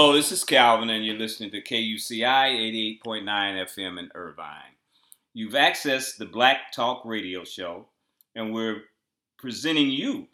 Hello, 0.00 0.14
this 0.14 0.32
is 0.32 0.44
Calvin, 0.44 0.88
and 0.88 1.04
you're 1.04 1.18
listening 1.18 1.50
to 1.50 1.60
KUCI 1.60 3.02
88.9 3.04 3.22
FM 3.26 3.98
in 3.98 4.10
Irvine. 4.14 4.78
You've 5.34 5.52
accessed 5.52 6.16
the 6.16 6.24
Black 6.24 6.72
Talk 6.72 7.04
Radio 7.04 7.44
Show, 7.44 7.84
and 8.34 8.54
we're 8.54 8.84
presenting 9.36 9.90
you 9.90 10.28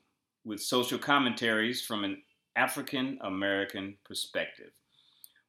with 0.45 0.63
social 0.63 1.01
commentaries 1.01 1.85
from 1.85 2.05
an 2.05 2.23
African 2.55 3.19
American 3.21 3.97
perspective. 4.05 4.71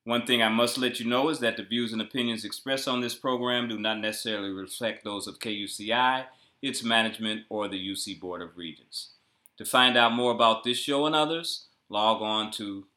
One 0.03 0.26
thing 0.26 0.41
I 0.41 0.49
must 0.49 0.79
let 0.79 0.99
you 0.99 1.07
know 1.07 1.29
is 1.29 1.38
that 1.41 1.55
the 1.55 1.62
views 1.62 1.93
and 1.93 2.02
opinions 2.02 2.43
expressed 2.43 2.88
on 2.88 3.02
this 3.02 3.13
program 3.13 3.68
do 3.68 3.77
not 3.77 3.99
necessarily 3.99 4.49
reflect 4.49 5.04
those 5.04 5.27
of 5.27 5.38
KUCI, 5.38 6.26
its 6.63 6.81
management, 6.81 7.43
or 7.49 7.68
the 7.68 7.91
UC 7.91 8.20
Board 8.20 8.41
of 8.41 8.57
Regents. 8.57 9.12
To 9.59 9.63
find 9.63 9.95
out 9.95 10.13
more 10.13 10.31
about 10.31 10.63
this 10.63 10.79
show 10.79 11.05
and 11.05 11.13
others, 11.13 11.68
log 11.88 12.23
on 12.23 12.49
to 12.54 12.88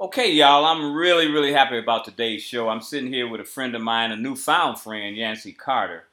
Okay, 0.00 0.32
y'all, 0.32 0.64
I'm 0.64 0.92
really, 0.92 1.28
really 1.28 1.52
happy 1.52 1.78
about 1.78 2.04
today's 2.04 2.42
show. 2.42 2.68
I'm 2.68 2.82
sitting 2.82 3.12
here 3.12 3.28
with 3.28 3.40
a 3.40 3.44
friend 3.44 3.74
of 3.74 3.82
mine, 3.82 4.10
a 4.10 4.16
newfound 4.16 4.80
friend, 4.80 5.16
Yancie 5.16 5.56
Carter. 5.56 6.04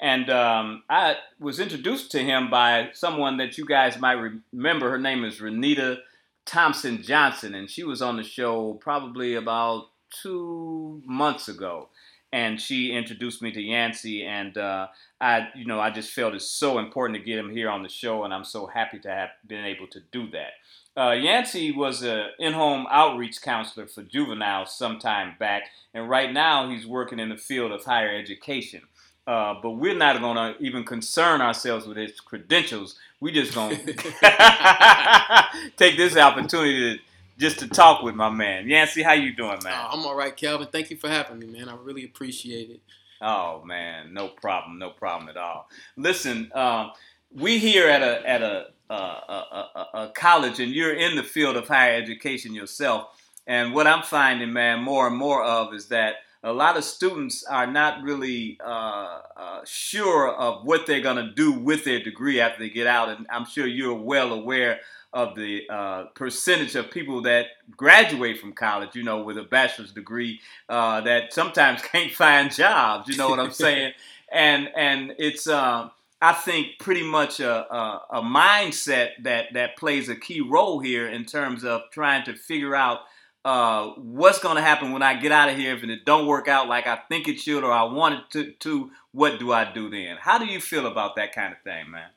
And 0.00 0.28
um, 0.30 0.82
I 0.88 1.16
was 1.38 1.60
introduced 1.60 2.10
to 2.12 2.18
him 2.18 2.50
by 2.50 2.90
someone 2.92 3.36
that 3.38 3.56
you 3.56 3.64
guys 3.64 3.98
might 3.98 4.18
remember. 4.52 4.90
Her 4.90 4.98
name 4.98 5.24
is 5.24 5.38
Renita 5.38 5.98
Thompson 6.44 7.02
Johnson, 7.02 7.54
and 7.54 7.70
she 7.70 7.84
was 7.84 8.02
on 8.02 8.16
the 8.16 8.22
show 8.22 8.74
probably 8.74 9.34
about 9.34 9.86
two 10.22 11.02
months 11.04 11.48
ago. 11.48 11.88
And 12.32 12.60
she 12.60 12.92
introduced 12.92 13.40
me 13.40 13.52
to 13.52 13.60
Yancie, 13.60 14.24
and 14.24 14.58
uh, 14.58 14.88
I, 15.20 15.48
you 15.54 15.64
know, 15.64 15.80
I 15.80 15.90
just 15.90 16.12
felt 16.12 16.34
it's 16.34 16.50
so 16.50 16.78
important 16.78 17.18
to 17.18 17.24
get 17.24 17.38
him 17.38 17.50
here 17.50 17.70
on 17.70 17.82
the 17.82 17.88
show, 17.88 18.24
and 18.24 18.34
I'm 18.34 18.44
so 18.44 18.66
happy 18.66 18.98
to 19.00 19.08
have 19.08 19.30
been 19.46 19.64
able 19.64 19.86
to 19.88 20.00
do 20.10 20.28
that. 20.30 20.52
Uh, 20.96 21.10
Yancie 21.10 21.76
was 21.76 22.02
an 22.02 22.28
in-home 22.38 22.86
outreach 22.90 23.42
counselor 23.42 23.86
for 23.86 24.02
juveniles 24.02 24.74
some 24.74 24.98
time 24.98 25.34
back, 25.38 25.64
and 25.92 26.08
right 26.08 26.32
now 26.32 26.70
he's 26.70 26.86
working 26.86 27.18
in 27.18 27.28
the 27.28 27.36
field 27.36 27.70
of 27.70 27.84
higher 27.84 28.16
education. 28.16 28.82
Uh, 29.26 29.54
but 29.60 29.72
we're 29.72 29.96
not 29.96 30.20
going 30.20 30.36
to 30.36 30.54
even 30.62 30.84
concern 30.84 31.40
ourselves 31.40 31.86
with 31.86 31.96
his 31.96 32.20
credentials. 32.20 32.96
We 33.20 33.32
just 33.32 33.54
going 33.54 33.76
to 33.86 35.44
take 35.76 35.96
this 35.96 36.16
opportunity 36.16 36.96
to 36.96 37.02
just 37.38 37.58
to 37.58 37.68
talk 37.68 38.02
with 38.02 38.14
my 38.14 38.30
man. 38.30 38.66
Yancie, 38.66 39.02
how 39.02 39.12
you 39.12 39.34
doing, 39.34 39.58
man? 39.62 39.74
Oh, 39.74 39.88
I'm 39.92 40.06
all 40.06 40.14
right, 40.14 40.34
Calvin. 40.34 40.68
Thank 40.70 40.90
you 40.90 40.96
for 40.96 41.08
having 41.08 41.38
me, 41.38 41.46
man. 41.46 41.68
I 41.68 41.76
really 41.76 42.04
appreciate 42.04 42.70
it. 42.70 42.80
Oh 43.20 43.62
man, 43.64 44.12
no 44.12 44.28
problem, 44.28 44.78
no 44.78 44.90
problem 44.90 45.28
at 45.28 45.36
all. 45.36 45.68
Listen, 45.96 46.50
um, 46.54 46.92
we 47.34 47.58
here 47.58 47.88
at 47.88 48.02
a 48.02 48.28
at 48.28 48.42
a, 48.42 48.66
uh, 48.90 48.94
a, 48.94 49.64
a, 49.74 49.88
a 49.94 50.12
college, 50.14 50.60
and 50.60 50.72
you're 50.72 50.94
in 50.94 51.16
the 51.16 51.22
field 51.22 51.56
of 51.56 51.68
higher 51.68 51.94
education 51.94 52.54
yourself. 52.54 53.08
And 53.46 53.74
what 53.74 53.86
I'm 53.86 54.02
finding, 54.02 54.52
man, 54.52 54.82
more 54.82 55.06
and 55.06 55.16
more 55.16 55.42
of 55.42 55.74
is 55.74 55.88
that 55.88 56.16
a 56.42 56.52
lot 56.52 56.76
of 56.76 56.84
students 56.84 57.44
are 57.44 57.66
not 57.66 58.02
really 58.02 58.58
uh, 58.64 59.20
uh, 59.36 59.60
sure 59.64 60.28
of 60.32 60.64
what 60.64 60.86
they're 60.86 61.00
going 61.00 61.16
to 61.16 61.32
do 61.32 61.52
with 61.52 61.84
their 61.84 62.02
degree 62.02 62.40
after 62.40 62.60
they 62.60 62.70
get 62.70 62.86
out. 62.86 63.08
And 63.08 63.26
I'm 63.30 63.46
sure 63.46 63.66
you're 63.66 63.94
well 63.94 64.32
aware 64.32 64.80
of 65.12 65.34
the 65.34 65.62
uh, 65.70 66.04
percentage 66.14 66.74
of 66.74 66.90
people 66.90 67.22
that 67.22 67.46
graduate 67.76 68.38
from 68.38 68.52
college, 68.52 68.94
you 68.94 69.02
know, 69.02 69.22
with 69.22 69.38
a 69.38 69.44
bachelor's 69.44 69.92
degree 69.92 70.40
uh, 70.68 71.00
that 71.02 71.32
sometimes 71.32 71.82
can't 71.92 72.12
find 72.12 72.54
jobs. 72.54 73.08
You 73.08 73.16
know 73.16 73.28
what 73.28 73.40
I'm 73.40 73.52
saying? 73.52 73.92
and 74.30 74.68
and 74.76 75.14
it's 75.18 75.46
uh, 75.46 75.88
I 76.20 76.32
think 76.32 76.78
pretty 76.78 77.02
much 77.02 77.40
a, 77.40 77.72
a, 77.72 78.02
a 78.10 78.22
mindset 78.22 79.10
that 79.22 79.52
that 79.52 79.76
plays 79.76 80.08
a 80.08 80.16
key 80.16 80.40
role 80.40 80.80
here 80.80 81.08
in 81.08 81.24
terms 81.24 81.64
of 81.64 81.82
trying 81.92 82.24
to 82.24 82.34
figure 82.34 82.74
out 82.74 83.00
uh, 83.44 83.90
what's 83.96 84.40
going 84.40 84.56
to 84.56 84.62
happen 84.62 84.90
when 84.90 85.02
I 85.02 85.14
get 85.20 85.30
out 85.30 85.48
of 85.48 85.56
here 85.56 85.74
if 85.74 85.84
it 85.84 86.04
don't 86.04 86.26
work 86.26 86.48
out 86.48 86.68
like 86.68 86.86
I 86.86 86.98
think 87.08 87.28
it 87.28 87.38
should 87.38 87.62
or 87.62 87.70
I 87.70 87.84
want 87.84 88.14
it 88.14 88.30
to, 88.30 88.52
to 88.52 88.90
what 89.12 89.38
do 89.38 89.52
I 89.52 89.70
do 89.72 89.88
then? 89.88 90.16
How 90.20 90.38
do 90.38 90.46
you 90.46 90.60
feel 90.60 90.86
about 90.86 91.14
that 91.16 91.32
kind 91.32 91.52
of 91.52 91.60
thing, 91.62 91.90
man? 91.90 92.08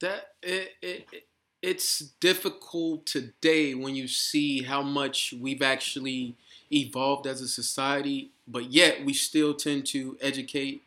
That 0.00 0.28
it, 0.42 0.74
it, 0.80 1.06
it's 1.60 1.98
difficult 2.20 3.04
today 3.04 3.74
when 3.74 3.96
you 3.96 4.06
see 4.06 4.62
how 4.62 4.82
much 4.82 5.34
we've 5.38 5.60
actually 5.60 6.36
evolved 6.72 7.26
as 7.26 7.40
a 7.40 7.48
society, 7.48 8.30
but 8.46 8.70
yet 8.70 9.04
we 9.04 9.12
still 9.12 9.54
tend 9.54 9.86
to 9.86 10.16
educate 10.20 10.84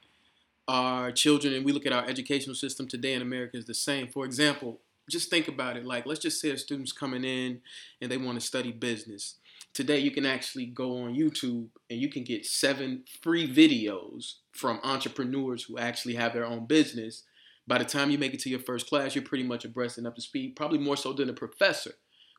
our 0.68 1.12
children 1.12 1.54
and 1.54 1.66
we 1.66 1.72
look 1.72 1.86
at 1.86 1.94
our 1.94 2.06
educational 2.06 2.56
system 2.56 2.88
today 2.88 3.14
in 3.14 3.22
America 3.22 3.58
is 3.58 3.66
the 3.66 3.74
same. 3.74 4.08
For 4.08 4.26
example, 4.26 4.80
just 5.10 5.30
think 5.30 5.48
about 5.48 5.76
it. 5.76 5.86
Like, 5.86 6.06
let's 6.06 6.22
just 6.22 6.40
say 6.40 6.50
a 6.52 6.58
student's 6.58 6.94
coming 6.94 7.26
in 7.26 7.62
and 8.02 8.10
they 8.10 8.18
want 8.18 8.40
to 8.40 8.46
study 8.46 8.72
business 8.72 9.36
today 9.74 10.00
you 10.00 10.12
can 10.12 10.26
actually 10.26 10.68
go 10.68 11.04
on 11.04 11.16
YouTube 11.16 11.68
and 11.90 12.00
you 12.00 12.10
can 12.10 12.24
get 12.24 12.46
seven 12.46 13.04
free 13.22 13.52
videos 13.52 14.36
from 14.52 14.80
entrepreneurs 14.84 15.64
who 15.64 15.78
actually 15.78 16.16
have 16.16 16.34
their 16.34 16.46
own 16.46 16.66
business. 16.66 17.24
By 17.68 17.80
the 17.80 17.86
time 17.86 18.12
you 18.12 18.18
make 18.18 18.34
it 18.34 18.40
to 18.42 18.50
your 18.50 18.60
first 18.60 18.88
class, 18.88 19.16
you're 19.16 19.24
pretty 19.24 19.44
much 19.44 19.66
abreast 19.66 19.98
and 19.98 20.06
up 20.06 20.16
to 20.16 20.22
speed, 20.22 20.56
probably 20.56 20.80
more 20.80 20.98
so 20.98 21.14
than 21.14 21.30
a 21.30 21.34
professor. 21.34 21.94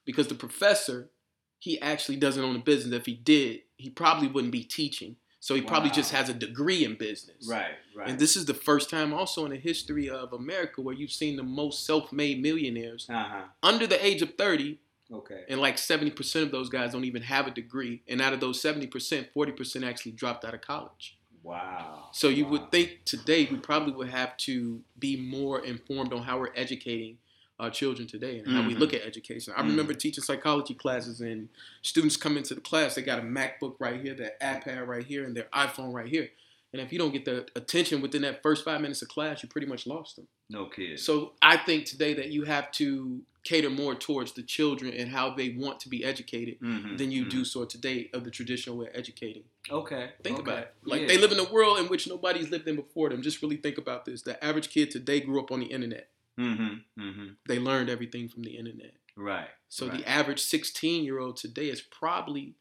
Because 0.05 0.29
the 0.29 0.35
professor, 0.35 1.11
he 1.59 1.81
actually 1.81 2.17
doesn't 2.17 2.45
own 2.45 2.57
a 2.57 2.61
business. 2.61 2.95
If 2.95 3.07
he 3.07 3.15
did, 3.15 3.61
he 3.77 3.91
probably 3.91 4.29
wouldn't 4.29 4.53
be 4.53 4.65
teaching. 4.65 5.17
So 5.45 5.55
he 5.55 5.61
wow. 5.61 5.69
probably 5.69 5.91
just 5.91 6.11
has 6.13 6.31
a 6.31 6.33
degree 6.33 6.87
in 6.87 6.95
business. 6.95 7.47
Right, 7.47 7.75
right. 7.95 8.09
And 8.09 8.19
this 8.19 8.35
is 8.35 8.47
the 8.47 8.55
first 8.55 8.89
time 8.89 9.13
also 9.13 9.45
in 9.45 9.51
the 9.51 9.59
history 9.59 10.09
of 10.09 10.33
America 10.33 10.81
where 10.81 10.95
you've 10.95 11.13
seen 11.13 11.37
the 11.37 11.43
most 11.43 11.85
self-made 11.85 12.41
millionaires 12.41 13.07
uh-huh. 13.11 13.43
under 13.63 13.87
the 13.87 14.03
age 14.03 14.23
of 14.23 14.37
30 14.39 14.79
Okay. 15.13 15.43
And 15.51 15.61
like 15.61 15.77
70% 15.77 16.43
of 16.43 16.51
those 16.51 16.71
guys 16.71 16.93
don't 16.93 17.05
even 17.05 17.21
have 17.21 17.47
a 17.47 17.51
degree. 17.51 18.01
And 18.09 18.23
out 18.23 18.33
of 18.33 18.41
those 18.41 18.61
70%, 18.63 18.89
40% 19.37 19.87
actually 19.87 20.13
dropped 20.13 20.47
out 20.47 20.55
of 20.55 20.63
college. 20.63 21.19
Wow. 21.43 22.09
So 22.13 22.29
you 22.29 22.47
wow. 22.47 22.53
would 22.53 22.73
think 22.73 23.05
today 23.05 23.47
we 23.51 23.59
probably 23.59 23.93
would 23.93 24.09
have 24.09 24.39
to 24.39 24.81
be 24.99 25.15
more 25.15 25.63
informed 25.63 26.15
on 26.15 26.23
how 26.23 26.39
we're 26.41 26.55
educating 26.57 27.19
our 27.61 27.71
children 27.71 28.09
today 28.09 28.39
and 28.39 28.49
how 28.49 28.61
mm-hmm. 28.61 28.69
we 28.69 28.75
look 28.75 28.93
at 28.93 29.03
education. 29.03 29.53
I 29.57 29.61
mm-hmm. 29.61 29.71
remember 29.71 29.95
teaching 29.95 30.25
psychology 30.25 30.75
classes 30.75 31.21
and 31.21 31.49
students 31.83 32.17
come 32.17 32.37
into 32.37 32.55
the 32.55 32.61
class, 32.61 32.95
they 32.95 33.03
got 33.03 33.21
a 33.21 33.23
MacBook 33.23 33.77
right 33.79 34.01
here, 34.01 34.15
their 34.15 34.33
iPad 34.43 34.87
right 34.87 35.05
here, 35.05 35.25
and 35.25 35.37
their 35.37 35.49
iPhone 35.55 35.93
right 35.93 36.09
here. 36.09 36.31
And 36.73 36.83
if 36.83 36.93
you 36.93 36.99
don't 36.99 37.13
get 37.13 37.25
the 37.25 37.47
attention 37.55 38.03
within 38.03 38.23
that 38.23 38.43
first 38.43 38.65
five 38.65 38.81
minutes 38.81 39.01
of 39.01 39.09
class, 39.09 39.45
you 39.45 39.49
pretty 39.49 39.69
much 39.69 39.87
lost 39.87 40.17
them. 40.17 40.27
No 40.51 40.67
kidding. 40.67 40.97
So 40.97 41.35
I 41.41 41.57
think 41.57 41.85
today 41.85 42.15
that 42.15 42.31
you 42.31 42.43
have 42.45 42.73
to 42.73 43.21
cater 43.45 43.71
more 43.71 43.95
towards 43.95 44.33
the 44.33 44.43
children 44.43 44.93
and 44.93 45.11
how 45.11 45.35
they 45.35 45.51
want 45.51 45.79
to 45.81 45.89
be 45.89 46.05
educated 46.05 46.59
mm-hmm, 46.61 46.97
than 46.97 47.13
you 47.13 47.23
mm-hmm. 47.23 47.31
do 47.31 47.45
so 47.45 47.65
today 47.65 48.11
of 48.13 48.25
the 48.25 48.31
traditional 48.31 48.79
way 48.79 48.87
of 48.87 48.93
educating. 48.95 49.45
Okay. 49.71 50.11
Think 50.25 50.41
okay. 50.41 50.51
about 50.51 50.63
it. 50.63 50.75
Like 50.85 51.03
yeah. 51.03 51.07
they 51.07 51.19
live 51.19 51.31
in 51.31 51.39
a 51.39 51.45
world 51.45 51.79
in 51.79 51.87
which 51.87 52.09
nobody's 52.09 52.51
lived 52.51 52.67
in 52.67 52.75
before 52.75 53.11
them. 53.11 53.23
Just 53.23 53.41
really 53.41 53.57
think 53.57 53.79
about 53.79 54.05
this. 54.05 54.23
The 54.23 54.43
average 54.43 54.71
kid 54.71 54.91
today 54.91 55.21
grew 55.21 55.39
up 55.41 55.53
on 55.53 55.61
the 55.61 55.67
internet. 55.67 56.09
Mm-hmm, 56.39 57.01
mm-hmm. 57.01 57.27
They 57.47 57.59
learned 57.59 57.91
everything 57.91 58.29
from 58.29 58.43
the 58.43 58.57
internet. 58.57 58.93
Right. 59.17 59.49
So 59.69 59.89
right. 59.89 59.99
the 59.99 60.09
average 60.09 60.41
16 60.41 61.05
year 61.05 61.19
old 61.19 61.37
today 61.37 61.69
is 61.69 61.81
probably 61.81 62.55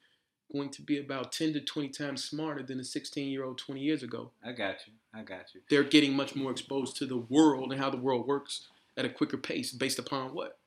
going 0.51 0.69
to 0.69 0.81
be 0.81 0.99
about 0.99 1.31
10 1.31 1.53
to 1.53 1.61
20 1.61 1.89
times 1.89 2.23
smarter 2.23 2.63
than 2.63 2.79
a 2.79 2.83
16 2.83 3.27
year 3.29 3.43
old 3.43 3.57
20 3.57 3.81
years 3.81 4.03
ago. 4.03 4.31
I 4.43 4.51
got 4.51 4.75
you. 4.85 4.93
I 5.13 5.23
got 5.23 5.53
you. 5.53 5.61
They're 5.69 5.83
getting 5.83 6.15
much 6.15 6.35
more 6.35 6.51
exposed 6.51 6.97
to 6.97 7.05
the 7.05 7.17
world 7.17 7.71
and 7.71 7.81
how 7.81 7.89
the 7.89 7.97
world 7.97 8.27
works 8.27 8.67
at 8.95 9.05
a 9.05 9.09
quicker 9.09 9.37
pace 9.37 9.71
based 9.71 9.99
upon 9.99 10.33
what? 10.33 10.57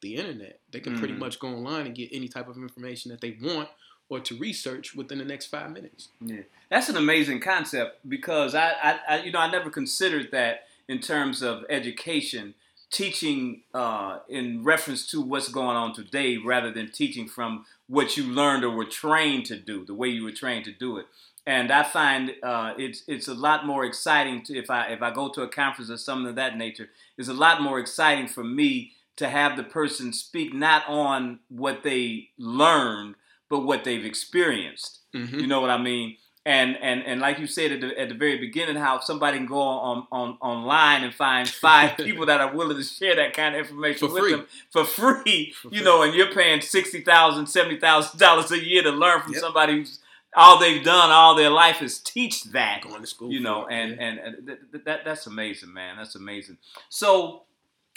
The 0.00 0.16
internet. 0.16 0.60
They 0.70 0.80
can 0.80 0.94
mm 0.94 0.98
pretty 0.98 1.14
much 1.14 1.38
go 1.38 1.48
online 1.48 1.86
and 1.86 1.94
get 1.94 2.10
any 2.12 2.28
type 2.28 2.48
of 2.48 2.56
information 2.56 3.10
that 3.10 3.20
they 3.20 3.36
want 3.40 3.68
or 4.08 4.20
to 4.20 4.38
research 4.38 4.94
within 4.94 5.18
the 5.18 5.24
next 5.24 5.46
five 5.46 5.70
minutes. 5.70 6.08
Yeah, 6.20 6.42
that's 6.70 6.88
an 6.88 6.96
amazing 6.96 7.40
concept 7.40 8.08
because 8.08 8.54
I, 8.54 8.70
I, 8.70 8.98
I 9.08 9.22
you 9.22 9.32
know, 9.32 9.40
I 9.40 9.50
never 9.50 9.70
considered 9.70 10.30
that 10.32 10.67
in 10.88 11.00
terms 11.00 11.42
of 11.42 11.64
education 11.68 12.54
teaching 12.90 13.62
uh, 13.74 14.20
in 14.28 14.64
reference 14.64 15.06
to 15.10 15.20
what's 15.20 15.48
going 15.48 15.76
on 15.76 15.92
today 15.94 16.38
rather 16.38 16.72
than 16.72 16.90
teaching 16.90 17.28
from 17.28 17.66
what 17.86 18.16
you 18.16 18.24
learned 18.24 18.64
or 18.64 18.70
were 18.70 18.84
trained 18.84 19.44
to 19.46 19.56
do, 19.56 19.84
the 19.84 19.94
way 19.94 20.08
you 20.08 20.24
were 20.24 20.32
trained 20.32 20.64
to 20.64 20.72
do 20.72 20.96
it. 20.96 21.06
And 21.46 21.70
I 21.70 21.82
find 21.82 22.34
uh, 22.42 22.74
it's 22.76 23.02
it's 23.06 23.28
a 23.28 23.34
lot 23.34 23.64
more 23.64 23.84
exciting 23.84 24.42
to, 24.44 24.58
if 24.58 24.68
I 24.68 24.88
if 24.88 25.00
I 25.00 25.10
go 25.10 25.30
to 25.30 25.42
a 25.42 25.48
conference 25.48 25.90
or 25.90 25.96
something 25.96 26.28
of 26.28 26.36
that 26.36 26.58
nature. 26.58 26.90
It's 27.16 27.28
a 27.28 27.34
lot 27.34 27.62
more 27.62 27.78
exciting 27.78 28.28
for 28.28 28.44
me 28.44 28.92
to 29.16 29.28
have 29.28 29.56
the 29.56 29.64
person 29.64 30.12
speak 30.12 30.52
not 30.52 30.86
on 30.86 31.40
what 31.48 31.82
they 31.82 32.28
learned, 32.38 33.14
but 33.48 33.60
what 33.60 33.84
they've 33.84 34.04
experienced. 34.04 35.00
Mm-hmm. 35.14 35.40
You 35.40 35.46
know 35.46 35.60
what 35.60 35.70
I 35.70 35.78
mean? 35.78 36.18
And 36.48 36.78
and 36.80 37.04
and 37.04 37.20
like 37.20 37.38
you 37.38 37.46
said 37.46 37.72
at 37.72 37.80
the, 37.82 38.00
at 38.00 38.08
the 38.08 38.14
very 38.14 38.38
beginning, 38.38 38.76
how 38.76 39.00
somebody 39.00 39.36
can 39.36 39.46
go 39.46 39.60
on, 39.60 40.06
on 40.10 40.38
online 40.40 41.04
and 41.04 41.12
find 41.12 41.46
five 41.46 41.94
people 41.98 42.24
that 42.24 42.40
are 42.40 42.54
willing 42.54 42.78
to 42.78 42.82
share 42.82 43.14
that 43.16 43.34
kind 43.34 43.54
of 43.54 43.60
information 43.60 44.08
for 44.08 44.14
with 44.14 44.22
free. 44.22 44.32
them 44.32 44.46
for 44.70 44.84
free. 44.86 45.52
For 45.52 45.68
you 45.68 45.80
free. 45.80 45.84
know, 45.84 46.02
and 46.02 46.14
you're 46.14 46.32
paying 46.32 46.62
sixty 46.62 47.02
thousand, 47.02 47.48
seventy 47.48 47.78
thousand 47.78 48.18
dollars 48.18 48.50
a 48.50 48.64
year 48.64 48.82
to 48.82 48.90
learn 48.90 49.20
from 49.20 49.34
yep. 49.34 49.42
somebody 49.42 49.74
who's 49.74 49.98
all 50.34 50.58
they've 50.58 50.82
done 50.82 51.10
all 51.10 51.34
their 51.34 51.50
life 51.50 51.82
is 51.82 51.98
teach 51.98 52.44
that. 52.44 52.80
Going 52.80 53.02
to 53.02 53.06
school, 53.06 53.30
you 53.30 53.40
know, 53.40 53.66
and, 53.66 53.90
yeah. 53.90 54.02
and 54.02 54.18
and 54.18 54.46
th- 54.46 54.84
that 54.86 55.04
that's 55.04 55.26
amazing, 55.26 55.74
man. 55.74 55.98
That's 55.98 56.14
amazing. 56.14 56.56
So, 56.88 57.42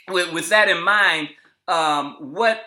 with 0.09 0.33
with 0.33 0.49
that 0.49 0.67
in 0.67 0.83
mind, 0.83 1.29
um, 1.69 2.17
what 2.19 2.61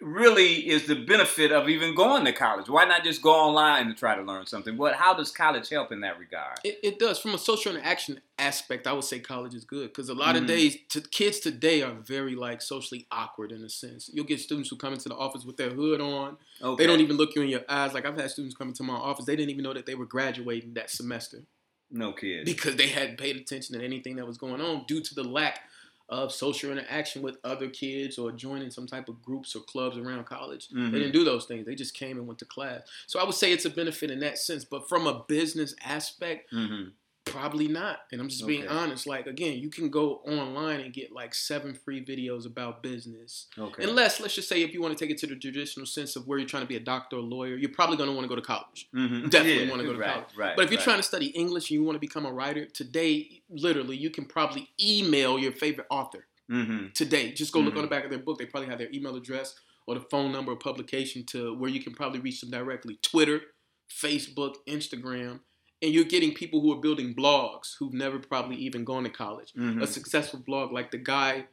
really 0.00 0.68
is 0.68 0.86
the 0.86 0.94
benefit 0.94 1.52
of 1.52 1.68
even 1.68 1.94
going 1.94 2.24
to 2.24 2.32
college? 2.32 2.68
Why 2.68 2.84
not 2.84 3.02
just 3.04 3.22
go 3.22 3.30
online 3.32 3.86
and 3.86 3.96
try 3.96 4.14
to 4.14 4.22
learn 4.22 4.46
something? 4.46 4.76
What? 4.76 4.94
How 4.94 5.14
does 5.14 5.30
college 5.30 5.68
help 5.68 5.90
in 5.92 6.00
that 6.00 6.18
regard? 6.18 6.58
It, 6.64 6.78
it 6.82 6.98
does. 6.98 7.18
From 7.18 7.34
a 7.34 7.38
social 7.38 7.74
interaction 7.74 8.20
aspect, 8.38 8.86
I 8.86 8.92
would 8.92 9.04
say 9.04 9.18
college 9.20 9.54
is 9.54 9.64
good 9.64 9.88
because 9.88 10.08
a 10.08 10.14
lot 10.14 10.34
Mhm. 10.34 10.42
of 10.42 10.46
days, 10.46 10.76
to, 10.90 11.00
kids 11.00 11.40
today 11.40 11.82
are 11.82 11.92
very 11.94 12.34
like 12.34 12.60
socially 12.60 13.06
awkward 13.10 13.52
in 13.52 13.62
a 13.62 13.68
sense. 13.70 14.10
You'll 14.12 14.26
get 14.26 14.40
students 14.40 14.68
who 14.70 14.76
come 14.76 14.92
into 14.92 15.08
the 15.08 15.16
office 15.16 15.44
with 15.44 15.56
their 15.56 15.70
hood 15.70 16.00
on. 16.00 16.36
Okay. 16.62 16.82
They 16.82 16.86
don't 16.86 17.00
even 17.00 17.16
look 17.16 17.34
you 17.34 17.42
in 17.42 17.48
your 17.48 17.64
eyes. 17.68 17.94
Like 17.94 18.04
I've 18.06 18.18
had 18.18 18.30
students 18.30 18.54
come 18.56 18.68
into 18.68 18.82
my 18.82 18.94
office, 18.94 19.24
they 19.24 19.36
didn't 19.36 19.50
even 19.50 19.62
know 19.64 19.72
that 19.74 19.86
they 19.86 19.94
were 19.94 20.06
graduating 20.06 20.74
that 20.74 20.90
semester 20.90 21.42
No 21.90 22.12
kids. 22.12 22.50
because 22.50 22.76
they 22.76 22.88
hadn't 22.88 23.16
paid 23.18 23.36
attention 23.36 23.78
to 23.78 23.84
anything 23.84 24.16
that 24.16 24.26
was 24.26 24.36
going 24.36 24.60
on 24.60 24.84
due 24.86 25.00
to 25.00 25.14
the 25.14 25.24
lack 25.24 25.60
of 26.08 26.32
social 26.32 26.70
interaction 26.70 27.20
with 27.22 27.36
other 27.44 27.68
kids 27.68 28.18
or 28.18 28.30
joining 28.30 28.70
some 28.70 28.86
type 28.86 29.08
of 29.08 29.20
groups 29.22 29.56
or 29.56 29.60
clubs 29.60 29.96
around 29.98 30.24
college. 30.24 30.68
Mhm. 30.68 30.92
They 30.92 30.98
didn't 30.98 31.12
do 31.12 31.24
those 31.24 31.46
things. 31.46 31.66
They 31.66 31.74
just 31.74 31.94
came 31.94 32.16
and 32.18 32.26
went 32.26 32.38
to 32.40 32.44
class. 32.44 32.82
So 33.06 33.18
I 33.18 33.24
would 33.24 33.34
say 33.34 33.52
it's 33.52 33.64
a 33.64 33.70
benefit 33.70 34.10
in 34.10 34.20
that 34.20 34.38
sense. 34.38 34.64
But 34.64 34.88
from 34.88 35.06
a 35.06 35.24
business 35.26 35.74
aspect, 35.84 36.52
Mhm. 36.52 36.92
Probably 37.26 37.68
not. 37.68 37.98
And 38.12 38.20
I'm 38.20 38.28
just 38.28 38.46
being 38.46 38.66
honest. 38.66 39.06
Like 39.06 39.26
again, 39.26 39.58
you 39.58 39.68
can 39.68 39.90
go 39.90 40.22
online 40.26 40.80
and 40.80 40.92
get 40.94 41.12
like 41.12 41.34
seven 41.34 41.74
free 41.74 42.02
videos 42.04 42.46
about 42.46 42.82
business. 42.82 43.48
Okay. 43.58 43.84
Unless, 43.84 44.20
let's 44.20 44.34
just 44.34 44.48
say, 44.48 44.62
if 44.62 44.72
you 44.72 44.80
want 44.80 44.96
to 44.96 45.04
take 45.04 45.10
it 45.12 45.18
to 45.18 45.26
the 45.26 45.36
traditional 45.36 45.86
sense 45.86 46.16
of 46.16 46.26
where 46.26 46.38
you're 46.38 46.48
trying 46.48 46.62
to 46.62 46.68
be 46.68 46.76
a 46.76 46.80
doctor 46.80 47.16
or 47.16 47.20
lawyer, 47.20 47.56
you're 47.56 47.70
probably 47.70 47.96
going 47.96 48.08
to 48.08 48.14
want 48.14 48.24
to 48.24 48.28
go 48.28 48.36
to 48.36 48.42
college. 48.42 48.88
Mhm. 48.94 49.28
definitely 49.30 49.64
Yeah, 49.64 49.70
wanna 49.70 49.84
go 49.84 49.92
to 49.92 49.98
right, 49.98 50.10
college. 50.14 50.36
Right. 50.36 50.56
But 50.56 50.64
if 50.64 50.70
you're 50.70 50.78
right. 50.78 50.84
trying 50.84 50.96
to 50.98 51.02
study 51.02 51.26
English 51.26 51.70
and 51.70 51.78
you 51.78 51.84
want 51.84 51.96
to 51.96 52.00
become 52.00 52.24
a 52.24 52.32
writer, 52.32 52.64
today, 52.64 53.42
literally, 53.50 53.96
you 53.96 54.08
can 54.10 54.24
probably 54.24 54.70
email 54.80 55.38
your 55.38 55.52
favorite 55.52 55.86
author. 55.90 56.26
Mhm. 56.50 56.94
Today, 56.94 57.32
just 57.32 57.52
go 57.52 57.60
look 57.60 57.74
Mhm. 57.74 57.78
on 57.78 57.82
the 57.82 57.88
back 57.90 58.04
of 58.04 58.10
their 58.10 58.20
book. 58.20 58.38
They 58.38 58.46
probably 58.46 58.68
have 58.70 58.78
their 58.78 58.90
email 58.92 59.16
address 59.16 59.54
or 59.86 59.94
the 59.94 60.00
phone 60.00 60.32
number 60.32 60.52
of 60.52 60.60
publication 60.60 61.24
to 61.26 61.54
where 61.54 61.70
you 61.70 61.80
can 61.82 61.92
probably 61.92 62.20
reach 62.20 62.40
them 62.40 62.50
directly. 62.50 62.98
Twitter, 63.02 63.42
Facebook, 63.90 64.54
Instagram, 64.68 65.40
and 65.86 65.94
you're 65.94 66.04
getting 66.04 66.34
people 66.34 66.60
who 66.60 66.72
are 66.72 66.80
building 66.80 67.14
blogs 67.14 67.76
who've 67.78 67.92
never 67.94 68.18
probably 68.18 68.56
even 68.56 68.84
gone 68.84 69.04
to 69.04 69.10
college. 69.10 69.52
Mhm. 69.54 69.80
A 69.82 69.86
successful 69.86 70.40
blog 70.40 70.72
like 70.72 70.90
the 70.90 70.98
guy, 70.98 71.46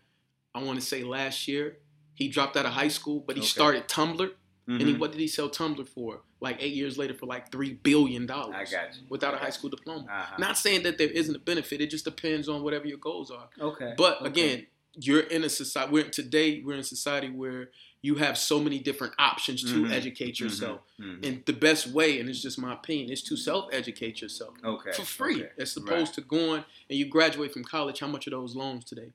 I 0.56 0.64
want 0.64 0.80
to 0.80 0.86
say 0.86 1.04
last 1.04 1.48
year, 1.48 1.78
he 2.16 2.28
dropped 2.28 2.58
out 2.58 2.66
of 2.66 2.74
high 2.74 2.88
school, 2.90 3.20
but 3.26 3.36
he 3.36 3.42
Okay. 3.42 3.48
started 3.48 3.88
Tumblr. 3.88 4.32
And 4.66 4.82
he, 4.82 4.94
Mhm. 4.94 5.00
what 5.00 5.12
did 5.12 5.20
he 5.20 5.28
sell 5.28 5.50
Tumblr 5.50 5.86
for? 5.90 6.22
Like 6.40 6.58
eight 6.62 6.74
years 6.74 6.98
later 6.98 7.14
for 7.14 7.26
like 7.26 7.52
three 7.52 7.74
billion 7.74 8.26
dollars. 8.26 8.56
I 8.58 8.64
got 8.64 8.96
you. 8.96 9.02
Without 9.10 9.34
a 9.34 9.38
high 9.38 9.50
school 9.50 9.70
diploma. 9.70 10.06
Uh-huh. 10.10 10.36
Not 10.40 10.58
saying 10.58 10.84
that 10.84 10.98
there 10.98 11.10
isn't 11.10 11.36
a 11.36 11.40
benefit. 11.40 11.82
It 11.82 11.90
just 11.90 12.06
depends 12.06 12.48
on 12.50 12.64
whatever 12.64 12.88
your 12.88 12.98
goals 12.98 13.30
are. 13.30 13.50
okay. 13.60 13.94
But 13.98 14.22
okay. 14.22 14.28
again, 14.30 14.68
you're 14.96 15.20
in 15.22 15.44
a 15.44 15.50
society. 15.50 15.92
We're 15.92 16.10
today. 16.10 16.62
We're 16.62 16.76
in 16.76 16.80
a 16.80 16.84
society 16.84 17.30
where 17.30 17.72
you 18.04 18.16
have 18.16 18.38
so 18.38 18.60
many 18.60 18.78
different 18.80 19.14
options 19.18 19.64
to 19.64 19.84
Mhm. 19.86 19.92
educate 19.92 20.38
yourself. 20.40 20.82
Mhm. 21.00 21.26
And 21.26 21.46
the 21.46 21.54
best 21.54 21.88
way, 21.88 22.20
and 22.20 22.30
it's 22.30 22.42
just 22.42 22.60
my 22.60 22.74
opinion, 22.74 23.10
is 23.10 23.24
to 23.24 23.38
self-educate 23.38 24.22
yourself 24.22 24.56
Okay. 24.64 24.92
for 24.92 25.06
free, 25.06 25.44
okay. 25.46 25.52
as 25.58 25.76
opposed 25.78 26.14
to 26.16 26.22
going 26.22 26.66
and 26.90 27.00
you 27.00 27.06
graduate 27.06 27.54
from 27.54 27.64
college. 27.64 28.00
How 28.00 28.08
much 28.08 28.28
are 28.28 28.32
those 28.32 28.56
loans 28.56 28.84
today? 28.84 29.14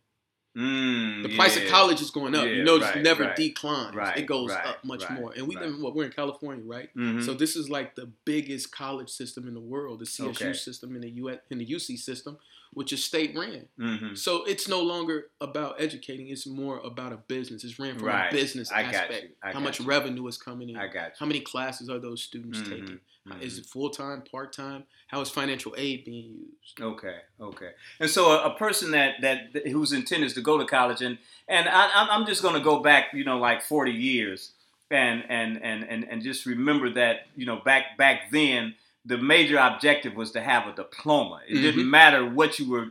Mm, 0.56 1.23
The 1.23 1.37
price 1.37 1.56
of 1.58 1.67
college 1.69 2.00
is 2.00 2.11
going 2.11 2.35
up. 2.35 2.46
Yeah, 2.46 2.50
you 2.52 2.64
notice 2.64 2.88
right, 2.88 3.02
never 3.02 3.25
right, 3.25 3.37
declines. 3.37 3.94
right, 3.94 4.17
it 4.19 4.26
goes 4.26 4.50
right, 4.50 4.67
up 4.67 4.82
much 4.85 5.02
right, 5.05 5.12
more. 5.20 5.32
And 5.37 5.46
we 5.46 5.55
right. 5.55 5.67
live 5.67 5.75
in 5.75 5.82
what 5.82 5.94
we're 5.94 6.06
in 6.06 6.11
California, 6.11 6.64
right? 6.64 6.88
Mhm. 6.96 7.23
So 7.25 7.34
this 7.34 7.55
is 7.56 7.69
like 7.69 7.94
the 7.94 8.06
biggest 8.25 8.73
college 8.73 9.11
system 9.11 9.46
in 9.46 9.52
the 9.55 9.61
world, 9.61 10.00
the 10.00 10.06
CSU 10.06 10.49
Okay. 10.49 10.52
system 10.55 10.94
and 10.94 11.05
the 11.05 11.11
US 11.11 11.38
and 11.50 11.61
the 11.61 11.67
UC 11.67 11.96
system, 11.99 12.38
which 12.75 12.93
is 12.93 13.05
state 13.05 13.37
ran. 13.37 13.67
Mhm. 13.79 14.17
So 14.19 14.44
it's 14.44 14.69
no 14.69 14.81
longer 14.82 15.31
about 15.41 15.81
educating; 15.81 16.29
it's 16.29 16.47
more 16.47 16.79
about 16.81 17.12
a 17.12 17.17
business. 17.17 17.65
It's 17.65 17.79
ran 17.79 17.99
from 17.99 18.09
Right. 18.09 18.29
a 18.32 18.35
business 18.35 18.70
I 18.70 18.82
got 18.85 18.94
aspect. 18.94 19.35
How 19.43 19.61
much 19.61 19.81
you. 19.81 19.87
revenue 19.87 20.26
is 20.26 20.37
coming 20.38 20.69
in? 20.70 20.76
I 20.76 20.87
got 20.87 21.06
you. 21.09 21.12
How 21.19 21.26
many 21.26 21.41
classes 21.41 21.88
are 21.88 21.99
those 21.99 22.23
students 22.23 22.59
Mhm. 22.61 22.69
taking? 22.69 22.88
you. 22.88 23.00
Is 23.43 23.59
it 23.59 23.67
full 23.67 23.91
time, 23.91 24.23
part 24.23 24.55
time? 24.55 24.85
How 25.09 25.20
is 25.20 25.29
financial 25.29 25.75
aid 25.76 26.06
being 26.06 26.35
used? 26.62 26.81
Okay, 26.81 27.19
okay. 27.38 27.73
And 28.00 28.09
so 28.09 28.31
a, 28.32 28.44
a 28.47 28.55
person 28.56 28.93
that, 28.93 29.20
that 29.20 29.67
whose 29.67 29.93
intent 29.93 30.25
is 30.25 30.32
to 30.35 30.41
go 30.41 30.56
to 30.56 30.65
college, 30.65 31.03
and 31.03 31.19
and 31.47 31.69
I, 31.69 31.88
I'm- 31.88 32.09
I'm 32.11 32.26
just 32.26 32.41
going 32.41 32.55
to 32.55 32.61
go 32.61 32.81
back, 32.81 33.12
you 33.12 33.25
know, 33.25 33.38
like 33.38 33.61
40 33.62 33.93
years, 33.93 34.53
and 34.91 35.25
and 35.29 35.62
and 35.62 35.85
and 35.85 36.05
and 36.09 36.23
just 36.23 36.47
remember 36.47 36.88
that, 36.94 37.26
you 37.37 37.44
know, 37.44 37.56
back 37.56 37.99
back 37.99 38.31
then, 38.31 38.75
the 39.08 39.19
major 39.19 39.58
objective 39.58 40.14
was 40.14 40.31
to 40.32 40.40
have 40.40 40.66
a 40.69 40.72
diploma. 40.75 41.40
It 41.49 41.56
Mhm. 41.56 41.62
didn't 41.62 41.90
matter 41.90 42.25
what 42.38 42.58
you 42.58 42.66
were 42.70 42.88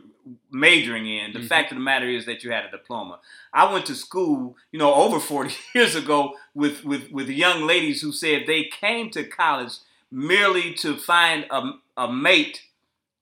majoring 0.50 1.06
in. 1.06 1.32
The 1.32 1.38
Mhm. 1.40 1.48
fact 1.48 1.72
of 1.72 1.78
the 1.78 1.84
matter 1.84 2.06
is 2.08 2.26
that 2.26 2.42
you 2.44 2.50
had 2.50 2.64
a 2.66 2.70
diploma. 2.70 3.20
I 3.52 3.72
went 3.72 3.86
to 3.86 3.94
school, 3.94 4.56
you 4.72 4.78
know, 4.78 4.92
over 4.94 5.20
40 5.20 5.54
years 5.74 5.94
ago 5.94 6.36
with 6.54 6.84
with 6.84 7.10
with 7.10 7.28
young 7.30 7.66
ladies 7.66 8.02
who 8.02 8.12
said 8.12 8.44
they 8.46 8.64
came 8.64 9.10
to 9.10 9.24
college 9.24 9.74
merely 10.10 10.72
to 10.74 10.96
find 10.96 11.46
a, 11.50 11.60
a 11.96 12.12
mate 12.12 12.62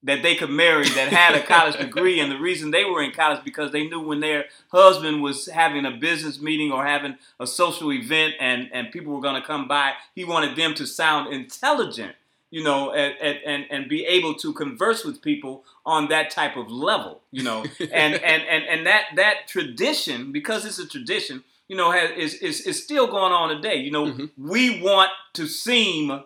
that 0.02 0.22
they 0.22 0.36
could 0.36 0.50
marry 0.50 0.88
that 0.90 1.12
had 1.12 1.34
a 1.34 1.42
college 1.44 1.76
degree 1.76 2.20
and 2.20 2.30
the 2.30 2.38
reason 2.38 2.70
they 2.70 2.84
were 2.84 3.02
in 3.02 3.10
college 3.10 3.42
because 3.44 3.72
they 3.72 3.86
knew 3.88 3.98
when 4.00 4.20
their 4.20 4.44
husband 4.70 5.20
was 5.22 5.46
having 5.46 5.84
a 5.84 5.90
business 5.90 6.40
meeting 6.40 6.70
or 6.70 6.86
having 6.86 7.16
a 7.40 7.46
social 7.46 7.92
event 7.92 8.34
and, 8.38 8.70
and 8.72 8.92
people 8.92 9.12
were 9.12 9.20
going 9.20 9.40
to 9.40 9.46
come 9.46 9.66
by 9.66 9.94
he 10.14 10.24
wanted 10.24 10.54
them 10.54 10.74
to 10.74 10.86
sound 10.86 11.32
intelligent 11.32 12.14
you 12.50 12.62
know 12.62 12.92
and, 12.92 13.38
and, 13.44 13.64
and 13.70 13.88
be 13.88 14.04
able 14.06 14.34
to 14.34 14.52
converse 14.52 15.04
with 15.04 15.20
people 15.22 15.64
on 15.84 16.08
that 16.08 16.30
type 16.30 16.56
of 16.56 16.70
level 16.70 17.20
you 17.30 17.42
know 17.42 17.64
and, 17.80 18.14
and, 18.14 18.42
and, 18.44 18.64
and 18.64 18.86
that, 18.86 19.04
that 19.16 19.46
tradition 19.48 20.32
because 20.32 20.64
it's 20.64 20.78
a 20.78 20.86
tradition 20.86 21.42
you 21.68 21.76
know 21.76 21.90
has, 21.90 22.10
is, 22.16 22.34
is, 22.34 22.60
is 22.62 22.82
still 22.82 23.06
going 23.08 23.32
on 23.32 23.48
today 23.54 23.76
you 23.76 23.90
know 23.90 24.06
Mhm. 24.06 24.30
we 24.38 24.80
want 24.80 25.10
to 25.34 25.46
seem 25.46 26.22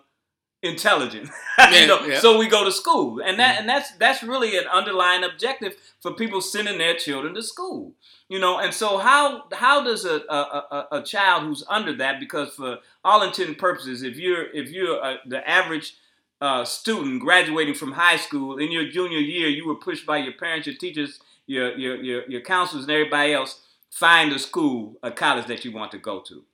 intelligent 0.62 1.28
Yeah, 1.58 1.70
you 1.80 1.86
know, 1.86 2.04
yeah. 2.06 2.18
so 2.20 2.38
we 2.38 2.48
go 2.48 2.64
to 2.64 2.72
school, 2.72 3.20
and 3.20 3.38
that 3.38 3.58
and 3.60 3.68
that's 3.68 3.92
that's 3.98 4.22
really 4.22 4.56
an 4.56 4.64
underlying 4.66 5.24
objective 5.24 5.74
for 6.00 6.14
people 6.14 6.40
sending 6.40 6.78
their 6.78 6.94
children 6.94 7.34
to 7.34 7.42
school. 7.42 7.92
You 8.30 8.38
know, 8.38 8.58
and 8.58 8.72
so 8.72 8.96
how 8.96 9.44
how 9.52 9.84
does 9.84 10.06
a 10.06 10.22
a, 10.30 10.34
a, 10.70 10.88
a 10.92 11.02
child 11.02 11.42
who's 11.44 11.62
under 11.68 11.94
that? 11.98 12.18
Because 12.18 12.54
for 12.54 12.78
all 13.04 13.22
intent 13.22 13.48
and 13.50 13.58
purposes, 13.58 14.02
if 14.02 14.16
you're 14.16 14.50
if 14.54 14.70
you're 14.70 15.02
uh 15.04 15.16
the 15.26 15.46
average 15.48 15.96
uh, 16.40 16.64
student 16.64 17.20
graduating 17.20 17.74
from 17.74 17.92
high 17.92 18.16
school 18.16 18.58
in 18.58 18.72
your 18.72 18.88
junior 18.88 19.18
year, 19.18 19.48
you 19.48 19.66
were 19.66 19.74
pushed 19.74 20.06
by 20.06 20.18
your 20.18 20.32
parents, 20.32 20.66
your 20.66 20.76
teachers, 20.76 21.20
your 21.46 21.76
your 21.76 21.96
your, 22.02 22.28
your 22.30 22.40
counselors, 22.40 22.84
and 22.84 22.92
everybody 22.92 23.32
else. 23.32 23.60
Find 23.90 24.32
a 24.32 24.38
school, 24.38 24.96
a 25.02 25.10
college 25.10 25.46
that 25.46 25.64
you 25.64 25.72
want 25.72 25.90
to 25.92 25.98
go 25.98 26.20
to. 26.20 26.44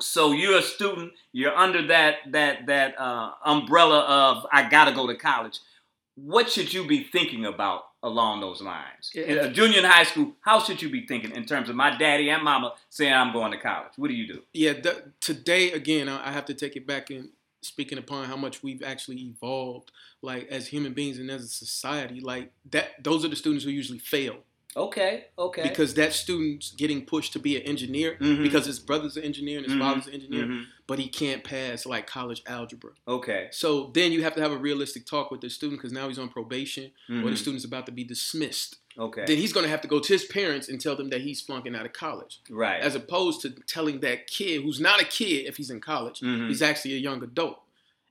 So 0.00 0.32
you're 0.32 0.58
a 0.58 0.62
student. 0.62 1.12
You're 1.32 1.54
under 1.54 1.86
that 1.88 2.16
that 2.30 2.66
that 2.66 2.98
uh, 2.98 3.32
umbrella 3.44 4.00
of 4.00 4.46
I 4.52 4.68
gotta 4.68 4.92
go 4.92 5.06
to 5.06 5.14
college. 5.14 5.60
What 6.14 6.50
should 6.50 6.72
you 6.72 6.86
be 6.86 7.04
thinking 7.04 7.46
about 7.46 7.84
along 8.02 8.40
those 8.40 8.60
lines? 8.60 9.10
Yeah. 9.14 9.24
In 9.24 9.38
a 9.38 9.50
junior 9.50 9.78
in 9.78 9.84
high 9.84 10.04
school, 10.04 10.32
how 10.40 10.60
should 10.60 10.82
you 10.82 10.90
be 10.90 11.06
thinking 11.06 11.32
in 11.32 11.44
terms 11.46 11.68
of 11.68 11.76
my 11.76 11.96
daddy 11.96 12.28
and 12.30 12.42
mama 12.42 12.74
saying 12.90 13.12
I'm 13.12 13.32
going 13.32 13.52
to 13.52 13.58
college? 13.58 13.92
What 13.96 14.08
do 14.08 14.14
you 14.14 14.26
do? 14.26 14.42
Yeah, 14.52 14.74
th- 14.74 15.02
today 15.20 15.72
again, 15.72 16.08
I 16.08 16.28
I 16.28 16.32
have 16.32 16.44
to 16.46 16.54
take 16.54 16.76
it 16.76 16.86
back 16.86 17.10
and 17.10 17.30
speaking 17.62 17.98
upon 17.98 18.26
how 18.26 18.36
much 18.36 18.62
we've 18.62 18.82
actually 18.82 19.20
evolved, 19.20 19.90
like 20.20 20.48
as 20.48 20.66
human 20.66 20.92
beings 20.92 21.18
and 21.18 21.30
as 21.30 21.44
a 21.44 21.48
society. 21.48 22.20
Like 22.20 22.52
that, 22.70 23.02
those 23.02 23.24
are 23.24 23.28
the 23.28 23.36
students 23.36 23.64
who 23.64 23.70
usually 23.70 23.98
fail 23.98 24.38
Okay, 24.76 25.26
okay. 25.38 25.62
because 25.62 25.94
that 25.94 26.12
student's 26.14 26.70
getting 26.72 27.04
pushed 27.04 27.32
to 27.34 27.38
be 27.38 27.56
an 27.56 27.62
engineer 27.62 28.16
Mhm. 28.20 28.42
because 28.42 28.64
his 28.66 28.78
brother's 28.78 29.16
an 29.18 29.22
engineer 29.24 29.58
and 29.58 29.66
his 29.66 29.74
Mhm. 29.74 29.80
father's 29.80 30.06
an 30.06 30.14
engineer, 30.14 30.44
Mhm. 30.46 30.64
but 30.86 30.98
he 30.98 31.08
can't 31.08 31.44
pass 31.44 31.84
like 31.84 32.06
college 32.06 32.42
algebra. 32.46 32.92
Okay. 33.06 33.48
So 33.52 33.90
then 33.94 34.12
you 34.12 34.22
have 34.22 34.34
to 34.36 34.40
have 34.40 34.50
a 34.52 34.56
realistic 34.56 35.04
talk 35.04 35.30
with 35.30 35.42
the 35.42 35.50
student 35.50 35.78
because 35.80 35.92
now 35.92 36.08
he's 36.08 36.18
on 36.18 36.28
probation 36.30 36.92
or 37.10 37.16
the 37.16 37.30
Mhm. 37.30 37.36
student's 37.36 37.64
about 37.66 37.84
to 37.86 37.92
be 37.92 38.02
dismissed. 38.04 38.76
Okay. 38.98 39.24
Then 39.26 39.36
he's 39.38 39.52
going 39.52 39.64
to 39.64 39.70
have 39.70 39.80
to 39.82 39.88
go 39.88 40.00
to 40.00 40.12
his 40.12 40.24
parents 40.24 40.68
and 40.68 40.80
tell 40.80 40.96
them 40.96 41.08
that 41.10 41.20
he's 41.22 41.40
flunking 41.40 41.74
out 41.74 41.86
of 41.86 41.92
college, 41.92 42.40
right. 42.50 42.80
as 42.80 42.94
opposed 42.94 43.40
to 43.42 43.50
telling 43.66 44.00
that 44.00 44.26
kid 44.26 44.62
who's 44.62 44.80
not 44.80 45.00
a 45.00 45.04
kid 45.04 45.46
if 45.46 45.56
he's 45.58 45.70
in 45.70 45.80
college, 45.80 46.20
Mhm. 46.20 46.48
he's 46.48 46.62
actually 46.62 46.94
a 46.94 46.98
young 46.98 47.22
adult. 47.22 47.58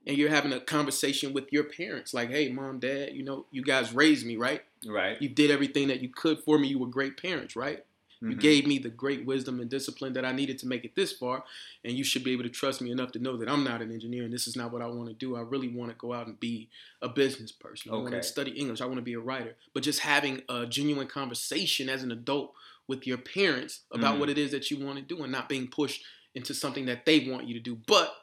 And 0.04 0.18
you're 0.18 0.30
having 0.30 0.52
a 0.52 0.58
conversation 0.58 1.32
with 1.32 1.52
your 1.52 1.62
parents, 1.62 2.12
like, 2.12 2.30
"Hey, 2.30 2.48
mom, 2.48 2.80
dad, 2.80 3.14
you 3.14 3.22
know, 3.22 3.46
you 3.52 3.62
guys 3.62 3.92
raised 3.92 4.26
me, 4.26 4.36
right? 4.36 4.62
Right. 4.86 5.20
You 5.20 5.28
did 5.28 5.50
everything 5.50 5.88
that 5.88 6.00
you 6.00 6.08
could 6.08 6.40
for 6.40 6.58
me. 6.58 6.68
You 6.68 6.78
were 6.78 6.86
great 6.86 7.16
parents, 7.20 7.56
right? 7.56 7.84
You 8.20 8.36
Mhm. 8.36 8.40
gave 8.40 8.66
me 8.68 8.78
the 8.78 8.88
great 8.88 9.24
wisdom 9.26 9.58
and 9.58 9.68
discipline 9.68 10.12
that 10.12 10.24
I 10.24 10.30
needed 10.30 10.56
to 10.60 10.66
make 10.68 10.84
it 10.84 10.94
this 10.94 11.10
far, 11.12 11.44
and 11.82 11.96
you 11.98 12.04
should 12.04 12.22
be 12.22 12.30
able 12.32 12.44
to 12.44 12.48
trust 12.50 12.80
me 12.80 12.92
enough 12.92 13.10
to 13.12 13.18
know 13.18 13.36
that 13.36 13.48
I'm 13.48 13.64
not 13.64 13.82
an 13.82 13.90
engineer 13.90 14.22
and 14.22 14.32
this 14.32 14.46
is 14.46 14.54
not 14.54 14.70
what 14.72 14.80
I 14.80 14.86
want 14.86 15.08
to 15.08 15.14
do. 15.14 15.34
I 15.34 15.40
really 15.40 15.66
want 15.66 15.90
to 15.90 15.96
go 15.96 16.12
out 16.12 16.28
and 16.28 16.38
be 16.38 16.68
a 17.00 17.08
business 17.08 17.50
person. 17.50 17.90
I 17.90 17.94
want 17.96 18.08
Okay. 18.08 18.18
to 18.18 18.22
study 18.22 18.52
English. 18.52 18.80
I 18.80 18.84
want 18.86 18.98
to 18.98 19.02
be 19.02 19.14
a 19.14 19.18
writer. 19.20 19.56
But 19.74 19.82
just 19.82 20.00
having 20.00 20.42
a 20.48 20.66
genuine 20.66 21.08
conversation 21.08 21.88
as 21.88 22.04
an 22.04 22.12
adult 22.12 22.54
with 22.86 23.08
your 23.08 23.18
parents 23.18 23.80
about 23.90 24.14
Mhm. 24.16 24.20
what 24.20 24.30
it 24.30 24.38
is 24.38 24.52
that 24.52 24.70
you 24.70 24.76
want 24.78 24.98
to 25.00 25.04
do 25.14 25.20
and 25.24 25.32
not 25.32 25.48
being 25.48 25.66
pushed 25.66 26.04
into 26.36 26.54
something 26.54 26.86
that 26.86 27.04
they 27.04 27.28
want 27.28 27.48
you 27.48 27.54
to 27.54 27.60
do. 27.60 27.74
But 27.74 28.14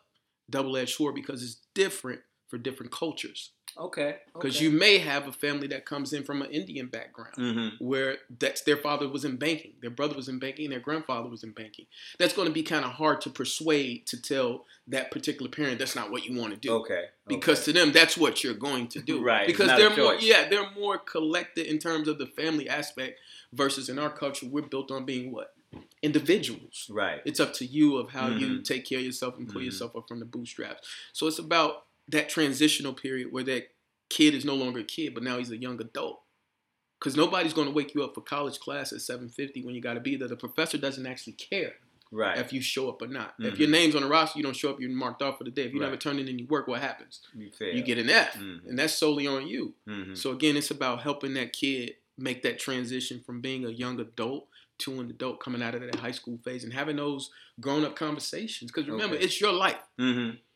double 0.49 0.77
edged 0.77 0.95
sword 0.95 1.13
because 1.13 1.43
it's 1.43 1.57
different 1.73 2.21
for 2.47 2.57
different 2.57 2.91
cultures. 2.91 3.51
Okay. 3.79 4.17
because 4.33 4.57
okay. 4.57 4.65
you 4.65 4.71
may 4.71 4.97
have 4.97 5.27
a 5.27 5.31
family 5.31 5.67
that 5.67 5.85
comes 5.85 6.11
in 6.13 6.23
from 6.23 6.41
an 6.41 6.51
Indian 6.51 6.87
background 6.87 7.33
Mm-hmm. 7.37 7.83
where 7.83 8.17
that's 8.39 8.61
their 8.61 8.77
father 8.77 9.07
was 9.07 9.23
in 9.25 9.37
banking, 9.37 9.73
their 9.81 9.89
brother 9.89 10.15
was 10.15 10.27
in 10.27 10.37
banking, 10.39 10.69
their 10.69 10.79
grandfather 10.79 11.29
was 11.29 11.43
in 11.43 11.51
banking. 11.51 11.85
That's 12.17 12.33
going 12.33 12.47
to 12.47 12.53
be 12.53 12.63
kind 12.63 12.83
of 12.85 12.91
hard 12.91 13.21
to 13.21 13.29
persuade 13.29 14.05
to 14.07 14.21
tell 14.21 14.65
that 14.87 15.11
particular 15.11 15.49
parent 15.49 15.79
that's 15.79 15.95
not 15.95 16.11
what 16.11 16.25
you 16.25 16.37
want 16.39 16.53
to 16.53 16.59
do. 16.59 16.73
Okay. 16.81 17.05
Because 17.27 17.63
to 17.65 17.73
them, 17.73 17.91
that's 17.91 18.17
what 18.17 18.43
you're 18.43 18.53
going 18.53 18.87
to 18.89 18.99
do. 19.01 19.23
Right, 19.23 19.47
Because 19.47 19.67
they're 19.77 19.95
more, 19.95 20.15
yeah, 20.15 20.49
they're 20.49 20.71
more 20.71 20.97
collected 20.97 21.65
in 21.67 21.77
terms 21.79 22.07
of 22.07 22.17
the 22.17 22.25
family 22.27 22.67
aspect. 22.67 23.19
Versus 23.51 23.89
in 23.89 23.97
our 23.97 24.11
culture, 24.11 24.45
we're 24.45 24.61
built 24.61 24.91
on 24.91 25.05
being 25.05 25.31
what 25.31 25.55
individuals. 26.03 26.87
right. 26.89 27.21
It's 27.25 27.39
up 27.39 27.53
to 27.55 27.65
you 27.65 27.97
of 27.97 28.09
how 28.11 28.27
you 28.29 28.47
Mhm. 28.47 28.63
take 28.63 28.85
care 28.85 28.99
of 28.99 29.05
yourself 29.05 29.37
and 29.37 29.47
pull 29.51 29.61
Mhm. 29.61 29.65
yourself 29.65 29.95
up 29.95 30.07
from 30.07 30.19
the 30.19 30.25
bootstraps. 30.25 30.87
So 31.13 31.27
it's 31.27 31.39
about 31.39 31.85
that 32.09 32.29
transitional 32.29 32.93
period 32.93 33.31
where 33.31 33.43
that 33.43 33.69
kid 34.09 34.33
is 34.33 34.45
no 34.45 34.55
longer 34.55 34.79
a 34.79 34.83
kid, 34.83 35.13
but 35.13 35.23
now 35.23 35.37
he's 35.37 35.51
a 35.51 35.57
young 35.57 35.79
adult. 35.81 36.21
Because 36.99 37.15
nobody's 37.15 37.53
going 37.53 37.67
to 37.67 37.73
wake 37.73 37.95
you 37.95 38.03
up 38.03 38.13
for 38.13 38.21
college 38.21 38.59
class 38.59 38.91
at 38.91 38.99
7:50 38.99 39.63
when 39.63 39.73
you 39.75 39.81
got 39.81 39.93
to 39.93 39.99
be 40.01 40.15
there. 40.17 40.27
The 40.27 40.35
professor 40.35 40.77
doesn't 40.77 41.05
actually 41.05 41.33
care 41.33 41.75
Right. 42.11 42.37
if 42.39 42.51
you 42.51 42.59
show 42.61 42.89
up 42.89 43.01
or 43.01 43.07
not. 43.07 43.35
If 43.39 43.53
Mhm. 43.55 43.59
your 43.59 43.69
name's 43.69 43.95
on 43.95 44.01
the 44.01 44.07
roster, 44.07 44.37
you 44.39 44.43
don't 44.43 44.55
show 44.55 44.71
up, 44.71 44.81
you're 44.81 44.89
marked 44.89 45.21
off 45.21 45.37
for 45.37 45.43
the 45.45 45.51
day. 45.51 45.63
If 45.65 45.73
you 45.73 45.79
never 45.79 45.95
turn 45.95 46.19
in 46.19 46.27
any 46.27 46.43
work, 46.43 46.67
what 46.67 46.81
happens? 46.81 47.21
You 47.35 47.51
fail. 47.51 47.73
You 47.75 47.83
get 47.83 47.99
an 47.99 48.09
F, 48.09 48.35
Mhm. 48.35 48.67
and 48.67 48.79
that's 48.79 48.93
solely 48.93 49.27
on 49.27 49.47
you. 49.47 49.75
Mhm. 49.87 50.17
So 50.17 50.31
again, 50.31 50.57
it's 50.57 50.71
about 50.71 51.01
helping 51.03 51.35
that 51.35 51.53
kid 51.53 51.95
make 52.17 52.41
that 52.41 52.59
transition 52.59 53.21
from 53.21 53.39
being 53.41 53.63
a 53.63 53.69
young 53.69 53.99
adult 53.99 54.49
to 54.79 54.99
an 54.99 55.09
adult 55.09 55.39
coming 55.39 55.61
out 55.61 55.75
of 55.75 55.81
that 55.81 55.95
high 55.95 56.11
school 56.11 56.37
phase 56.43 56.63
and 56.63 56.73
having 56.73 56.95
those 56.97 57.29
grown 57.61 57.85
up 57.85 57.95
conversations. 57.95 58.71
Because 58.71 58.89
remember, 58.89 59.15
Okay. 59.15 59.23
it's 59.25 59.39
your 59.39 59.53
life, 59.53 59.81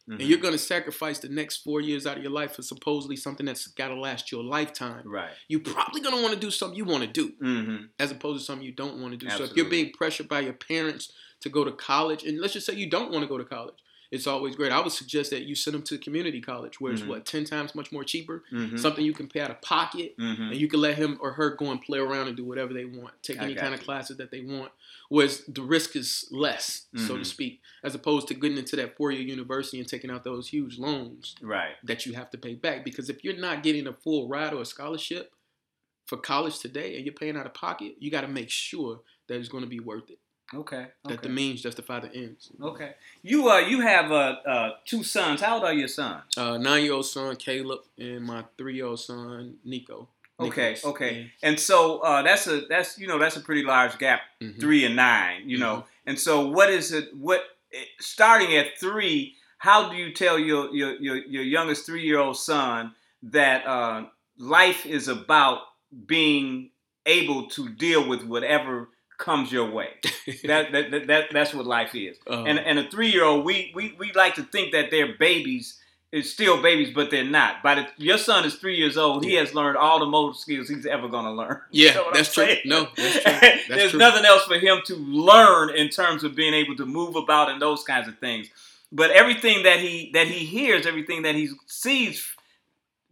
Mhm. 0.10 0.20
and 0.20 0.24
you're 0.30 0.38
going 0.40 0.54
to 0.54 0.58
sacrifice 0.58 1.20
the 1.20 1.30
next 1.30 1.58
four 1.64 1.80
years 1.80 2.06
out 2.06 2.18
of 2.18 2.24
your 2.24 2.32
life 2.32 2.56
for 2.56 2.62
supposedly 2.62 3.16
something 3.16 3.46
that's 3.46 3.68
got 3.68 3.88
to 3.88 3.96
last 3.96 4.32
your 4.32 4.44
lifetime. 4.44 5.04
Right. 5.06 5.32
You're 5.48 5.62
probably 5.62 6.02
going 6.02 6.16
to 6.16 6.22
want 6.22 6.34
to 6.34 6.40
do 6.40 6.52
something 6.52 6.78
you 6.78 6.86
want 6.86 7.04
to 7.04 7.10
do 7.10 7.32
Mm-hmm. 7.42 7.86
as 8.00 8.12
opposed 8.12 8.40
to 8.42 8.46
something 8.46 8.66
you 8.66 8.74
don't 8.74 9.00
want 9.00 9.14
to 9.14 9.18
do. 9.18 9.30
So 9.30 9.44
if 9.46 9.56
you're 9.56 9.70
being 9.70 9.92
pressured 9.92 10.28
by 10.28 10.42
your 10.42 10.54
parents 10.54 11.12
to 11.42 11.50
go 11.50 11.64
to 11.64 11.72
college, 11.72 12.24
and 12.24 12.40
let's 12.40 12.54
just 12.54 12.66
say 12.66 12.74
you 12.74 12.90
don't 12.90 13.12
want 13.12 13.24
to 13.24 13.28
go 13.30 13.38
to 13.38 13.46
college, 13.46 13.76
it's 14.14 14.28
always 14.28 14.56
great. 14.56 14.72
I 14.72 14.80
would 14.80 14.92
suggest 14.92 15.32
that 15.32 15.44
you 15.44 15.56
send 15.56 15.74
them 15.74 15.82
to 15.84 15.98
community 15.98 16.40
college, 16.40 16.80
where 16.80 16.94
it's 16.94 17.02
Mhm. 17.02 17.08
what 17.08 17.26
ten 17.26 17.44
times 17.46 17.74
much 17.74 17.92
more 17.92 18.04
cheaper, 18.04 18.44
Mm-hmm. 18.52 18.78
something 18.78 19.04
you 19.04 19.14
can 19.14 19.28
pay 19.28 19.40
out 19.42 19.50
of 19.52 19.60
pocket, 19.62 20.16
mm-hmm. 20.18 20.42
and 20.52 20.56
you 20.56 20.68
can 20.68 20.80
let 20.82 20.96
him 20.98 21.18
or 21.20 21.34
her 21.34 21.50
go 21.56 21.72
and 21.72 21.82
play 21.82 21.98
around 22.00 22.28
and 22.28 22.38
do 22.38 22.44
whatever 22.46 22.74
they 22.74 22.86
want, 22.86 23.14
take 23.24 23.40
I 23.42 23.46
any 23.46 23.56
kind 23.56 23.74
of 23.74 23.82
classes 23.82 24.18
that 24.18 24.30
they 24.32 24.42
want. 24.42 24.72
Whereas 25.10 25.44
the 25.48 25.64
risk 25.64 25.96
is 25.96 26.28
less, 26.32 26.86
so 26.96 27.16
to 27.16 27.22
Mhm. 27.22 27.26
speak, 27.26 27.62
as 27.84 27.96
opposed 27.96 28.28
to 28.30 28.34
getting 28.36 28.58
into 28.58 28.76
that 28.78 28.96
four-year 28.98 29.22
university 29.24 29.80
and 29.80 29.88
taking 29.88 30.12
out 30.12 30.24
those 30.24 30.50
huge 30.50 30.78
loans 30.78 31.36
Right. 31.42 31.76
that 31.84 32.06
you 32.06 32.14
have 32.14 32.30
to 32.32 32.38
pay 32.38 32.54
back. 32.54 32.86
Because 32.86 33.10
if 33.10 33.24
you're 33.24 33.36
not 33.36 33.64
getting 33.64 33.88
a 33.88 33.94
full 33.94 34.28
ride 34.28 34.54
or 34.54 34.62
a 34.62 34.66
scholarship 34.66 35.34
for 36.06 36.18
college 36.18 36.60
today, 36.60 36.96
and 36.98 37.06
you're 37.06 37.14
paying 37.16 37.36
out 37.38 37.46
of 37.46 37.54
pocket, 37.54 37.96
you 38.00 38.12
got 38.12 38.22
to 38.22 38.28
make 38.28 38.50
sure 38.50 39.02
that 39.28 39.40
it's 39.40 39.50
going 39.50 39.64
to 39.64 39.70
be 39.70 39.80
worth 39.80 40.10
it. 40.12 40.20
Okay. 40.56 40.88
That 41.06 41.22
the 41.24 41.30
means 41.30 41.62
justify 41.62 42.00
the 42.02 42.14
ends. 42.16 42.52
Okay. 42.62 42.92
You 43.22 43.50
uh 43.50 43.60
you 43.60 43.82
have 43.82 44.12
uh, 44.12 44.36
uh 44.46 44.70
two 44.86 45.04
sons. 45.04 45.42
How 45.42 45.56
old 45.56 45.64
are 45.64 45.74
your 45.74 45.88
sons? 45.88 46.38
Uh, 46.38 46.58
nine-year-old 46.58 47.06
son 47.06 47.36
Caleb 47.36 47.80
and 47.98 48.22
my 48.24 48.44
three-year-old 48.58 49.00
son 49.00 49.56
Nico. 49.66 50.08
Okay, 50.40 50.74
Nicholas. 50.74 50.86
okay. 50.86 51.32
And 51.44 51.60
so 51.60 52.00
uh, 52.00 52.22
that's 52.24 52.48
a 52.48 52.62
that's 52.68 52.98
you 53.00 53.08
know 53.08 53.20
that's 53.20 53.38
a 53.38 53.42
pretty 53.42 53.64
large 53.64 53.98
gap, 54.00 54.22
Yeah. 54.40 54.50
Mhm. 54.50 54.60
three 54.60 54.86
and 54.86 54.96
nine. 54.96 55.50
You 55.50 55.58
know, 55.60 55.86
and 56.06 56.20
so 56.20 56.48
what 56.50 56.70
is 56.70 56.92
it? 56.92 57.16
What 57.16 57.42
eh, 57.74 57.84
starting 58.00 58.56
at 58.58 58.78
three? 58.80 59.36
How 59.58 59.90
do 59.90 59.96
you 59.96 60.12
tell 60.14 60.38
your 60.40 60.74
your 60.74 60.94
your, 60.96 61.18
your 61.18 61.44
youngest 61.44 61.86
three 61.86 62.04
year 62.04 62.20
old 62.20 62.38
son 62.38 62.94
that 63.24 63.66
uh, 63.66 64.06
life 64.38 64.86
is 64.86 65.08
about 65.08 65.60
being 66.08 66.72
able 67.06 67.48
to 67.50 67.70
deal 67.70 68.08
with 68.08 68.24
whatever 68.24 68.90
comes 69.18 69.52
your 69.52 69.70
way? 69.72 69.90
that, 70.46 70.72
that, 70.72 70.92
that, 70.92 71.08
that 71.08 71.24
that's 71.32 71.54
what 71.54 71.66
life 71.66 71.96
is. 71.96 72.18
Uh, 72.30 72.44
And 72.44 72.60
and 72.60 72.80
a 72.80 72.90
three 72.90 73.10
year 73.12 73.24
old, 73.24 73.46
we, 73.46 73.72
we 73.76 73.96
we 74.00 74.12
like 74.14 74.36
to 74.36 74.44
think 74.44 74.72
that 74.74 74.92
they're 74.92 75.16
babies. 75.18 75.80
It's 76.12 76.30
still 76.30 76.62
babies, 76.62 76.94
but 76.94 77.10
they're 77.10 77.24
not. 77.24 77.64
By 77.64 77.74
the 77.76 77.88
your 77.98 78.20
son 78.20 78.46
is 78.46 78.54
three 78.56 78.76
years 78.78 78.98
old. 78.98 79.26
He 79.26 79.34
Yeah. 79.34 79.40
has 79.40 79.56
learned 79.56 79.78
all 79.78 80.00
the 80.00 80.06
motor 80.06 80.38
skills 80.38 80.70
he's 80.70 80.86
ever 80.86 81.08
going 81.10 81.26
to 81.26 81.32
learn. 81.32 81.60
yeah, 81.72 81.90
You 81.90 81.96
know 81.96 82.12
that's 82.14 82.30
I'm 82.30 82.34
true. 82.34 82.46
saying? 82.54 82.62
No, 82.66 82.88
that's 82.96 83.14
true. 83.24 83.34
That's 83.42 83.68
There's 83.68 83.90
true. 83.92 84.00
nothing 84.00 84.24
else 84.26 84.44
for 84.44 84.60
him 84.60 84.82
to 84.86 84.96
learn 84.96 85.76
in 85.76 85.90
terms 85.90 86.24
of 86.24 86.36
being 86.36 86.54
able 86.54 86.76
to 86.76 86.86
move 86.86 87.16
about 87.16 87.50
and 87.50 87.60
those 87.62 87.84
kinds 87.84 88.08
of 88.08 88.20
things. 88.20 88.50
But 88.92 89.10
everything 89.10 89.64
that 89.64 89.80
he 89.80 90.12
that 90.14 90.28
he 90.28 90.46
hears, 90.46 90.86
everything 90.86 91.24
that 91.24 91.34
he 91.34 91.50
sees, 91.66 92.28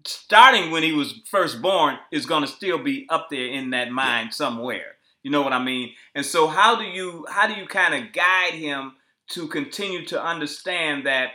starting 0.06 0.72
when 0.72 0.84
he 0.84 0.92
was 0.92 1.14
first 1.30 1.62
born, 1.62 1.98
is 2.12 2.26
going 2.26 2.42
to 2.44 2.48
still 2.48 2.78
be 2.78 3.08
up 3.10 3.30
there 3.30 3.46
in 3.48 3.72
that 3.72 3.92
mind 3.92 4.34
somewhere. 4.34 4.96
You 5.24 5.32
know 5.32 5.42
what 5.42 5.54
I 5.54 5.64
mean? 5.64 5.94
And 6.16 6.26
so, 6.26 6.48
how 6.48 6.78
do 6.78 6.84
you 6.84 7.26
how 7.30 7.48
do 7.48 7.54
you 7.54 7.68
kind 7.68 7.94
of 7.94 8.12
guide 8.14 8.54
him 8.54 8.94
to 9.30 9.48
continue 9.48 10.06
to 10.08 10.24
understand 10.24 11.06
that 11.06 11.32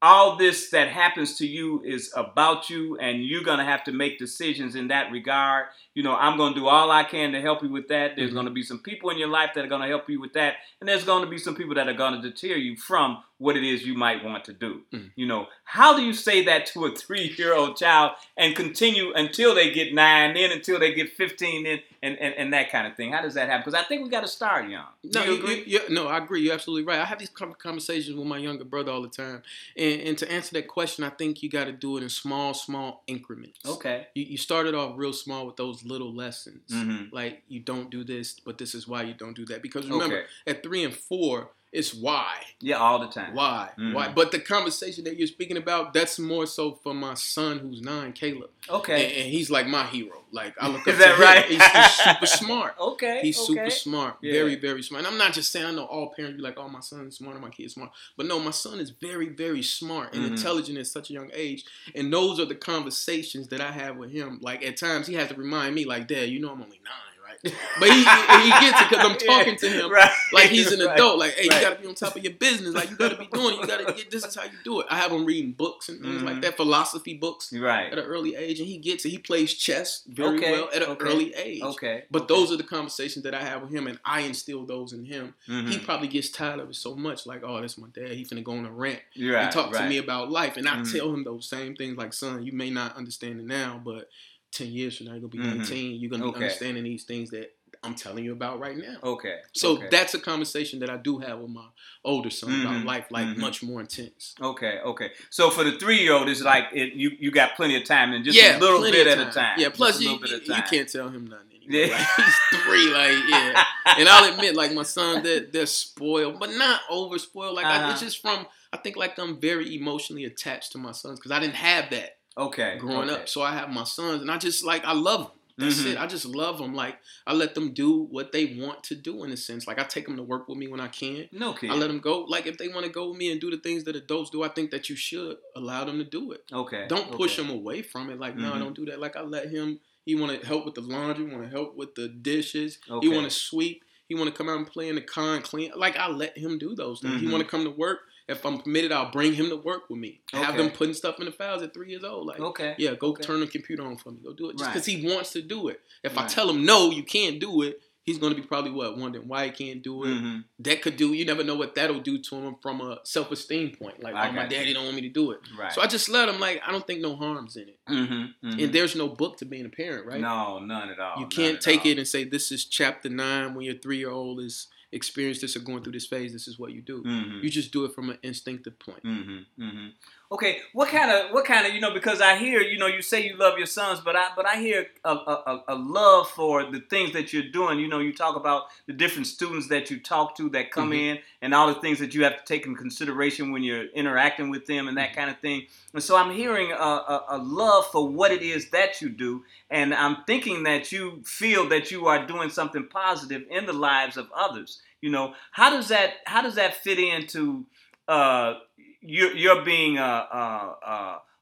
all 0.00 0.36
this 0.36 0.70
that 0.70 0.88
happens 0.88 1.38
to 1.38 1.46
you 1.46 1.82
is 1.84 2.12
about 2.16 2.68
you, 2.68 2.98
and 2.98 3.24
you're 3.24 3.44
going 3.44 3.58
to 3.58 3.64
have 3.64 3.84
to 3.84 3.92
make 3.92 4.18
decisions 4.18 4.74
in 4.74 4.88
that 4.88 5.12
regard? 5.12 5.66
You 5.94 6.02
know, 6.02 6.14
I'm 6.16 6.36
going 6.38 6.54
to 6.54 6.60
do 6.60 6.68
all 6.68 6.90
I 6.90 7.04
can 7.04 7.32
to 7.32 7.40
help 7.40 7.62
you 7.62 7.68
with 7.70 7.88
that. 7.88 8.16
There's 8.16 8.30
Mhm. 8.30 8.34
going 8.34 8.46
to 8.46 8.52
be 8.52 8.62
some 8.62 8.78
people 8.78 9.10
in 9.10 9.18
your 9.18 9.28
life 9.28 9.50
that 9.54 9.64
are 9.64 9.68
going 9.68 9.82
to 9.82 9.88
help 9.88 10.08
you 10.08 10.20
with 10.20 10.32
that, 10.32 10.56
and 10.80 10.88
there's 10.88 11.04
going 11.04 11.22
to 11.24 11.28
be 11.30 11.38
some 11.38 11.54
people 11.54 11.74
that 11.74 11.88
are 11.88 11.92
going 11.92 12.20
to 12.20 12.30
deter 12.30 12.56
you 12.56 12.76
from 12.76 13.22
what 13.38 13.56
it 13.56 13.64
is 13.64 13.84
you 13.84 13.94
might 13.94 14.24
want 14.24 14.44
to 14.44 14.52
do. 14.52 14.82
Mhm. 14.92 15.10
You 15.16 15.26
know, 15.26 15.48
how 15.64 15.96
do 15.96 16.02
you 16.04 16.12
say 16.12 16.44
that 16.44 16.64
to 16.66 16.86
a 16.86 16.94
three-year-old 16.94 17.76
child 17.76 18.12
and 18.36 18.54
continue 18.54 19.12
until 19.14 19.52
they 19.54 19.70
get 19.72 19.92
nine, 19.92 20.34
then 20.34 20.52
until 20.52 20.78
they 20.78 20.94
get 20.94 21.10
15, 21.10 21.64
then 21.64 21.82
and, 22.04 22.18
and, 22.18 22.34
and 22.34 22.52
that 22.52 22.70
kind 22.70 22.86
of 22.86 22.96
thing? 22.96 23.12
How 23.12 23.20
does 23.22 23.34
that 23.34 23.48
happen? 23.48 23.62
Because 23.64 23.74
I 23.80 23.84
think 23.84 24.02
we 24.04 24.08
got 24.10 24.20
to 24.22 24.28
start 24.28 24.68
young. 24.68 24.86
No, 25.04 25.10
Do 25.10 25.20
you 25.20 25.32
you- 25.36 25.38
agree? 25.42 25.54
you- 25.66 25.80
you- 25.88 25.94
no, 25.94 26.06
I 26.08 26.18
agree. 26.18 26.40
You're 26.42 26.54
absolutely 26.54 26.84
right. 26.84 27.00
I 27.00 27.04
have 27.04 27.18
these 27.18 27.30
conversations 27.30 28.16
with 28.16 28.26
my 28.26 28.38
younger 28.38 28.64
brother 28.64 28.90
all 28.92 29.02
the 29.02 29.08
time, 29.08 29.42
and, 29.76 30.00
and 30.02 30.18
to 30.18 30.30
answer 30.32 30.52
that 30.54 30.68
question, 30.68 31.04
I 31.04 31.10
think 31.10 31.42
you 31.42 31.48
got 31.48 31.64
to 31.64 31.72
do 31.72 31.96
it 31.96 32.02
in 32.04 32.08
small, 32.08 32.54
small 32.54 33.02
increments. 33.08 33.58
okay. 33.68 34.06
You, 34.14 34.24
you 34.24 34.36
started 34.38 34.74
off 34.74 34.92
real 34.96 35.12
small 35.12 35.46
with 35.46 35.56
those 35.56 35.81
little 35.84 36.14
lessons, 36.14 36.70
Mhm. 36.70 37.12
like 37.12 37.42
you 37.48 37.60
don't 37.60 37.90
do 37.90 38.04
this, 38.04 38.38
but 38.40 38.58
this 38.58 38.74
is 38.74 38.86
why 38.88 39.02
you 39.02 39.14
don't 39.14 39.34
do 39.36 39.44
that. 39.46 39.62
Because 39.62 39.88
remember, 39.88 40.18
Okay. 40.18 40.26
at 40.46 40.62
three 40.62 40.84
and 40.84 40.94
four, 40.94 41.54
it's 41.72 41.94
why, 41.94 42.36
Yeah, 42.60 42.76
all 42.76 42.98
the 43.00 43.08
time. 43.08 43.34
why, 43.34 43.70
Mhm. 43.78 43.94
why. 43.94 44.08
But 44.08 44.30
the 44.30 44.38
conversation 44.38 45.04
that 45.04 45.16
you're 45.16 45.26
speaking 45.26 45.56
about, 45.56 45.94
that's 45.94 46.18
more 46.18 46.46
so 46.46 46.72
for 46.82 46.92
my 46.94 47.14
son 47.14 47.58
who's 47.60 47.80
nine, 47.80 48.12
Caleb, 48.12 48.50
Okay. 48.68 49.04
and, 49.06 49.12
and 49.14 49.30
he's 49.32 49.50
like 49.50 49.66
my 49.66 49.84
hero. 49.86 50.18
Like 50.30 50.54
I 50.60 50.68
look 50.68 50.86
Is 50.86 50.94
up 50.94 51.00
that 51.00 51.06
to 51.08 51.14
him. 51.14 51.20
right? 51.20 51.44
He's, 51.46 51.62
he's 51.64 51.90
super 51.92 52.26
smart. 52.44 52.74
Okay. 52.78 53.20
He's 53.22 53.36
okay. 53.38 53.46
super 53.46 53.70
smart, 53.70 54.16
Yeah. 54.22 54.32
very, 54.32 54.56
very 54.56 54.82
smart. 54.82 55.04
And 55.04 55.12
I'm 55.12 55.18
not 55.18 55.32
just 55.32 55.50
saying 55.50 55.66
I 55.66 55.70
know 55.72 55.84
all 55.84 56.12
parents 56.14 56.36
be 56.36 56.42
like, 56.42 56.58
"Oh, 56.58 56.68
my 56.68 56.80
son's 56.80 57.16
smart, 57.16 57.36
or 57.36 57.40
my 57.40 57.50
kid's 57.50 57.74
smart," 57.74 57.90
but 58.16 58.26
no, 58.26 58.38
my 58.38 58.50
son 58.50 58.78
is 58.80 58.90
very, 58.90 59.28
very 59.30 59.62
smart 59.62 60.14
and 60.14 60.24
Mhm. 60.24 60.28
intelligent 60.36 60.78
at 60.78 60.86
such 60.86 61.10
a 61.10 61.12
young 61.14 61.30
age. 61.34 61.64
And 61.94 62.12
those 62.12 62.38
are 62.38 62.44
the 62.46 62.54
conversations 62.54 63.48
that 63.48 63.60
I 63.60 63.72
have 63.72 63.96
with 63.96 64.10
him. 64.10 64.38
Like 64.42 64.62
at 64.64 64.76
times, 64.76 65.06
he 65.06 65.14
has 65.14 65.28
to 65.28 65.34
remind 65.34 65.74
me, 65.74 65.84
like, 65.84 66.06
"Dad, 66.08 66.28
you 66.28 66.38
know 66.40 66.50
I'm 66.52 66.62
only 66.62 66.80
nine, 66.84 66.92
right?" 66.94 67.11
But 67.44 67.88
he 67.90 67.98
he 67.98 68.50
gets 68.50 68.80
it 68.80 68.88
because 68.90 69.04
I'm 69.04 69.16
talking 69.26 69.56
to 69.56 69.68
him 69.68 69.90
Right. 69.90 70.10
like 70.32 70.48
he's 70.50 70.70
an 70.70 70.78
Right. 70.80 70.94
adult. 70.94 71.18
Like, 71.18 71.34
hey, 71.34 71.48
Right. 71.48 71.60
you 71.60 71.68
gotta 71.68 71.80
be 71.82 71.88
on 71.88 71.94
top 71.96 72.14
of 72.14 72.22
your 72.22 72.34
business. 72.34 72.72
Like, 72.74 72.90
you 72.90 72.96
gotta 72.96 73.16
be 73.16 73.26
doing 73.32 73.54
it. 73.56 73.60
You 73.62 73.66
gotta 73.66 73.92
get 73.92 74.10
this 74.12 74.24
is 74.24 74.34
how 74.36 74.44
you 74.44 74.50
do 74.62 74.80
it. 74.80 74.86
I 74.88 74.96
have 74.98 75.10
him 75.10 75.24
reading 75.24 75.50
books 75.52 75.88
and 75.88 76.00
things 76.00 76.22
Mhm. 76.22 76.24
like 76.26 76.40
that, 76.42 76.56
philosophy 76.56 77.14
books 77.14 77.52
Right. 77.52 77.90
at 77.92 77.98
an 77.98 78.04
early 78.04 78.36
age, 78.36 78.60
and 78.60 78.68
he 78.68 78.76
gets 78.78 79.04
it. 79.04 79.10
He 79.10 79.18
plays 79.18 79.54
chess 79.54 80.02
very 80.06 80.38
Okay, 80.38 80.52
well 80.52 80.70
at 80.72 80.82
an 80.82 80.90
okay, 80.90 81.04
early 81.04 81.34
age. 81.34 81.62
Okay. 81.62 82.04
But 82.12 82.22
okay. 82.22 82.34
those 82.34 82.52
are 82.52 82.56
the 82.56 82.62
conversations 82.62 83.24
that 83.24 83.34
I 83.34 83.42
have 83.42 83.62
with 83.62 83.72
him, 83.72 83.88
and 83.88 83.98
I 84.04 84.20
instill 84.20 84.64
those 84.64 84.92
in 84.92 85.04
him. 85.04 85.34
He 85.46 85.52
Mhm. 85.52 85.84
probably 85.84 86.08
gets 86.08 86.28
tired 86.30 86.60
of 86.60 86.70
it 86.70 86.76
so 86.76 86.94
much, 86.94 87.26
like, 87.26 87.42
oh, 87.44 87.60
that's 87.60 87.76
my 87.76 87.88
dad. 87.92 88.12
He's 88.12 88.28
gonna 88.28 88.42
go 88.42 88.52
on 88.52 88.66
a 88.66 88.70
rant 88.70 89.00
right. 89.18 89.42
and 89.44 89.50
talk 89.52 89.72
to 89.72 89.82
me 89.88 89.98
about 89.98 90.30
life. 90.30 90.56
And 90.56 90.68
I 90.68 90.76
Mhm. 90.76 90.92
tell 90.96 91.12
him 91.12 91.24
those 91.24 91.48
same 91.48 91.74
things, 91.74 91.96
like, 91.98 92.12
son, 92.12 92.44
you 92.46 92.52
may 92.52 92.70
not 92.70 92.96
understand 92.96 93.40
it 93.40 93.46
now, 93.46 93.80
but 93.84 94.08
10 94.52 94.68
years 94.68 94.96
from 94.96 95.06
now, 95.06 95.12
you're 95.12 95.20
gonna 95.22 95.30
be 95.30 95.38
Mhm. 95.38 95.56
19. 95.56 96.00
You're 96.00 96.10
gonna 96.10 96.24
be 96.24 96.28
Okay. 96.30 96.44
understanding 96.44 96.84
these 96.84 97.04
things 97.04 97.30
that 97.30 97.54
I'm 97.84 97.94
telling 97.96 98.24
you 98.24 98.32
about 98.32 98.60
right 98.60 98.76
now. 98.76 98.96
Okay. 99.02 99.38
So 99.54 99.72
okay. 99.72 99.88
that's 99.90 100.14
a 100.14 100.20
conversation 100.20 100.78
that 100.80 100.90
I 100.90 100.98
do 100.98 101.18
have 101.18 101.40
with 101.40 101.50
my 101.50 101.66
older 102.04 102.30
son 102.30 102.60
about 102.60 102.74
Mhm. 102.74 102.84
life, 102.84 103.06
like 103.10 103.26
Mhm. 103.26 103.38
much 103.38 103.60
more 103.62 103.80
intense. 103.80 104.36
Okay, 104.40 104.78
okay. 104.84 105.10
So 105.30 105.50
for 105.50 105.64
the 105.64 105.72
three 105.72 106.00
year 106.00 106.12
old, 106.12 106.28
it's 106.28 106.42
like 106.42 106.66
it, 106.72 106.92
you 106.92 107.16
you 107.18 107.30
got 107.32 107.56
plenty 107.56 107.74
of 107.76 107.84
time 107.84 108.12
and 108.12 108.24
just 108.24 108.38
yeah, 108.38 108.56
a 108.56 108.60
little 108.60 108.80
bit 108.82 109.06
at 109.08 109.18
a 109.18 109.32
time. 109.32 109.58
Yeah, 109.58 109.70
plus 109.70 110.00
you, 110.00 110.16
bit 110.20 110.30
you, 110.46 110.54
you 110.54 110.62
can't 110.62 110.88
tell 110.88 111.08
him 111.08 111.26
nothing 111.26 111.46
anymore. 111.56 111.86
Yeah. 111.88 111.96
Like, 111.96 112.26
he's 112.26 112.62
three, 112.62 112.88
like 112.92 113.16
yeah. 113.28 113.64
And 113.98 114.08
I'll 114.08 114.32
admit, 114.32 114.54
like 114.54 114.72
my 114.72 114.84
son, 114.84 115.22
they're, 115.24 115.40
they're 115.40 115.66
spoiled, 115.66 116.38
but 116.38 116.50
not 116.52 116.82
over 116.88 117.18
spoiled. 117.18 117.56
Like 117.56 117.66
I, 117.66 117.76
Uh-huh. 117.78 117.90
it's 117.92 118.00
just 118.00 118.20
from 118.22 118.46
I 118.72 118.76
think 118.76 118.96
like 118.96 119.18
I'm 119.18 119.40
very 119.40 119.74
emotionally 119.74 120.24
attached 120.24 120.72
to 120.72 120.78
my 120.78 120.92
sons 120.92 121.18
because 121.18 121.32
I 121.32 121.40
didn't 121.40 121.56
have 121.56 121.90
that 121.90 122.18
Okay. 122.36 122.76
growing 122.78 123.10
okay. 123.10 123.22
up. 123.22 123.28
So 123.28 123.42
I 123.42 123.52
have 123.52 123.68
my 123.70 123.84
sons, 123.84 124.22
and 124.22 124.30
I 124.30 124.38
just 124.38 124.64
like 124.64 124.84
I 124.84 124.92
love 124.92 125.20
them. 125.24 125.30
That's 125.58 125.82
Mhm. 125.82 125.92
it. 125.92 125.98
I 126.00 126.06
just 126.06 126.24
love 126.24 126.58
them. 126.58 126.74
Like 126.74 126.98
I 127.26 127.34
let 127.34 127.54
them 127.54 127.72
do 127.74 128.04
what 128.04 128.32
they 128.32 128.56
want 128.58 128.82
to 128.84 128.94
do 128.94 129.22
in 129.22 129.30
a 129.32 129.36
sense. 129.36 129.66
Like 129.66 129.78
I 129.78 129.84
take 129.84 130.06
them 130.06 130.16
to 130.16 130.22
work 130.22 130.48
with 130.48 130.56
me 130.56 130.66
when 130.66 130.80
I 130.80 130.88
can. 130.88 131.28
No 131.30 131.52
kid. 131.52 131.70
I 131.70 131.74
let 131.74 131.88
them 131.88 132.00
go. 132.00 132.20
Like 132.22 132.46
if 132.46 132.56
they 132.56 132.68
want 132.68 132.86
to 132.86 132.90
go 132.90 133.10
with 133.10 133.18
me 133.18 133.30
and 133.30 133.40
do 133.40 133.50
the 133.50 133.58
things 133.58 133.84
that 133.84 133.94
adults 133.94 134.30
do, 134.30 134.42
I 134.42 134.48
think 134.48 134.70
that 134.70 134.88
you 134.88 134.96
should 134.96 135.36
allow 135.54 135.84
them 135.84 135.98
to 135.98 136.04
do 136.04 136.32
it. 136.32 136.44
okay. 136.52 136.86
Don't 136.88 137.12
push 137.12 137.38
okay. 137.38 137.46
him 137.46 137.54
away 137.54 137.82
from 137.82 138.08
it. 138.10 138.18
Like 138.18 138.34
no, 138.36 138.52
Mhm. 138.52 138.58
don't 138.60 138.74
do 138.74 138.86
that. 138.86 138.98
Like 138.98 139.14
I 139.16 139.22
let 139.22 139.50
him. 139.50 139.80
He 140.06 140.14
want 140.14 140.40
to 140.40 140.46
help 140.46 140.64
with 140.64 140.74
the 140.74 140.80
laundry. 140.80 141.26
Want 141.26 141.44
to 141.44 141.50
help 141.50 141.76
with 141.76 141.94
the 141.94 142.08
dishes. 142.08 142.78
Okay. 142.90 143.06
He 143.06 143.12
want 143.14 143.24
to 143.30 143.30
sweep. 143.30 143.84
He 144.08 144.14
want 144.14 144.30
to 144.30 144.36
come 144.36 144.48
out 144.48 144.56
and 144.56 144.66
play 144.66 144.88
in 144.88 144.94
the 144.96 145.00
con 145.02 145.42
clean. 145.42 145.70
Like 145.76 145.96
I 145.96 146.08
let 146.08 146.36
him 146.36 146.58
do 146.58 146.74
those 146.74 147.00
things. 147.00 147.20
He 147.20 147.26
Mhm. 147.26 147.30
want 147.32 147.44
to 147.44 147.48
come 147.48 147.64
to 147.64 147.70
work. 147.70 148.00
If 148.28 148.44
I'm 148.46 148.58
permitted, 148.58 148.92
I'll 148.92 149.10
bring 149.10 149.34
him 149.34 149.48
to 149.50 149.56
work 149.56 149.90
with 149.90 149.98
me. 149.98 150.20
Have 150.32 150.56
them 150.56 150.70
putting 150.70 150.94
stuff 150.94 151.18
in 151.18 151.26
the 151.26 151.32
files 151.32 151.62
at 151.62 151.74
three 151.74 151.90
years 151.90 152.04
old. 152.04 152.26
Like 152.26 152.40
Okay. 152.40 152.74
yeah, 152.78 152.94
go 152.94 153.08
Okay. 153.08 153.22
turn 153.22 153.40
the 153.40 153.46
computer 153.46 153.82
on 153.84 153.96
for 153.96 154.10
me. 154.12 154.18
Go 154.24 154.32
do 154.32 154.48
it 154.50 154.52
just 154.54 154.64
Right. 154.64 154.72
because 154.72 154.86
he 154.86 155.06
wants 155.06 155.32
to 155.32 155.42
do 155.42 155.68
it. 155.68 155.80
If 156.02 156.16
I 156.16 156.26
tell 156.26 156.48
him 156.48 156.64
no, 156.64 156.90
you 156.90 157.02
can't 157.02 157.38
do 157.40 157.62
it. 157.62 157.80
He's 158.04 158.18
gonna 158.18 158.34
be 158.34 158.42
probably 158.42 158.72
what 158.72 158.96
wondering 158.98 159.28
why 159.28 159.44
he 159.46 159.52
can't 159.52 159.80
do 159.80 160.02
it. 160.02 160.08
Mhm. 160.08 160.44
That 160.58 160.82
could 160.82 160.96
do. 160.96 161.12
You 161.12 161.24
never 161.24 161.44
know 161.44 161.54
what 161.54 161.76
that'll 161.76 162.00
do 162.00 162.18
to 162.18 162.34
him 162.36 162.56
from 162.60 162.80
a 162.80 162.98
self 163.04 163.30
esteem 163.30 163.76
point. 163.76 164.02
Like, 164.02 164.12
oh, 164.14 164.16
my 164.16 164.32
got 164.42 164.50
you. 164.50 164.56
daddy 164.56 164.72
don't 164.72 164.82
want 164.84 164.96
me 164.96 165.02
to 165.02 165.08
do 165.08 165.30
it. 165.30 165.38
Right. 165.56 165.72
So 165.72 165.80
I 165.80 165.86
just 165.86 166.08
let 166.08 166.28
him. 166.28 166.40
Like, 166.40 166.60
I 166.66 166.72
don't 166.72 166.84
think 166.84 167.00
no 167.00 167.14
harms 167.14 167.56
in 167.56 167.68
it. 167.68 167.78
mm-hmm. 167.88 168.58
And 168.60 168.72
there's 168.72 168.96
no 168.96 169.06
book 169.08 169.36
to 169.38 169.44
being 169.44 169.66
a 169.66 169.68
parent, 169.68 170.06
right? 170.06 170.20
No, 170.20 170.58
none 170.58 170.88
at 170.90 170.98
all. 170.98 171.20
you 171.20 171.26
can't 171.28 171.60
take 171.60 171.82
all. 171.82 171.92
it 171.92 171.98
and 171.98 172.08
say 172.08 172.24
this 172.24 172.50
is 172.50 172.64
chapter 172.64 173.08
nine 173.08 173.54
when 173.54 173.64
your 173.66 173.76
three 173.76 173.98
year 173.98 174.10
old 174.10 174.40
is 174.40 174.66
experienced 174.92 175.40
this 175.40 175.56
or 175.56 175.60
going 175.60 175.82
through 175.82 175.92
this 175.94 176.06
phase. 176.06 176.32
This 176.32 176.46
is 176.46 176.58
what 176.58 176.72
you 176.72 176.82
do. 176.82 177.02
Mhm. 177.02 177.42
You 177.42 177.50
just 177.50 177.72
do 177.72 177.84
it 177.84 177.94
from 177.94 178.10
an 178.10 178.18
instinctive 178.22 178.78
point. 178.78 179.02
Mm-hmm. 179.04 179.62
Mm-hmm. 179.64 179.86
Okay, 180.30 180.60
what 180.72 180.88
kind 180.88 181.10
of 181.10 181.30
what 181.32 181.44
kind 181.44 181.66
of 181.66 181.74
you 181.74 181.80
know 181.80 181.92
because 181.92 182.22
I 182.22 182.36
hear 182.38 182.60
you 182.62 182.78
know 182.78 182.86
you 182.86 183.02
say 183.02 183.22
you 183.22 183.36
love 183.36 183.58
your 183.58 183.66
sons, 183.66 184.00
but 184.00 184.16
I 184.16 184.28
but 184.34 184.46
I 184.46 184.56
hear 184.56 184.86
a, 185.04 185.10
a, 185.14 185.64
a- 185.68 185.74
love 185.74 186.30
for 186.30 186.64
the 186.64 186.80
things 186.80 187.12
that 187.12 187.34
you're 187.34 187.50
doing. 187.50 187.78
You 187.78 187.88
know, 187.88 187.98
you 187.98 188.14
talk 188.14 188.36
about 188.36 188.62
the 188.86 188.94
different 188.94 189.26
students 189.26 189.68
that 189.68 189.90
you 189.90 190.00
talk 190.00 190.36
to 190.38 190.48
that 190.50 190.70
come 190.70 190.90
Mhm. 190.92 190.96
in, 191.16 191.18
and 191.42 191.52
all 191.54 191.66
the 191.68 191.80
things 191.80 191.98
that 191.98 192.14
you 192.14 192.24
have 192.24 192.38
to 192.38 192.44
take 192.46 192.64
in 192.64 192.74
consideration 192.74 193.52
when 193.52 193.62
you're 193.62 193.84
interacting 193.88 194.48
with 194.48 194.64
them 194.66 194.88
and 194.88 194.96
that 194.96 195.10
Mhm. 195.12 195.16
kind 195.16 195.30
of 195.30 195.38
thing. 195.40 195.66
And 195.92 196.02
so 196.02 196.16
I'm 196.16 196.32
hearing 196.32 196.72
a, 196.72 196.74
a, 196.76 197.24
a 197.28 197.38
love 197.38 197.90
for 197.92 198.08
what 198.08 198.30
it 198.32 198.40
is 198.42 198.70
that 198.70 199.02
you 199.02 199.10
do, 199.10 199.44
and 199.68 199.92
I'm 199.92 200.24
thinking 200.26 200.62
that 200.62 200.92
you 200.92 201.20
feel 201.26 201.68
that 201.68 201.90
you 201.90 202.06
are 202.06 202.24
doing 202.26 202.48
something 202.48 202.86
positive 202.86 203.44
in 203.50 203.66
the 203.66 203.74
lives 203.74 204.16
of 204.16 204.30
others. 204.34 204.80
You 205.00 205.10
know, 205.10 205.34
how 205.50 205.70
does 205.70 205.88
that 205.88 206.14
how 206.26 206.42
does 206.42 206.54
that 206.54 206.76
fit 206.76 206.98
into 206.98 207.66
uh, 208.08 208.54
you're, 209.00 209.34
you're 209.36 209.64
being 209.64 209.98
a, 209.98 210.02
a, 210.02 210.76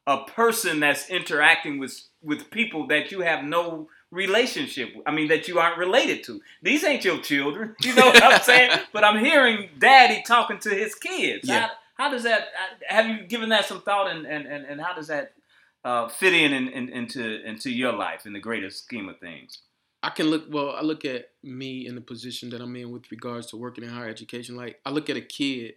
a, 0.06 0.12
a 0.12 0.24
person 0.24 0.80
that's 0.80 1.08
interacting 1.10 1.78
with 1.78 2.00
with 2.22 2.50
people 2.50 2.86
that 2.88 3.10
you 3.10 3.20
have 3.20 3.44
no 3.44 3.88
relationship 4.10 4.94
with. 4.94 5.04
I 5.06 5.12
mean 5.12 5.28
that 5.28 5.48
you 5.48 5.58
aren't 5.58 5.78
related 5.78 6.24
to. 6.24 6.40
These 6.62 6.84
ain't 6.84 7.04
your 7.04 7.18
children. 7.18 7.76
You 7.82 7.94
know 7.94 8.06
what 8.06 8.22
I'm 8.22 8.40
saying? 8.40 8.78
but 8.92 9.04
I'm 9.04 9.24
hearing 9.24 9.70
daddy 9.78 10.22
talking 10.26 10.58
to 10.60 10.70
his 10.70 10.94
kids. 10.94 11.48
Yeah. 11.48 11.60
How, 11.60 11.70
how 11.94 12.10
does 12.10 12.24
that 12.24 12.48
have 12.88 13.06
you 13.08 13.24
given 13.24 13.50
that 13.50 13.66
some 13.66 13.82
thought 13.82 14.10
and, 14.10 14.26
and, 14.26 14.46
and, 14.46 14.64
and 14.64 14.80
how 14.80 14.94
does 14.94 15.08
that 15.08 15.32
uh, 15.84 16.08
fit 16.08 16.34
in, 16.34 16.52
in, 16.52 16.68
in 16.68 16.88
into 16.88 17.46
into 17.46 17.70
your 17.70 17.92
life 17.92 18.26
in 18.26 18.32
the 18.32 18.40
greater 18.40 18.70
scheme 18.70 19.08
of 19.08 19.18
things? 19.18 19.58
I 20.02 20.10
can 20.10 20.26
look 20.30 20.44
well. 20.50 20.70
I 20.70 20.82
look 20.82 21.04
at 21.04 21.30
me 21.42 21.86
in 21.86 21.94
the 21.94 22.00
position 22.00 22.50
that 22.50 22.60
I'm 22.60 22.74
in 22.76 22.90
with 22.90 23.10
regards 23.10 23.48
to 23.48 23.56
working 23.56 23.84
in 23.84 23.90
higher 23.90 24.08
education. 24.08 24.56
Like 24.56 24.80
I 24.86 24.90
look 24.90 25.10
at 25.10 25.16
a 25.16 25.20
kid, 25.20 25.74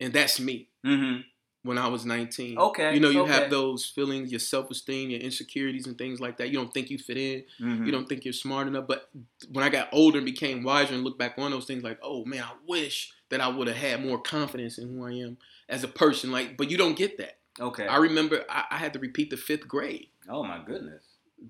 and 0.00 0.12
that's 0.12 0.40
me 0.40 0.68
Mm-hmm. 0.84 1.20
when 1.62 1.76
I 1.78 1.86
was 1.88 2.04
19. 2.06 2.58
Okay, 2.58 2.94
You 2.94 3.00
know, 3.00 3.10
you 3.10 3.20
okay. 3.22 3.32
have 3.32 3.50
those 3.50 3.84
feelings, 3.84 4.32
your 4.32 4.40
self 4.40 4.70
esteem, 4.70 5.10
your 5.10 5.20
insecurities, 5.20 5.86
and 5.86 5.96
things 5.98 6.20
like 6.20 6.38
that. 6.38 6.48
You 6.48 6.54
don't 6.54 6.72
think 6.74 6.90
you 6.90 6.98
fit 6.98 7.16
in. 7.18 7.44
Mm-hmm. 7.60 7.84
You 7.86 7.92
don't 7.92 8.08
think 8.08 8.24
you're 8.24 8.32
smart 8.32 8.66
enough. 8.66 8.86
But 8.88 9.08
when 9.52 9.64
I 9.64 9.68
got 9.68 9.88
older 9.92 10.18
and 10.18 10.24
became 10.24 10.62
wiser 10.64 10.94
and 10.94 11.04
look 11.04 11.18
back 11.18 11.34
on 11.38 11.50
those 11.52 11.66
things, 11.66 11.84
like, 11.84 11.98
oh 12.02 12.24
man, 12.24 12.42
I 12.42 12.52
wish 12.66 13.12
that 13.28 13.40
I 13.40 13.48
would 13.48 13.68
have 13.68 13.76
had 13.76 14.04
more 14.04 14.18
confidence 14.20 14.78
in 14.78 14.88
who 14.88 15.06
I 15.06 15.12
am 15.12 15.36
as 15.68 15.84
a 15.84 15.88
person. 15.88 16.32
Like, 16.32 16.56
but 16.56 16.70
you 16.70 16.76
don't 16.76 16.96
get 16.96 17.18
that. 17.18 17.36
Okay. 17.60 17.86
I 17.86 17.98
remember 17.98 18.42
I, 18.48 18.64
I 18.72 18.76
had 18.78 18.94
to 18.94 18.98
repeat 18.98 19.30
the 19.30 19.36
fifth 19.36 19.68
grade. 19.68 20.08
oh 20.28 20.42
my 20.42 20.60
goodness. 20.66 21.04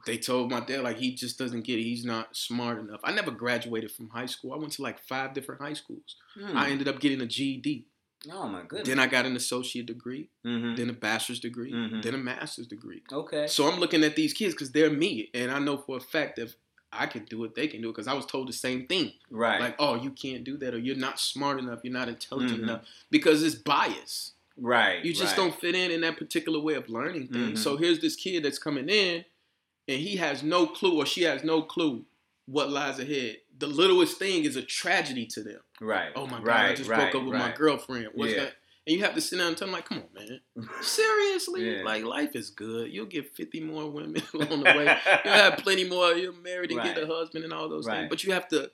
They 0.06 0.18
told 0.18 0.50
my 0.50 0.60
dad 0.60 0.82
like 0.82 0.98
he 0.98 1.14
just 1.14 1.38
doesn't 1.38 1.62
get 1.62 1.78
it. 1.78 1.82
He's 1.82 2.04
not 2.04 2.36
smart 2.36 2.78
enough. 2.78 3.00
I 3.02 3.12
never 3.12 3.30
graduated 3.30 3.90
from 3.90 4.08
high 4.10 4.26
school. 4.26 4.52
I 4.52 4.56
went 4.56 4.72
to 4.74 4.82
like 4.82 4.98
five 5.00 5.34
different 5.34 5.60
high 5.60 5.72
schools. 5.72 6.16
Hmm. 6.34 6.56
I 6.56 6.70
ended 6.70 6.88
up 6.88 7.00
getting 7.00 7.20
a 7.20 7.26
GED. 7.26 7.86
oh 8.30 8.46
my 8.46 8.62
goodness. 8.68 8.86
Then 8.88 8.98
I 8.98 9.06
got 9.06 9.24
an 9.24 9.34
associate 9.34 9.86
degree, 9.86 10.28
mm-hmm. 10.44 10.74
then 10.76 10.90
a 10.90 10.92
bachelor's 10.92 11.40
degree, 11.40 11.72
Mhm. 11.72 12.02
then 12.02 12.14
a 12.14 12.18
master's 12.18 12.66
degree. 12.66 13.02
Okay. 13.10 13.46
So 13.46 13.66
I'm 13.66 13.80
looking 13.80 14.04
at 14.04 14.14
these 14.14 14.34
kids 14.34 14.52
because 14.54 14.72
they're 14.72 14.90
me, 14.90 15.30
and 15.32 15.50
I 15.50 15.58
know 15.58 15.78
for 15.78 15.96
a 15.96 16.00
fact 16.00 16.38
if 16.38 16.54
I 16.92 17.06
can 17.06 17.24
do 17.24 17.42
it, 17.44 17.54
they 17.54 17.66
can 17.66 17.80
do 17.80 17.88
it. 17.88 17.92
Because 17.92 18.06
I 18.08 18.12
was 18.14 18.26
told 18.26 18.46
the 18.48 18.52
same 18.52 18.86
thing, 18.86 19.12
Right. 19.30 19.58
like, 19.60 19.76
"Oh, 19.78 19.94
you 19.94 20.10
can't 20.10 20.44
do 20.44 20.56
that, 20.58 20.74
or 20.74 20.78
you're 20.78 20.96
not 20.96 21.18
smart 21.18 21.58
enough, 21.58 21.80
you're 21.82 21.92
not 21.94 22.08
intelligent 22.08 22.60
Mhm. 22.60 22.64
enough," 22.64 22.84
because 23.10 23.42
it's 23.42 23.54
bias. 23.54 24.32
right. 24.56 25.02
You 25.02 25.14
just 25.14 25.38
right. 25.38 25.44
don't 25.44 25.58
fit 25.58 25.74
in 25.74 25.90
in 25.90 26.02
that 26.02 26.18
particular 26.18 26.60
way 26.60 26.74
of 26.74 26.90
learning 26.90 27.28
things. 27.28 27.58
Mhm. 27.60 27.62
So 27.62 27.78
here's 27.78 28.00
this 28.00 28.14
kid 28.16 28.42
that's 28.42 28.58
coming 28.58 28.90
in, 28.90 29.24
and 29.90 30.00
he 30.00 30.16
has 30.16 30.42
no 30.42 30.66
clue, 30.66 30.96
or 30.96 31.04
she 31.06 31.22
has 31.22 31.44
no 31.44 31.62
clue 31.62 32.04
what 32.46 32.70
lies 32.70 32.98
ahead. 32.98 33.36
The 33.58 33.66
littlest 33.66 34.18
thing 34.18 34.44
is 34.44 34.56
a 34.56 34.62
tragedy 34.62 35.26
to 35.26 35.42
them. 35.42 35.60
Right. 35.80 36.10
Oh 36.16 36.26
my 36.26 36.38
god, 36.38 36.46
right, 36.46 36.70
I 36.70 36.74
just 36.74 36.88
right, 36.88 37.10
broke 37.12 37.22
up 37.22 37.28
with 37.28 37.38
my 37.38 37.52
girlfriend. 37.52 38.08
What's 38.14 38.32
Yeah. 38.32 38.44
that? 38.44 38.52
And 38.86 38.96
you 38.96 39.04
have 39.04 39.14
to 39.14 39.20
sit 39.20 39.36
down 39.38 39.48
and 39.48 39.56
tell 39.56 39.66
them 39.68 39.74
like, 39.74 39.84
come 39.84 39.98
on, 39.98 40.04
man. 40.14 40.40
Seriously? 40.82 41.76
Yeah. 41.78 41.82
Like 41.84 42.04
life 42.04 42.34
is 42.34 42.50
good. 42.50 42.90
You'll 42.92 43.06
get 43.06 43.36
50 43.36 43.60
more 43.60 43.90
women 43.90 44.22
along 44.34 44.60
the 44.60 44.64
way. 44.64 44.96
You'll 45.24 45.34
have 45.34 45.56
plenty 45.58 45.88
more. 45.88 46.12
You're 46.14 46.32
married 46.32 46.70
and 46.72 46.82
get 46.82 46.98
a 46.98 47.06
husband 47.06 47.44
and 47.44 47.52
all 47.52 47.68
those 47.68 47.86
Right. 47.86 47.98
things. 47.98 48.08
But 48.10 48.24
you 48.24 48.32
have 48.32 48.48
to 48.48 48.70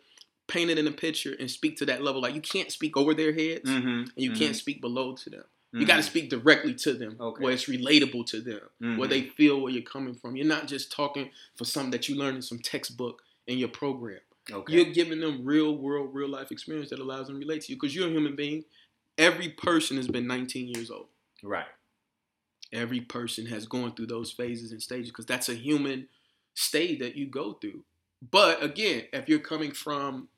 paint 0.49 0.71
it 0.71 0.79
in 0.79 0.87
a 0.87 0.93
picture 0.93 1.35
and 1.39 1.51
speak 1.51 1.77
to 1.79 1.87
that 1.87 2.03
level. 2.03 2.23
Like 2.23 2.35
you 2.35 2.41
can't 2.41 2.71
speak 2.71 2.97
over 2.97 3.15
their 3.15 3.33
heads 3.33 3.69
Mm-hmm. 3.69 3.89
and 3.89 4.11
you 4.17 4.33
can't 4.33 4.55
speak 4.57 4.81
below 4.81 5.15
to 5.17 5.31
them. 5.31 5.45
You 5.73 5.85
got 5.87 5.97
to 5.97 6.03
speak 6.03 6.31
directly 6.31 6.75
to 6.75 6.95
them 6.95 7.17
Okay. 7.21 7.45
where 7.45 7.53
it's 7.53 7.67
relatable 7.67 8.25
to 8.27 8.41
them, 8.41 8.61
Mm-hmm. 8.83 8.97
where 8.97 9.09
they 9.09 9.23
feel 9.25 9.61
where 9.61 9.73
you're 9.73 9.83
coming 9.83 10.15
from. 10.15 10.35
You're 10.37 10.47
not 10.47 10.67
just 10.69 10.91
talking 10.91 11.31
for 11.57 11.65
something 11.67 11.91
that 11.91 12.09
you 12.09 12.15
learned 12.15 12.37
in 12.37 12.43
some 12.43 12.59
textbook 12.61 13.23
in 13.47 13.59
your 13.59 13.69
program. 13.69 14.21
Okay. 14.51 14.73
You're 14.73 14.93
giving 14.93 15.21
them 15.21 15.45
real 15.45 15.77
world, 15.77 16.11
real 16.15 16.29
life 16.31 16.51
experience 16.51 16.91
that 16.91 16.99
allows 17.01 17.27
them 17.27 17.37
to 17.41 17.47
relate 17.47 17.63
to 17.65 17.73
you 17.73 17.77
because 17.77 17.95
you're 17.95 18.07
a 18.09 18.11
human 18.11 18.37
being. 18.37 18.65
Every 19.19 19.49
person 19.51 19.97
has 19.99 20.09
been 20.09 20.27
19 20.27 20.69
years 20.69 20.91
old. 20.91 21.09
right. 21.43 21.67
Every 22.73 23.01
person 23.01 23.47
has 23.47 23.67
gone 23.67 23.95
through 23.95 24.07
those 24.07 24.33
phases 24.33 24.73
and 24.73 24.83
stages 24.83 25.11
because 25.11 25.27
that's 25.27 25.49
a 25.49 25.55
human 25.55 26.09
state 26.55 26.99
that 26.99 27.15
you 27.17 27.27
go 27.27 27.53
through. 27.55 27.85
But 28.29 28.63
again, 28.63 29.05
if 29.13 29.29
you're 29.29 29.39
coming 29.39 29.71
from 29.73 30.29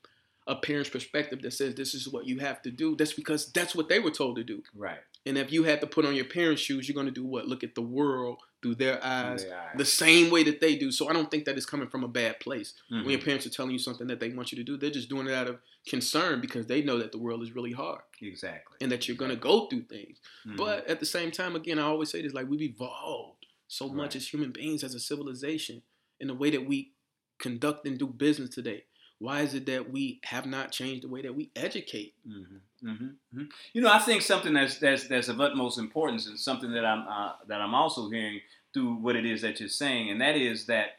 a 0.45 0.55
parent's 0.55 0.89
perspective 0.91 1.41
that 1.41 1.53
says 1.53 1.73
this 1.75 1.93
is 1.95 2.07
what 2.07 2.27
you 2.27 2.37
have 2.39 2.61
to 2.63 2.71
do, 2.71 2.95
that's 2.95 3.13
because 3.13 3.51
that's 3.51 3.75
what 3.75 3.89
they 3.89 3.99
were 3.99 4.11
told 4.11 4.35
to 4.35 4.43
do. 4.43 4.61
Right. 4.75 4.99
And 5.25 5.37
if 5.37 5.51
you 5.51 5.63
had 5.63 5.81
to 5.81 5.87
put 5.87 6.05
on 6.05 6.15
your 6.15 6.25
parents' 6.25 6.61
shoes, 6.61 6.87
you're 6.87 6.93
going 6.95 7.05
to 7.05 7.11
do 7.11 7.25
what? 7.25 7.45
Look 7.47 7.63
at 7.63 7.75
the 7.75 7.81
world 7.81 8.37
through 8.61 8.75
their 8.75 9.03
eyes 9.03 9.43
They 9.43 9.51
are. 9.51 9.71
the 9.77 9.85
same 9.85 10.29
way 10.31 10.43
that 10.43 10.59
they 10.61 10.75
do. 10.75 10.91
So 10.91 11.09
I 11.09 11.13
don't 11.13 11.29
think 11.29 11.45
that 11.45 11.55
it's 11.57 11.65
coming 11.65 11.87
from 11.89 12.03
a 12.03 12.07
bad 12.07 12.39
place. 12.39 12.73
Mhm. 12.91 13.01
When 13.03 13.11
your 13.11 13.21
parents 13.21 13.45
are 13.45 13.49
telling 13.49 13.71
you 13.71 13.79
something 13.79 14.07
that 14.07 14.19
they 14.19 14.29
want 14.29 14.51
you 14.51 14.57
to 14.57 14.63
do, 14.63 14.75
they're 14.77 14.89
just 14.89 15.09
doing 15.09 15.27
it 15.27 15.33
out 15.33 15.47
of 15.47 15.59
concern 15.87 16.41
because 16.41 16.67
they 16.67 16.81
know 16.81 16.97
that 16.97 17.11
the 17.11 17.17
world 17.17 17.41
is 17.43 17.53
really 17.53 17.71
hard 17.73 18.01
Exactly. 18.21 18.77
and 18.81 18.91
that 18.91 19.07
you're 19.07 19.17
going 19.17 19.31
to 19.31 19.37
go 19.37 19.67
through 19.67 19.83
things. 19.83 20.19
Mhm. 20.45 20.57
But 20.57 20.87
at 20.87 20.99
the 20.99 21.05
same 21.05 21.31
time, 21.31 21.55
again, 21.55 21.79
I 21.79 21.83
always 21.83 22.09
say 22.09 22.21
this 22.21 22.33
like 22.33 22.49
we've 22.49 22.61
evolved 22.61 23.45
so 23.67 23.87
much 23.89 24.15
as 24.15 24.33
human 24.33 24.51
beings, 24.51 24.83
as 24.83 24.95
a 24.95 24.99
civilization, 24.99 25.83
in 26.19 26.27
the 26.27 26.33
way 26.33 26.49
that 26.49 26.65
we 26.65 26.93
conduct 27.39 27.85
and 27.87 27.97
do 27.99 28.07
business 28.07 28.49
today. 28.49 28.85
Why 29.19 29.41
is 29.41 29.53
it 29.53 29.65
that 29.65 29.91
we 29.91 30.19
have 30.23 30.45
not 30.45 30.71
changed 30.71 31.03
the 31.03 31.09
way 31.09 31.21
that 31.21 31.35
we 31.35 31.51
educate? 31.55 32.13
Mm-hmm. 32.27 32.89
Mm-hmm. 32.89 33.43
You 33.73 33.81
know, 33.81 33.91
I 33.91 33.99
think 33.99 34.21
something 34.21 34.53
that's 34.53 34.79
that's 34.79 35.07
that's 35.07 35.27
of 35.27 35.41
utmost 35.41 35.77
importance, 35.77 36.27
and 36.27 36.39
something 36.39 36.71
that 36.71 36.85
I'm 36.85 37.05
uh, 37.07 37.33
that 37.47 37.61
I'm 37.61 37.75
also 37.75 38.09
hearing 38.09 38.39
through 38.73 38.95
what 38.95 39.15
it 39.15 39.25
is 39.25 39.41
that 39.41 39.59
you're 39.59 39.67
saying, 39.67 40.09
and 40.09 40.21
that 40.21 40.35
is 40.35 40.67
that, 40.67 40.97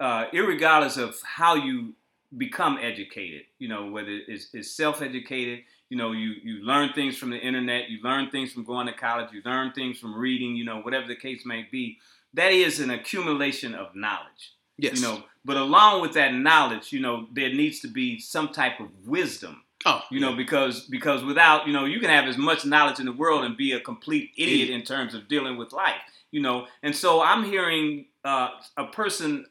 uh, 0.00 0.26
irregardless 0.34 0.98
of 0.98 1.16
how 1.22 1.54
you 1.54 1.94
become 2.36 2.78
educated, 2.82 3.42
you 3.58 3.68
know, 3.68 3.90
whether 3.90 4.10
it's, 4.26 4.48
it's 4.52 4.70
self-educated, 4.70 5.60
you 5.88 5.96
know, 5.96 6.12
you 6.12 6.34
you 6.42 6.64
learn 6.64 6.92
things 6.92 7.16
from 7.16 7.30
the 7.30 7.38
internet, 7.38 7.88
you 7.88 8.02
learn 8.02 8.30
things 8.30 8.52
from 8.52 8.64
going 8.64 8.86
to 8.86 8.92
college, 8.92 9.28
you 9.32 9.40
learn 9.44 9.72
things 9.72 9.98
from 9.98 10.14
reading, 10.14 10.56
you 10.56 10.64
know, 10.64 10.80
whatever 10.80 11.06
the 11.06 11.16
case 11.16 11.46
may 11.46 11.66
be. 11.70 11.98
That 12.34 12.52
is 12.52 12.80
an 12.80 12.90
accumulation 12.90 13.74
of 13.74 13.94
knowledge. 13.94 14.54
Yes. 14.78 15.00
You 15.00 15.06
know, 15.06 15.22
but 15.44 15.56
along 15.56 16.02
with 16.02 16.14
that 16.14 16.34
knowledge, 16.34 16.92
you 16.92 17.00
know, 17.00 17.26
there 17.32 17.52
needs 17.52 17.80
to 17.80 17.88
be 17.88 18.18
some 18.18 18.48
type 18.48 18.80
of 18.80 18.88
wisdom. 19.06 19.62
Oh, 19.84 20.00
you 20.12 20.20
know 20.20 20.36
because 20.36 20.82
because 20.82 21.24
without 21.24 21.66
you 21.66 21.72
know 21.72 21.86
you 21.86 21.98
can 21.98 22.08
have 22.08 22.26
as 22.26 22.38
much 22.38 22.64
knowledge 22.64 23.00
in 23.00 23.06
the 23.06 23.12
world 23.12 23.44
and 23.44 23.56
be 23.56 23.72
a 23.72 23.80
complete 23.80 24.30
idiot 24.36 24.70
in 24.70 24.84
terms 24.84 25.12
of 25.12 25.26
dealing 25.26 25.56
with 25.56 25.72
life 25.72 26.00
you 26.30 26.40
know? 26.40 26.66
And 26.82 26.94
so 26.94 27.20
i'm 27.22 27.44
hearing 27.44 28.06
uh, 28.24 28.50
a 28.76 28.86
person 28.86 29.46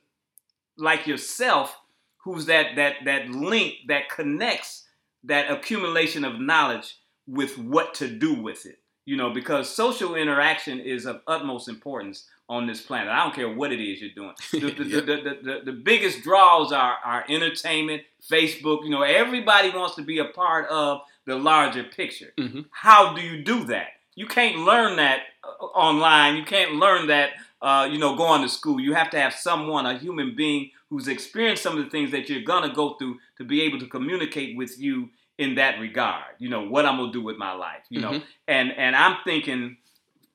like 0.78 1.06
yourself 1.06 1.78
who's 2.20 2.46
that 2.46 2.76
that 2.78 2.96
that 3.04 3.30
link 3.30 3.74
that 3.88 4.10
connects 4.10 4.88
that 5.26 5.52
accumulation 5.52 6.24
of 6.24 6.40
knowledge 6.40 6.98
with 7.28 7.58
what 7.58 7.94
to 7.96 8.08
do 8.08 8.34
with 8.34 8.66
it 8.66 8.80
you 9.06 9.18
know? 9.18 9.32
Because 9.32 9.68
social 9.68 10.16
interaction 10.16 10.80
is 10.80 11.06
of 11.06 11.22
utmost 11.28 11.68
importance 11.68 12.28
on 12.52 12.68
this 12.68 12.82
planet. 12.82 13.08
I 13.08 13.24
don't 13.24 13.34
care 13.34 13.50
what 13.50 13.72
it 13.72 13.80
is 13.80 14.02
you're 14.02 14.12
doing. 14.14 14.34
The, 14.52 14.60
the, 14.60 14.84
the, 14.84 15.02
the, 15.02 15.38
the, 15.42 15.62
the, 15.66 15.72
biggest 15.72 16.22
draws 16.22 16.74
are, 16.74 16.98
are 17.04 17.24
entertainment, 17.30 18.04
Facebook. 18.30 18.84
You 18.84 18.90
know, 18.90 19.04
everybody 19.04 19.70
wants 19.70 19.96
to 19.96 20.04
be 20.04 20.20
a 20.20 20.26
part 20.26 20.68
of 20.70 21.02
the 21.26 21.38
larger 21.38 21.84
picture. 21.84 22.34
Mm-hmm. 22.38 22.62
How 22.72 23.14
do 23.14 23.22
you 23.22 23.42
do 23.44 23.64
that? 23.66 23.88
You 24.16 24.28
can't 24.28 24.58
learn 24.58 24.98
that 24.98 25.22
uh, 25.44 25.66
online. 25.66 26.36
You 26.36 26.44
can't 26.44 26.74
learn 26.74 27.08
that, 27.08 27.30
uh, 27.62 27.88
you 27.90 27.98
know, 27.98 28.18
going 28.18 28.42
to 28.42 28.50
school. 28.50 28.82
You 28.82 28.94
have 28.96 29.10
to 29.12 29.20
have 29.20 29.34
someone, 29.34 29.86
a 29.86 29.98
human 29.98 30.36
being, 30.36 30.72
who's 30.90 31.08
experienced 31.08 31.64
some 31.64 31.78
of 31.78 31.84
the 31.86 31.90
things 31.90 32.12
that 32.12 32.30
you're 32.30 32.44
gonna 32.44 32.74
go 32.74 32.96
through 32.96 33.18
to 33.38 33.46
be 33.46 33.62
able 33.62 33.80
to 33.80 33.88
communicate 33.88 34.58
with 34.58 34.78
you 34.78 35.10
in 35.38 35.56
that 35.56 35.80
regard. 35.80 36.34
You 36.38 36.50
know, 36.50 36.68
what 36.68 36.86
I'm 36.86 36.98
gonna 36.98 37.14
do 37.14 37.24
with 37.24 37.38
my 37.38 37.54
life. 37.54 37.84
You 37.90 38.02
know, 38.02 38.12
Mhm. 38.12 38.24
and 38.50 38.72
and 38.74 38.94
I'm 38.94 39.18
thinking, 39.24 39.78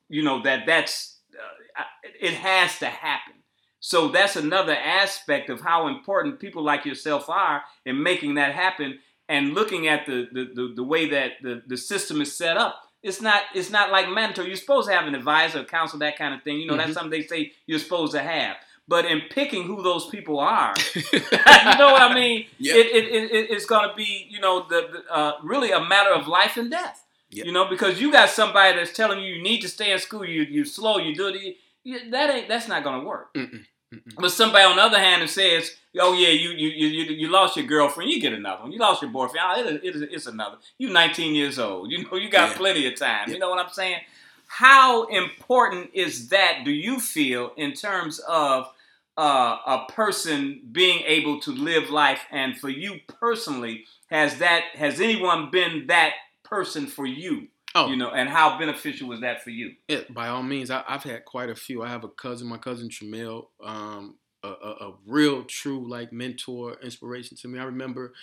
you 0.09 0.23
know, 0.23 0.41
that 0.41 0.65
that's 0.65 1.16
it 2.19 2.33
has 2.33 2.79
to 2.79 2.87
happen. 2.87 3.33
So 3.79 4.07
that's 4.09 4.35
another 4.35 4.75
aspect 4.75 5.49
of 5.49 5.61
how 5.61 5.87
important 5.87 6.39
people 6.39 6.63
like 6.63 6.85
yourself 6.85 7.29
are 7.29 7.63
in 7.85 8.01
making 8.01 8.35
that 8.35 8.53
happen 8.55 8.99
and 9.29 9.53
looking 9.53 9.87
at 9.87 10.05
the 10.05 10.27
the, 10.31 10.45
the, 10.53 10.73
the 10.77 10.83
way 10.83 11.09
that 11.09 11.33
the, 11.41 11.61
the 11.67 11.77
system 11.77 12.21
is 12.21 12.35
set 12.35 12.57
up. 12.57 12.81
It's 13.03 13.21
not 13.21 13.43
it's 13.53 13.69
not 13.69 13.91
like 13.91 14.09
mandatory. 14.09 14.47
You're 14.47 14.57
supposed 14.57 14.89
to 14.89 14.95
have 14.95 15.07
an 15.07 15.15
advisor, 15.15 15.59
a 15.59 15.65
counsel, 15.65 15.99
that 15.99 16.17
kind 16.17 16.33
of 16.33 16.41
thing. 16.43 16.57
You 16.59 16.67
know, 16.67 16.75
that's 16.77 16.91
Mhm. 16.91 16.93
something 16.95 17.11
they 17.11 17.27
say 17.27 17.53
you're 17.67 17.79
supposed 17.79 18.13
to 18.13 18.21
have. 18.21 18.57
But 18.89 19.03
in 19.05 19.21
picking 19.29 19.63
who 19.63 19.83
those 19.83 20.07
people 20.07 20.39
are, 20.39 20.73
you 20.95 21.19
know 21.77 21.91
what 21.91 22.01
I 22.01 22.13
mean? 22.15 22.45
Yeah. 22.57 22.75
It, 22.75 22.85
it, 22.87 23.05
it, 23.05 23.31
it- 23.31 23.49
it's 23.51 23.65
going 23.65 23.87
to 23.89 23.93
be, 23.95 24.27
you 24.29 24.39
know, 24.39 24.65
the, 24.67 24.87
the 24.93 25.13
uh, 25.13 25.33
really 25.43 25.71
a 25.71 25.81
matter 25.83 26.11
of 26.13 26.27
life 26.27 26.55
and 26.57 26.71
death. 26.71 27.03
Yeah. 27.29 27.43
You 27.43 27.51
know, 27.51 27.65
because 27.65 27.99
you 27.99 28.11
got 28.13 28.29
somebody 28.29 28.77
that's 28.77 28.93
telling 28.93 29.19
you 29.19 29.33
you 29.35 29.43
need 29.43 29.59
to 29.61 29.67
stay 29.67 29.91
in 29.91 29.99
school, 29.99 30.23
you 30.25 30.43
you 30.43 30.63
slow, 30.65 30.97
you 30.97 31.13
do 31.13 31.27
it. 31.27 31.57
That 32.11 32.29
ain't 32.29 32.47
that's 32.47 32.67
not 32.67 32.83
going 32.83 33.01
to 33.01 33.07
work. 33.07 33.33
Mm-mm. 33.33 33.65
Mm-mm. 33.93 34.15
But 34.19 34.31
somebody 34.31 34.65
on 34.65 34.75
the 34.75 34.81
other 34.81 34.99
hand 34.99 35.21
that 35.21 35.29
says, 35.29 35.75
"Oh 35.99 36.13
yeah, 36.13 36.29
you 36.29 36.49
you 36.49 36.67
you 36.69 36.87
you, 36.87 37.03
you 37.15 37.29
lost 37.29 37.55
your 37.55 37.65
girlfriend, 37.65 38.11
you 38.11 38.19
get 38.19 38.33
another 38.33 38.63
one. 38.63 38.71
You 38.73 38.79
lost 38.79 39.01
your 39.01 39.11
boyfriend, 39.11 39.45
oh, 39.49 39.65
it, 39.65 39.83
it, 39.83 40.09
it's 40.11 40.27
another. 40.27 40.57
You 40.77 40.89
19 40.89 41.33
years 41.35 41.57
old. 41.59 41.89
You 41.91 42.03
know 42.03 42.17
you 42.17 42.29
got 42.29 42.51
Yeah. 42.51 42.57
plenty 42.57 42.87
of 42.87 42.99
time. 42.99 43.27
Yeah. 43.27 43.33
You 43.35 43.39
know 43.39 43.49
what 43.49 43.59
I'm 43.65 43.71
saying? 43.71 43.99
How 44.47 45.05
important 45.05 45.91
is 45.93 46.29
that? 46.29 46.61
Do 46.65 46.71
you 46.71 46.99
feel 46.99 47.51
in 47.57 47.73
terms 47.73 48.19
of 48.27 48.67
uh, 49.17 49.57
a 49.65 49.85
person 49.91 50.61
being 50.71 51.03
able 51.05 51.39
to 51.41 51.51
live 51.51 51.89
life, 51.89 52.21
and 52.31 52.57
for 52.57 52.69
you 52.69 52.99
personally, 53.07 53.85
has 54.09 54.37
that 54.39 54.63
has 54.75 54.99
anyone 55.01 55.49
been 55.49 55.87
that 55.87 56.11
person 56.43 56.87
for 56.87 57.05
you? 57.05 57.47
Oh, 57.77 57.89
You 57.89 57.95
know, 57.95 58.09
and 58.11 58.27
how 58.27 58.57
beneficial 58.57 59.07
was 59.07 59.21
that 59.21 59.43
for 59.43 59.49
you? 59.51 59.73
Yeah, 59.87 60.01
by 60.09 60.29
all 60.29 60.43
means, 60.43 60.71
I, 60.71 60.83
I've 60.87 61.03
had 61.03 61.25
quite 61.25 61.49
a 61.49 61.55
few. 61.55 61.83
I 61.83 61.89
have 61.89 62.03
a 62.03 62.09
cousin, 62.09 62.47
my 62.47 62.57
cousin 62.57 62.89
Tramel, 62.89 63.47
um, 63.63 64.15
a, 64.43 64.47
a, 64.47 64.71
a 64.89 64.93
real, 65.05 65.43
true 65.43 65.87
like 65.87 66.11
mentor, 66.11 66.77
inspiration 66.81 67.37
to 67.37 67.47
me. 67.47 67.59
I 67.59 67.63
remember 67.65 68.13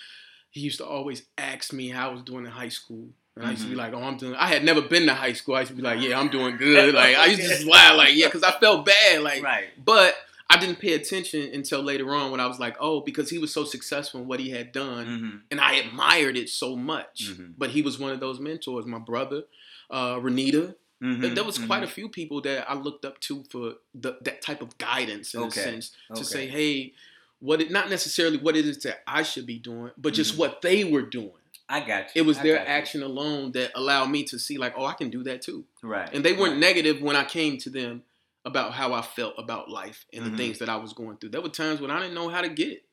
he 0.49 0.61
used 0.61 0.77
to 0.79 0.85
always 0.85 1.23
ask 1.37 1.73
me 1.73 1.89
how 1.89 2.09
I 2.09 2.13
was 2.13 2.23
doing 2.23 2.45
in 2.45 2.51
high 2.51 2.69
school, 2.69 3.09
and 3.35 3.45
I 3.45 3.51
used 3.51 3.63
to 3.63 3.69
be 3.69 3.75
Mhm. 3.75 3.79
like, 3.79 3.93
"Oh, 3.93 4.01
I'm 4.03 4.17
doing." 4.17 4.35
I 4.35 4.47
had 4.47 4.63
never 4.63 4.81
been 4.81 5.05
to 5.07 5.13
high 5.13 5.33
school. 5.33 5.55
I 5.55 5.59
used 5.61 5.71
to 5.71 5.75
be 5.75 5.81
like, 5.83 6.01
"Yeah, 6.01 6.19
I'm 6.19 6.29
doing 6.29 6.55
good." 6.67 6.93
Like 6.95 7.15
I 7.17 7.25
used 7.27 7.41
to 7.41 7.47
just 7.47 7.65
lie, 7.65 7.91
like, 7.91 8.13
"Yeah," 8.15 8.27
because 8.27 8.43
I 8.43 8.51
felt 8.59 8.85
bad, 8.85 9.21
like. 9.21 9.43
Right. 9.43 9.65
But 9.83 10.15
I 10.49 10.57
didn't 10.57 10.79
pay 10.79 10.93
attention 10.93 11.49
until 11.53 11.81
later 11.81 12.13
on 12.13 12.29
when 12.31 12.39
I 12.39 12.45
was 12.45 12.59
like, 12.59 12.75
"Oh," 12.79 13.01
because 13.01 13.29
he 13.29 13.39
was 13.39 13.51
so 13.51 13.63
successful 13.65 14.21
in 14.21 14.27
what 14.27 14.39
he 14.39 14.51
had 14.51 14.71
done 14.71 15.05
Mm-hmm. 15.07 15.37
and 15.51 15.59
I 15.59 15.73
admired 15.75 16.37
it 16.37 16.49
so 16.49 16.75
much. 16.75 17.29
Mhm. 17.31 17.53
But 17.57 17.71
he 17.71 17.81
was 17.81 17.97
one 17.97 18.11
of 18.11 18.19
those 18.19 18.39
mentors. 18.39 18.85
My 18.85 18.99
brother, 18.99 19.43
uh, 19.89 20.15
Renita. 20.17 20.75
Mm-hmm. 21.03 21.33
There 21.35 21.43
was 21.43 21.57
quite 21.57 21.83
a 21.83 21.87
few 21.87 22.07
people 22.09 22.41
that 22.41 22.69
I 22.69 22.73
looked 22.75 23.03
up 23.05 23.19
to 23.21 23.43
for 23.49 23.75
the, 23.93 24.17
that 24.21 24.41
type 24.41 24.61
of 24.61 24.77
guidance 24.77 25.33
in 25.33 25.41
Okay. 25.41 25.61
a 25.61 25.63
sense 25.63 25.91
Okay. 26.11 26.19
to 26.19 26.25
say, 26.25 26.47
hey, 26.47 26.93
what 27.39 27.59
it 27.61 27.69
not 27.69 27.89
necessarily 27.89 28.37
what 28.37 28.55
it 28.55 28.65
is 28.65 28.77
that 28.83 29.03
I 29.05 29.23
should 29.23 29.45
be 29.45 29.59
doing, 29.59 29.91
but 29.97 30.13
just 30.13 30.35
Mhm. 30.35 30.37
what 30.37 30.61
they 30.61 30.83
were 30.85 31.01
doing. 31.01 31.31
I 31.67 31.79
got 31.81 32.15
you. 32.15 32.21
It 32.21 32.25
was 32.25 32.37
I 32.37 32.43
their 32.43 32.53
you. 32.61 32.65
action 32.65 33.03
alone 33.03 33.51
that 33.53 33.71
allowed 33.75 34.09
me 34.11 34.23
to 34.25 34.39
see 34.39 34.57
like, 34.57 34.73
oh, 34.77 34.85
I 34.85 34.93
can 34.93 35.09
do 35.09 35.23
that 35.23 35.41
too. 35.41 35.65
Right. 35.81 36.09
And 36.13 36.23
they 36.23 36.31
weren't 36.33 36.53
right. 36.53 36.59
negative 36.59 37.01
when 37.01 37.15
I 37.15 37.23
came 37.25 37.57
to 37.59 37.69
them 37.69 38.03
about 38.45 38.73
how 38.73 38.93
I 38.93 39.01
felt 39.01 39.33
about 39.37 39.69
life 39.69 40.05
and 40.13 40.23
Mhm. 40.25 40.31
the 40.31 40.37
things 40.37 40.59
that 40.59 40.69
I 40.69 40.75
was 40.77 40.93
going 40.93 41.17
through. 41.17 41.29
There 41.31 41.41
were 41.41 41.49
times 41.49 41.81
when 41.81 41.91
I 41.91 41.99
didn't 41.99 42.13
know 42.13 42.29
how 42.29 42.41
to 42.41 42.49
get 42.49 42.69
it 42.69 42.85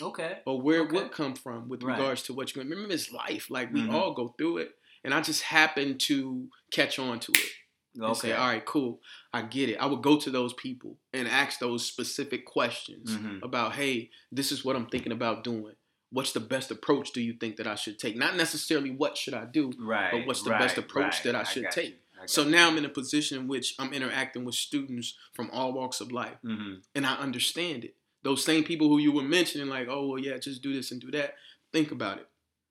Okay. 0.00 0.40
or 0.46 0.60
where 0.60 0.80
Okay. 0.82 0.96
it 0.96 1.02
would 1.02 1.12
come 1.12 1.34
from 1.34 1.68
with 1.68 1.82
Right. 1.82 1.98
regards 1.98 2.22
to 2.24 2.32
what 2.34 2.54
you 2.54 2.62
remember 2.62 2.92
it's 2.94 3.12
life 3.12 3.50
like 3.50 3.72
we 3.72 3.80
Mhm. 3.82 3.92
all 3.92 4.14
go 4.14 4.34
through 4.38 4.58
it 4.58 4.78
and 5.04 5.12
i 5.12 5.20
just 5.20 5.42
happened 5.42 6.00
to 6.00 6.48
catch 6.70 6.98
on 6.98 7.20
to 7.20 7.32
it 7.32 7.50
and 7.96 8.04
Okay. 8.04 8.28
say 8.28 8.32
all 8.32 8.46
right 8.48 8.64
cool 8.64 9.02
i 9.34 9.42
get 9.42 9.68
it 9.68 9.76
i 9.76 9.84
would 9.84 10.00
go 10.02 10.16
to 10.18 10.30
those 10.30 10.54
people 10.54 10.96
and 11.12 11.28
ask 11.28 11.58
those 11.58 11.84
specific 11.84 12.46
questions 12.46 13.10
Mhm. 13.10 13.42
about 13.42 13.74
hey 13.74 14.10
this 14.30 14.50
is 14.50 14.64
what 14.64 14.76
i'm 14.76 14.86
thinking 14.86 15.12
about 15.12 15.44
doing 15.44 15.74
what's 16.10 16.32
the 16.32 16.40
best 16.40 16.70
approach 16.70 17.10
do 17.12 17.20
you 17.20 17.34
think 17.34 17.56
that 17.56 17.66
i 17.66 17.74
should 17.74 17.98
take 17.98 18.16
not 18.16 18.34
necessarily 18.36 18.90
what 18.90 19.18
should 19.18 19.34
i 19.34 19.44
do 19.44 19.70
Right. 19.78 20.10
but 20.12 20.26
what's 20.26 20.42
the 20.42 20.50
right, 20.50 20.60
best 20.60 20.78
approach 20.78 21.16
right. 21.16 21.22
that 21.24 21.34
i 21.34 21.42
should 21.42 21.64
got 21.64 21.72
take 21.72 21.90
you. 21.90 21.98
So 22.30 22.44
now 22.44 22.68
i'm 22.68 22.78
in 22.78 22.84
a 22.84 22.88
position 22.88 23.38
in 23.38 23.48
which 23.48 23.74
i'm 23.78 23.92
interacting 23.92 24.44
with 24.44 24.54
students 24.54 25.14
from 25.32 25.50
all 25.50 25.72
walks 25.72 26.00
of 26.00 26.12
life. 26.12 26.36
Mhm. 26.44 26.82
and 26.94 27.06
I 27.06 27.14
understand 27.16 27.84
it. 27.84 27.96
Those 28.22 28.44
same 28.44 28.62
people 28.64 28.88
who 28.88 28.98
you 28.98 29.10
were 29.12 29.22
mentioning, 29.24 29.66
like, 29.68 29.88
oh, 29.88 30.06
well, 30.08 30.18
yeah, 30.18 30.38
just 30.38 30.62
do 30.62 30.72
this 30.72 30.92
and 30.92 31.00
do 31.00 31.10
that. 31.10 31.34
Think 31.72 31.90
about 31.90 32.18
it. 32.18 32.28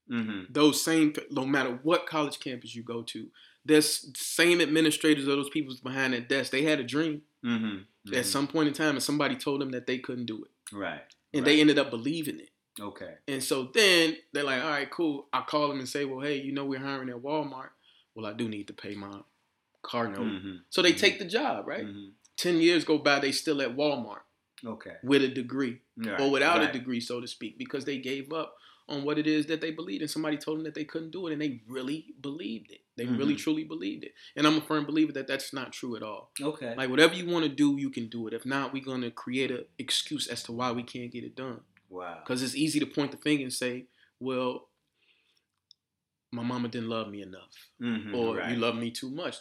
Mhm. 0.10 0.48
Those 0.50 0.82
same, 0.82 1.14
no 1.30 1.46
matter 1.46 1.80
what 1.84 2.06
college 2.06 2.40
campus 2.40 2.74
you 2.74 2.84
go 2.84 3.02
to, 3.04 3.30
there's 3.66 4.10
same 4.18 4.62
administrators 4.62 5.28
of 5.28 5.36
those 5.36 5.50
people 5.50 5.76
behind 5.84 6.14
that 6.14 6.30
desk. 6.30 6.52
They 6.52 6.64
had 6.64 6.80
a 6.80 6.84
dream 6.84 7.24
Mhm. 7.44 7.86
at 8.08 8.14
Mhm. 8.14 8.26
some 8.26 8.48
point 8.48 8.70
in 8.70 8.74
time, 8.74 8.96
and 8.96 9.04
somebody 9.04 9.36
told 9.36 9.60
them 9.62 9.72
that 9.72 9.88
they 9.88 10.00
couldn't 10.00 10.26
do 10.26 10.44
it, 10.46 10.52
Right. 10.72 11.02
and 11.34 11.42
Right. 11.42 11.46
they 11.46 11.60
ended 11.62 11.78
up 11.78 11.90
believing 11.92 12.40
it. 12.40 12.52
Okay. 12.80 13.16
And 13.28 13.44
so 13.44 13.64
then 13.74 14.18
they're 14.32 14.46
like, 14.46 14.64
all 14.64 14.70
right, 14.70 14.90
cool. 14.90 15.28
I 15.34 15.42
call 15.42 15.68
them 15.68 15.80
and 15.80 15.90
say, 15.90 16.06
well, 16.06 16.22
hey, 16.22 16.42
you 16.42 16.54
know, 16.54 16.64
we're 16.66 16.80
hiring 16.80 17.10
at 17.10 17.18
Walmart. 17.18 17.72
Well, 18.16 18.26
I 18.26 18.34
do 18.34 18.48
need 18.48 18.68
to 18.68 18.74
pay 18.74 18.96
my 18.96 19.22
car 19.82 20.08
note. 20.10 20.20
Mhm. 20.28 20.60
So 20.70 20.82
they 20.82 20.94
Mhm. 20.94 20.98
take 21.00 21.20
the 21.20 21.26
job, 21.26 21.68
right? 21.68 21.86
Mhm. 21.86 22.12
Ten 22.38 22.62
years 22.62 22.84
go 22.84 22.98
by, 22.98 23.20
they 23.20 23.32
still 23.32 23.62
at 23.62 23.76
Walmart 23.76 24.22
Okay. 24.66 24.96
with 25.04 25.24
a 25.24 25.28
degree. 25.28 25.82
Right. 25.98 26.20
or 26.20 26.32
without 26.32 26.58
right. 26.60 26.70
a 26.70 26.74
degree, 26.74 27.00
so 27.00 27.22
to 27.22 27.28
speak, 27.28 27.58
because 27.60 27.86
they 27.86 27.98
gave 28.00 28.32
up 28.34 28.58
on 28.88 29.04
what 29.04 29.18
it 29.20 29.28
is 29.28 29.46
that 29.46 29.62
they 29.62 29.70
believed, 29.72 30.02
and 30.02 30.10
somebody 30.10 30.36
told 30.38 30.58
them 30.58 30.64
that 30.66 30.74
they 30.74 30.84
couldn't 30.84 31.12
do 31.12 31.28
it, 31.28 31.32
and 31.34 31.42
they 31.42 31.62
really 31.68 32.14
believed 32.22 32.72
it. 32.72 32.82
They 32.98 33.06
really 33.06 33.36
Mhm. 33.36 33.40
truly 33.40 33.64
believed 33.64 34.04
it, 34.04 34.14
and 34.36 34.46
I'm 34.48 34.58
a 34.58 34.62
firm 34.62 34.86
believer 34.86 35.12
that 35.14 35.28
that's 35.28 35.54
not 35.54 35.72
true 35.72 35.96
at 35.96 36.04
all. 36.04 36.32
Okay. 36.42 36.76
Like 36.76 36.90
whatever 36.90 37.14
you 37.16 37.26
want 37.28 37.44
to 37.46 37.50
do, 37.50 37.78
you 37.80 37.90
can 37.92 38.08
do 38.08 38.28
it. 38.28 38.34
If 38.34 38.46
not, 38.46 38.74
we're 38.74 38.84
gonna 38.84 39.12
create 39.12 39.52
an 39.52 39.66
excuse 39.78 40.28
as 40.28 40.42
to 40.44 40.52
why 40.52 40.72
we 40.72 40.84
can't 40.84 41.12
get 41.12 41.24
it 41.24 41.36
done. 41.36 41.62
wow. 41.90 42.20
Because 42.24 42.42
it's 42.42 42.56
easy 42.56 42.80
to 42.80 42.86
point 42.86 43.12
the 43.12 43.18
finger 43.18 43.44
and 43.44 43.52
say, 43.54 43.86
"Well, 44.18 44.70
my 46.32 46.42
mama 46.44 46.70
didn't 46.70 46.88
love 46.90 47.10
me 47.10 47.22
enough, 47.22 47.70
Mhm. 47.82 48.16
or 48.16 48.38
right. 48.38 48.52
you 48.52 48.58
love 48.58 48.76
me 48.78 48.92
too 48.92 49.10
much." 49.12 49.36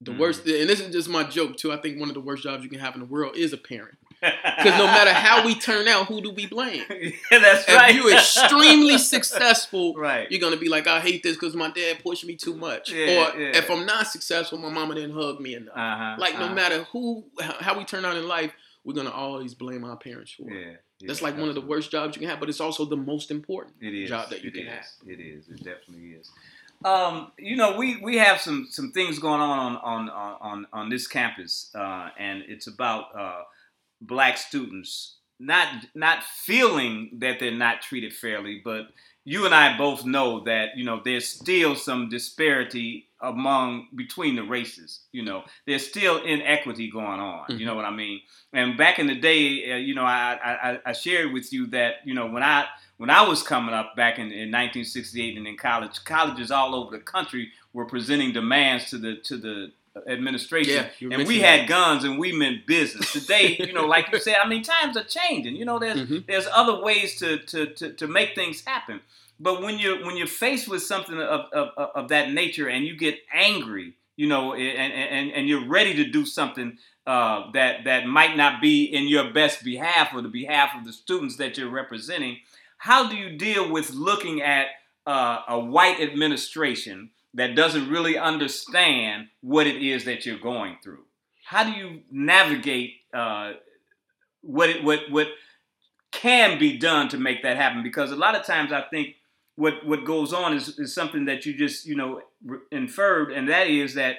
The 0.00 0.12
Mhm. 0.12 0.18
worst, 0.18 0.46
and 0.46 0.68
this 0.68 0.78
is 0.78 0.92
just 0.92 1.08
my 1.08 1.24
joke 1.24 1.56
too. 1.56 1.72
I 1.72 1.76
think 1.76 1.98
one 1.98 2.08
of 2.08 2.14
the 2.14 2.20
worst 2.20 2.44
jobs 2.44 2.62
you 2.62 2.70
can 2.70 2.78
have 2.78 2.94
in 2.94 3.00
the 3.00 3.06
world 3.06 3.36
is 3.36 3.52
a 3.52 3.56
parent, 3.56 3.98
because 4.20 4.78
no 4.78 4.86
matter 4.86 5.12
how 5.12 5.44
we 5.44 5.56
turn 5.56 5.88
out, 5.88 6.06
who 6.06 6.20
do 6.20 6.30
we 6.30 6.46
blame? 6.46 6.84
yeah, 6.90 7.38
that's 7.38 7.68
if 7.68 7.74
right. 7.74 7.92
you're 7.92 8.12
extremely 8.12 8.96
successful, 8.96 9.94
right. 9.96 10.30
you're 10.30 10.40
gonna 10.40 10.56
be 10.56 10.68
like, 10.68 10.86
I 10.86 11.00
hate 11.00 11.24
this 11.24 11.34
because 11.34 11.56
my 11.56 11.70
dad 11.70 11.98
pushed 12.02 12.24
me 12.24 12.36
too 12.36 12.54
much. 12.54 12.92
Yeah, 12.92 13.34
or 13.34 13.40
yeah. 13.40 13.56
if 13.56 13.68
I'm 13.68 13.86
not 13.86 14.06
successful, 14.06 14.58
my 14.58 14.70
mama 14.70 14.94
didn't 14.94 15.16
hug 15.16 15.40
me 15.40 15.54
enough. 15.54 15.76
Uh-huh. 15.76 16.16
like 16.18 16.38
no 16.38 16.44
uh-huh. 16.46 16.54
matter 16.54 16.84
who, 16.92 17.24
how 17.40 17.76
we 17.76 17.84
turn 17.84 18.04
out 18.04 18.16
in 18.16 18.28
life, 18.28 18.52
we're 18.84 18.94
gonna 18.94 19.10
always 19.10 19.54
blame 19.54 19.84
our 19.84 19.96
parents 19.96 20.30
for. 20.30 20.48
it. 20.50 20.80
Yeah. 21.00 21.06
That's 21.06 21.22
like 21.22 21.36
one 21.36 21.48
of 21.48 21.54
the 21.54 21.60
worst 21.60 21.90
jobs 21.90 22.16
you 22.16 22.20
can 22.20 22.28
have, 22.28 22.40
but 22.40 22.48
it's 22.48 22.60
also 22.60 22.84
the 22.84 22.96
most 22.96 23.30
important. 23.30 23.80
Job 24.06 24.30
that 24.30 24.42
you 24.42 24.48
it 24.48 24.54
can 24.54 24.66
is. 24.66 24.68
have. 24.68 24.84
It 25.08 25.20
is. 25.20 25.48
It 25.48 25.62
definitely 25.62 26.10
is. 26.18 26.30
Um, 26.84 27.32
you 27.38 27.56
know, 27.56 27.76
we, 27.76 28.00
we 28.00 28.18
have 28.18 28.40
some 28.40 28.68
some 28.70 28.92
things 28.92 29.18
going 29.18 29.40
on 29.40 29.76
on 29.76 30.08
on 30.08 30.08
on, 30.40 30.66
on 30.72 30.88
this 30.90 31.06
campus, 31.06 31.70
uh, 31.74 32.10
and 32.18 32.44
it's 32.46 32.68
about 32.68 33.06
uh, 33.18 33.42
black 34.00 34.38
students 34.38 35.18
not 35.38 35.68
not 35.94 36.22
feeling 36.24 37.10
that 37.18 37.38
they're 37.38 37.50
not 37.52 37.82
treated 37.82 38.12
fairly, 38.12 38.60
but 38.64 38.88
you 39.24 39.44
and 39.44 39.54
I 39.54 39.76
both 39.76 40.04
know 40.04 40.44
that 40.44 40.76
you 40.76 40.84
know 40.84 41.00
there's 41.04 41.28
still 41.28 41.74
some 41.74 42.08
disparity 42.08 43.07
among 43.20 43.88
between 43.94 44.36
the 44.36 44.42
races. 44.42 45.00
You 45.12 45.24
know, 45.24 45.44
there's 45.66 45.86
still 45.86 46.22
inequity 46.22 46.90
going 46.90 47.20
on. 47.20 47.58
You 47.58 47.66
know 47.66 47.74
what 47.74 47.84
I 47.84 47.90
mean? 47.90 48.20
And 48.52 48.76
back 48.76 48.98
in 48.98 49.06
the 49.06 49.14
day, 49.14 49.72
uh, 49.72 49.76
you 49.76 49.94
know, 49.94 50.04
I, 50.04 50.38
I 50.42 50.78
I 50.86 50.92
shared 50.92 51.32
with 51.32 51.52
you 51.52 51.66
that 51.68 51.96
you 52.04 52.14
know 52.14 52.26
when 52.26 52.42
I 52.42 52.66
when 52.98 53.10
I 53.10 53.22
was 53.22 53.42
coming 53.42 53.74
up 53.74 53.96
back 53.96 54.18
in, 54.18 54.26
in 54.26 54.50
1968 54.50 55.36
and 55.38 55.46
in 55.46 55.56
college, 55.56 56.04
colleges 56.04 56.50
all 56.50 56.74
over 56.74 56.96
the 56.96 57.02
country 57.02 57.50
were 57.72 57.86
presenting 57.86 58.32
demands 58.32 58.90
to 58.90 58.98
the 58.98 59.16
to 59.24 59.36
the 59.36 59.72
administration, 60.06 60.86
Yeah, 61.00 61.16
and 61.16 61.26
we 61.26 61.40
had 61.40 61.60
that. 61.60 61.68
guns 61.68 62.04
and 62.04 62.18
we 62.18 62.32
meant 62.32 62.66
business. 62.66 63.12
Today, 63.12 63.56
you 63.66 63.72
know, 63.72 63.86
like 63.86 64.10
you 64.12 64.20
said, 64.20 64.36
I 64.42 64.48
mean, 64.48 64.62
times 64.62 64.96
are 64.96 65.04
changing. 65.04 65.56
You 65.56 65.64
know, 65.64 65.78
there's 65.78 65.98
Mhm. 66.00 66.26
there's 66.26 66.46
other 66.52 66.80
ways 66.82 67.16
to, 67.20 67.38
to 67.38 67.66
to 67.74 67.92
to 67.94 68.06
make 68.06 68.34
things 68.34 68.62
happen. 68.64 69.00
But 69.40 69.62
when 69.62 69.78
you're 69.78 70.04
when 70.04 70.16
you're 70.16 70.26
faced 70.26 70.68
with 70.68 70.82
something 70.82 71.16
of, 71.16 71.46
of, 71.52 71.68
of, 71.76 71.90
of 71.94 72.08
that 72.08 72.32
nature 72.32 72.68
and 72.68 72.84
you 72.86 72.96
get 72.96 73.18
angry 73.32 73.94
you 74.16 74.26
know, 74.26 74.52
and 74.52 74.92
and 74.92 75.30
and 75.30 75.48
you're 75.48 75.64
ready 75.68 75.94
to 75.94 76.04
do 76.10 76.26
something 76.26 76.76
uh, 77.06 77.52
that 77.52 77.84
that 77.84 78.04
might 78.06 78.36
not 78.36 78.60
be 78.60 78.82
in 78.82 79.06
your 79.06 79.30
best 79.32 79.62
behalf 79.62 80.12
or 80.12 80.20
the 80.22 80.28
behalf 80.28 80.70
of 80.76 80.84
the 80.84 80.92
students 80.92 81.36
that 81.36 81.56
you're 81.56 81.70
representing. 81.70 82.38
How 82.78 83.08
do 83.08 83.16
you 83.16 83.38
deal 83.38 83.70
with 83.70 83.90
looking 83.90 84.42
at 84.42 84.66
uh, 85.06 85.42
a 85.48 85.58
white 85.60 86.00
administration 86.00 87.10
that 87.38 87.54
doesn't 87.54 87.88
really 87.88 88.18
understand 88.18 89.28
what 89.40 89.66
it 89.66 89.82
is 89.82 90.04
that 90.04 90.26
you're 90.26 90.38
going 90.38 90.76
through? 90.82 91.04
How 91.44 91.64
do 91.64 91.70
you 91.70 92.02
navigate 92.10 92.94
uh, 93.14 93.52
what 94.42 94.70
it, 94.70 94.84
what 94.84 95.10
what 95.10 95.28
can 96.10 96.58
be 96.58 96.78
done 96.78 97.08
to 97.08 97.18
make 97.18 97.42
that 97.42 97.56
happen? 97.56 97.82
Because 97.82 98.10
a 98.10 98.16
lot 98.16 98.34
of 98.34 98.44
times 98.44 98.72
I 98.72 98.82
think 98.82 99.16
what 99.56 99.84
what 99.86 100.04
goes 100.04 100.32
on 100.32 100.54
is, 100.54 100.78
is 100.78 100.94
something 100.94 101.24
that 101.26 101.46
you 101.46 101.56
just 101.56 101.86
you 101.86 101.96
know 101.96 102.20
inferred, 102.70 103.32
and 103.32 103.48
that 103.48 103.68
is 103.68 103.94
that 103.94 104.16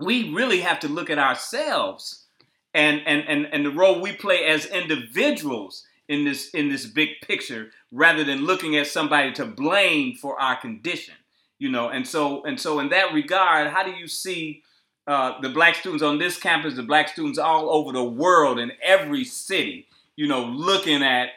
we 0.00 0.32
really 0.32 0.60
have 0.60 0.80
to 0.80 0.88
look 0.88 1.10
at 1.10 1.18
ourselves 1.18 2.26
and, 2.72 3.02
and, 3.06 3.24
and, 3.28 3.46
and 3.52 3.66
the 3.66 3.70
role 3.70 4.00
we 4.00 4.12
play 4.12 4.44
as 4.46 4.66
individuals 4.66 5.84
in 6.08 6.24
this 6.24 6.50
in 6.50 6.68
this 6.68 6.86
big 6.86 7.08
picture 7.22 7.70
rather 7.92 8.24
than 8.24 8.44
looking 8.44 8.76
at 8.76 8.86
somebody 8.86 9.32
to 9.32 9.44
blame 9.44 10.14
for 10.14 10.40
our 10.40 10.56
condition 10.56 11.14
you 11.60 11.70
know 11.70 11.88
and 11.88 12.08
so 12.08 12.42
and 12.42 12.58
so 12.58 12.80
in 12.80 12.88
that 12.88 13.14
regard 13.14 13.68
how 13.68 13.84
do 13.84 13.92
you 13.92 14.08
see 14.08 14.62
uh, 15.06 15.40
the 15.40 15.48
black 15.48 15.76
students 15.76 16.02
on 16.02 16.18
this 16.18 16.36
campus 16.36 16.74
the 16.74 16.82
black 16.82 17.06
students 17.06 17.38
all 17.38 17.70
over 17.70 17.92
the 17.92 18.02
world 18.02 18.58
in 18.58 18.72
every 18.82 19.22
city 19.22 19.86
you 20.16 20.26
know 20.26 20.44
looking 20.44 21.04
at 21.04 21.28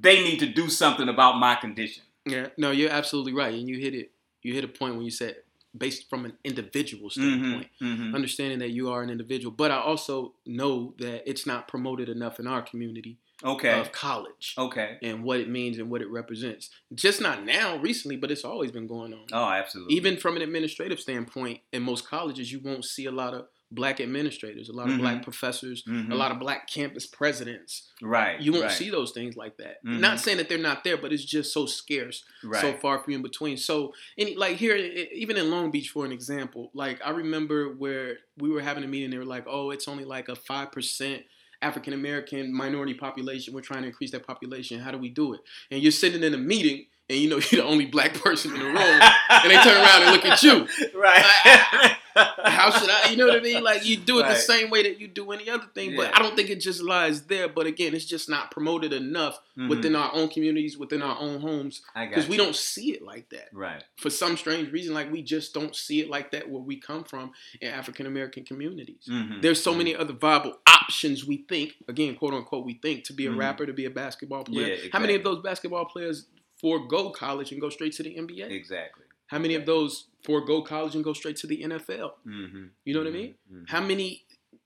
they 0.00 0.22
need 0.24 0.38
to 0.40 0.46
do 0.46 0.68
something 0.68 1.08
about 1.08 1.38
my 1.38 1.54
condition 1.54 2.02
yeah 2.26 2.48
no 2.56 2.72
you're 2.72 2.90
absolutely 2.90 3.32
right 3.32 3.54
and 3.54 3.68
you 3.68 3.78
hit 3.78 3.94
it 3.94 4.10
you 4.42 4.52
hit 4.52 4.64
a 4.64 4.68
point 4.68 4.96
when 4.96 5.04
you 5.04 5.10
said 5.10 5.36
based 5.76 6.08
from 6.08 6.24
an 6.24 6.34
individual 6.44 7.10
mm-hmm, 7.10 7.20
standpoint, 7.20 7.68
mm-hmm, 7.82 8.02
mm-hmm. 8.02 8.14
understanding 8.14 8.60
that 8.60 8.70
you 8.70 8.90
are 8.90 9.02
an 9.02 9.10
individual. 9.10 9.52
But 9.52 9.70
I 9.70 9.78
also 9.78 10.34
know 10.46 10.94
that 10.98 11.28
it's 11.28 11.46
not 11.46 11.68
promoted 11.68 12.08
enough 12.08 12.38
in 12.38 12.46
our 12.46 12.62
community. 12.62 13.18
Okay. 13.42 13.78
Of 13.78 13.92
college. 13.92 14.54
Okay. 14.56 14.98
And 15.02 15.24
what 15.24 15.40
it 15.40 15.48
means 15.48 15.78
and 15.78 15.90
what 15.90 16.02
it 16.02 16.10
represents. 16.10 16.70
Just 16.94 17.20
not 17.20 17.44
now, 17.44 17.76
recently, 17.76 18.16
but 18.16 18.30
it's 18.30 18.44
always 18.44 18.70
been 18.70 18.86
going 18.86 19.12
on. 19.12 19.26
Oh, 19.32 19.44
absolutely. 19.44 19.94
Even 19.96 20.16
from 20.16 20.36
an 20.36 20.42
administrative 20.42 21.00
standpoint, 21.00 21.60
in 21.72 21.82
most 21.82 22.08
colleges, 22.08 22.52
you 22.52 22.60
won't 22.62 22.84
see 22.84 23.06
a 23.06 23.10
lot 23.10 23.34
of 23.34 23.46
black 23.74 24.00
administrators, 24.00 24.68
a 24.68 24.72
lot 24.72 24.86
of 24.86 24.92
mm-hmm. 24.92 25.02
black 25.02 25.22
professors, 25.22 25.82
mm-hmm. 25.82 26.12
a 26.12 26.14
lot 26.14 26.30
of 26.30 26.38
black 26.38 26.68
campus 26.68 27.06
presidents. 27.06 27.90
Right. 28.00 28.40
You 28.40 28.52
won't 28.52 28.64
right. 28.64 28.72
see 28.72 28.90
those 28.90 29.10
things 29.10 29.36
like 29.36 29.56
that. 29.56 29.84
Mm-hmm. 29.84 30.00
Not 30.00 30.20
saying 30.20 30.38
that 30.38 30.48
they're 30.48 30.58
not 30.58 30.84
there, 30.84 30.96
but 30.96 31.12
it's 31.12 31.24
just 31.24 31.52
so 31.52 31.66
scarce, 31.66 32.22
right. 32.44 32.60
so 32.60 32.74
far 32.74 33.02
few 33.02 33.16
in 33.16 33.22
between. 33.22 33.56
So, 33.56 33.92
any 34.16 34.36
like 34.36 34.56
here, 34.56 34.76
even 34.76 35.36
in 35.36 35.50
Long 35.50 35.70
Beach, 35.70 35.90
for 35.90 36.04
an 36.04 36.12
example, 36.12 36.70
like 36.74 37.00
I 37.04 37.10
remember 37.10 37.74
where 37.74 38.18
we 38.38 38.50
were 38.50 38.60
having 38.60 38.84
a 38.84 38.88
meeting, 38.88 39.10
they 39.10 39.18
were 39.18 39.24
like, 39.24 39.44
"Oh, 39.48 39.70
it's 39.70 39.88
only 39.88 40.04
like 40.04 40.28
a 40.28 40.36
five 40.36 40.70
percent." 40.70 41.24
African 41.64 41.92
American 41.94 42.52
minority 42.52 42.94
population. 42.94 43.54
We're 43.54 43.62
trying 43.62 43.82
to 43.82 43.88
increase 43.88 44.10
that 44.12 44.26
population. 44.26 44.80
How 44.80 44.90
do 44.90 44.98
we 44.98 45.08
do 45.08 45.34
it? 45.34 45.40
And 45.70 45.82
you're 45.82 45.92
sitting 45.92 46.22
in 46.22 46.34
a 46.34 46.38
meeting 46.38 46.86
and 47.08 47.18
you 47.18 47.28
know 47.28 47.36
you're 47.50 47.62
the 47.62 47.64
only 47.64 47.86
black 47.86 48.14
person 48.14 48.52
in 48.52 48.58
the 48.58 48.66
room, 48.66 48.76
and 48.76 49.50
they 49.50 49.56
turn 49.62 49.82
around 49.82 50.02
and 50.02 50.12
look 50.12 50.24
at 50.24 50.42
you. 50.42 50.66
Right. 50.94 51.96
How 52.14 52.70
should 52.70 52.90
I? 52.90 53.10
You 53.10 53.16
know 53.16 53.26
what 53.26 53.36
I 53.36 53.40
mean? 53.40 53.62
Like 53.62 53.84
you 53.84 53.96
do 53.96 54.18
it 54.18 54.22
right. 54.22 54.34
the 54.34 54.40
same 54.40 54.70
way 54.70 54.82
that 54.82 55.00
you 55.00 55.08
do 55.08 55.32
any 55.32 55.48
other 55.50 55.66
thing, 55.74 55.90
yeah. 55.90 55.96
but 55.96 56.16
I 56.16 56.22
don't 56.22 56.36
think 56.36 56.50
it 56.50 56.60
just 56.60 56.82
lies 56.82 57.22
there. 57.22 57.48
But 57.48 57.66
again, 57.66 57.94
it's 57.94 58.04
just 58.04 58.28
not 58.28 58.50
promoted 58.50 58.92
enough 58.92 59.40
mm-hmm. 59.58 59.68
within 59.68 59.96
our 59.96 60.10
own 60.14 60.28
communities, 60.28 60.78
within 60.78 61.02
our 61.02 61.18
own 61.18 61.40
homes, 61.40 61.82
because 61.94 62.28
we 62.28 62.36
don't 62.36 62.56
see 62.56 62.92
it 62.92 63.02
like 63.02 63.30
that. 63.30 63.48
Right. 63.52 63.82
For 63.96 64.10
some 64.10 64.36
strange 64.36 64.72
reason, 64.72 64.94
like 64.94 65.10
we 65.10 65.22
just 65.22 65.54
don't 65.54 65.74
see 65.74 66.00
it 66.00 66.08
like 66.08 66.30
that 66.32 66.48
where 66.48 66.62
we 66.62 66.76
come 66.76 67.04
from 67.04 67.32
in 67.60 67.68
African 67.68 68.06
American 68.06 68.44
communities. 68.44 69.08
Mm-hmm. 69.10 69.40
There's 69.40 69.62
so 69.62 69.70
mm-hmm. 69.70 69.78
many 69.78 69.96
other 69.96 70.12
viable 70.12 70.58
options. 70.68 71.26
We 71.26 71.38
think 71.48 71.74
again, 71.88 72.14
quote 72.16 72.34
unquote, 72.34 72.64
we 72.64 72.74
think 72.74 73.04
to 73.04 73.12
be 73.12 73.26
a 73.26 73.30
mm-hmm. 73.30 73.40
rapper, 73.40 73.66
to 73.66 73.72
be 73.72 73.86
a 73.86 73.90
basketball 73.90 74.44
player. 74.44 74.66
Yeah, 74.66 74.72
exactly. 74.74 74.90
How 74.92 75.00
many 75.00 75.14
of 75.14 75.24
those 75.24 75.42
basketball 75.42 75.86
players 75.86 76.26
forego 76.60 77.10
college 77.10 77.52
and 77.52 77.60
go 77.60 77.70
straight 77.70 77.92
to 77.94 78.02
the 78.02 78.14
NBA? 78.14 78.50
Exactly. 78.50 79.04
How 79.26 79.38
many 79.38 79.54
of 79.54 79.66
those 79.66 80.06
forego 80.24 80.62
college 80.62 80.94
and 80.94 81.04
go 81.04 81.12
straight 81.12 81.36
to 81.38 81.46
the 81.46 81.62
NFL? 81.62 82.12
Mm-hmm. 82.26 82.64
You 82.84 82.94
know 82.94 83.00
what 83.00 83.08
I 83.08 83.12
mean? 83.12 83.34
Mm-hmm. 83.46 83.56
mm-hmm. 83.56 83.64
How 83.68 83.80
many 83.80 84.24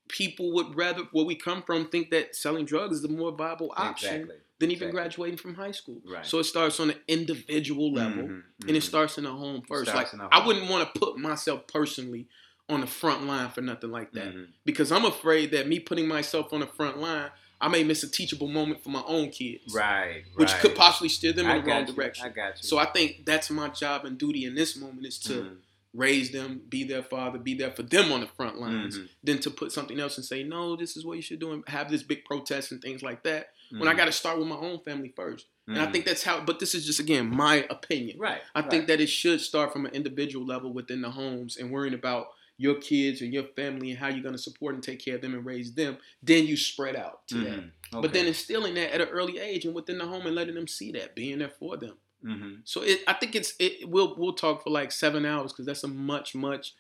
people 0.09 0.53
would 0.55 0.75
rather 0.75 1.03
where 1.13 1.25
we 1.25 1.35
come 1.35 1.63
from 1.63 1.89
think 1.89 2.11
that 2.11 2.35
selling 2.35 2.65
drugs 2.65 2.97
is 2.97 3.03
the 3.03 3.09
more 3.09 3.31
viable 3.31 3.73
option 3.77 4.15
exactly. 4.15 4.37
than 4.59 4.71
even 4.71 4.89
exactly. 4.89 4.93
graduating 4.93 5.39
from 5.39 5.55
high 5.55 5.73
school? 5.73 6.01
Right. 6.11 6.25
So 6.25 6.39
it 6.39 6.45
starts 6.45 6.81
on 6.81 6.91
an 6.91 6.97
individual 7.07 7.93
level 7.93 8.25
mm-hmm. 8.25 8.41
and 8.67 8.71
it 8.71 8.73
mm-hmm. 8.73 8.81
starts 8.81 9.19
in 9.19 9.25
the 9.25 9.33
home 9.33 9.63
first. 9.69 9.95
Like 9.95 10.09
home. 10.09 10.29
I 10.33 10.47
wouldn't 10.47 10.71
want 10.71 10.93
to 10.93 10.99
put 10.99 11.19
myself 11.19 11.67
personally 11.67 12.29
on 12.69 12.81
the 12.81 12.87
front 12.87 13.27
line 13.27 13.49
for 13.51 13.61
nothing 13.61 13.91
like 13.91 14.13
that 14.13 14.29
mm-hmm. 14.29 14.45
because 14.65 14.93
I'm 14.93 15.05
afraid 15.05 15.53
that 15.53 15.67
me 15.67 15.81
putting 15.81 16.07
myself 16.07 16.53
on 16.53 16.61
the 16.61 16.67
front 16.67 16.99
line 16.99 17.31
I 17.61 17.69
may 17.69 17.83
miss 17.83 18.03
a 18.03 18.09
teachable 18.09 18.49
moment 18.49 18.85
for 18.85 18.91
my 18.91 19.03
own 19.07 19.31
kids. 19.31 19.75
Right. 19.75 20.23
Which 20.37 20.53
right. 20.53 20.61
could 20.61 20.77
possibly 20.77 21.09
steer 21.09 21.33
them 21.33 21.47
in 21.47 21.53
I 21.53 21.61
the 21.61 21.67
wrong 21.67 21.87
you. 21.87 21.93
direction. 21.93 22.27
I 22.27 22.29
got 22.29 22.63
you. 22.63 22.69
So 22.69 22.79
I 22.79 22.87
think 22.87 23.27
that's 23.27 23.51
my 23.51 23.69
job 23.69 24.05
and 24.05 24.17
duty 24.17 24.45
in 24.45 24.55
this 24.55 24.77
moment 24.77 25.07
is 25.07 25.19
to 25.21 25.33
mm-hmm. 25.33 25.55
raise 25.93 26.31
them, 26.31 26.63
be 26.69 26.85
their 26.85 27.03
father, 27.03 27.39
be 27.39 27.55
there 27.55 27.73
for 27.73 27.83
them 27.83 28.13
on 28.13 28.21
the 28.21 28.29
front 28.29 28.61
lines, 28.61 28.97
mm-hmm. 28.97 29.07
than 29.25 29.39
to 29.41 29.51
put 29.51 29.73
something 29.73 29.99
else 29.99 30.17
and 30.17 30.25
say, 30.25 30.45
no, 30.45 30.77
this 30.77 30.97
is 30.97 31.05
what 31.05 31.17
you 31.17 31.23
should 31.23 31.41
do 31.41 31.53
and 31.53 31.65
have 31.69 31.91
this 31.91 32.05
big 32.05 32.25
protest 32.25 32.71
and 32.71 32.81
things 32.81 33.03
like 33.03 33.25
that. 33.25 33.49
Mm-hmm. 33.73 33.81
When 33.81 33.89
I 33.89 33.91
mm-hmm. 33.91 33.99
got 33.99 34.05
to 34.05 34.13
start 34.13 34.39
with 34.39 34.47
my 34.47 34.57
own 34.57 34.79
family 34.85 35.13
first. 35.17 35.47
And 35.67 35.77
I 35.77 35.83
mm-hmm. 35.83 35.93
think 35.93 36.05
that's 36.07 36.23
how, 36.23 36.41
but 36.41 36.61
this 36.61 36.75
is 36.75 36.87
just, 36.87 36.99
again, 36.99 37.29
my 37.29 37.67
opinion. 37.69 38.19
Right. 38.19 38.41
I 38.55 38.61
right. 38.61 38.71
think 38.71 38.87
that 38.87 39.01
it 39.01 39.09
should 39.09 39.41
start 39.43 39.71
from 39.73 39.85
an 39.85 39.93
individual 39.93 40.47
level 40.47 40.73
within 40.73 41.03
the 41.03 41.11
homes 41.11 41.59
and 41.59 41.71
worrying 41.71 41.93
about 41.93 42.29
your 42.59 42.75
kids 42.75 43.23
and 43.23 43.33
your 43.33 43.45
family 43.45 43.91
and 43.91 43.99
how 43.99 44.09
you're 44.09 44.23
going 44.23 44.35
to 44.35 44.41
support 44.41 44.75
and 44.75 44.83
take 44.83 45.03
care 45.03 45.15
of 45.15 45.23
them 45.23 45.33
and 45.33 45.47
raise 45.47 45.73
them, 45.73 45.97
then 46.23 46.47
you 46.47 46.57
spread 46.57 46.97
out 46.97 47.27
to 47.29 47.37
mm-hmm. 47.37 47.45
that. 47.45 47.59
Okay. 47.59 48.03
But 48.03 48.13
then 48.13 48.27
instilling 48.27 48.75
that 48.75 48.93
at 48.93 49.01
an 49.01 49.09
early 49.09 49.39
age 49.39 49.65
and 49.65 49.75
within 49.75 49.99
the 49.99 50.07
home 50.07 50.27
and 50.27 50.35
letting 50.35 50.57
them 50.57 50.67
see 50.67 50.93
that, 50.93 51.15
being 51.15 51.39
there 51.39 51.49
for 51.49 51.77
them. 51.77 51.95
Mm-hmm. 52.25 52.55
So 52.65 52.83
it, 52.83 53.01
I 53.07 53.13
think 53.15 53.37
it's 53.37 53.55
it. 53.61 53.89
We'll 53.89 54.17
we'll 54.17 54.33
talk 54.33 54.65
for 54.65 54.71
like 54.71 54.91
seven 54.91 55.25
hours 55.25 55.53
because 55.53 55.67
that's 55.67 55.85
a 55.85 55.89
much 55.89 56.35
much 56.35 56.75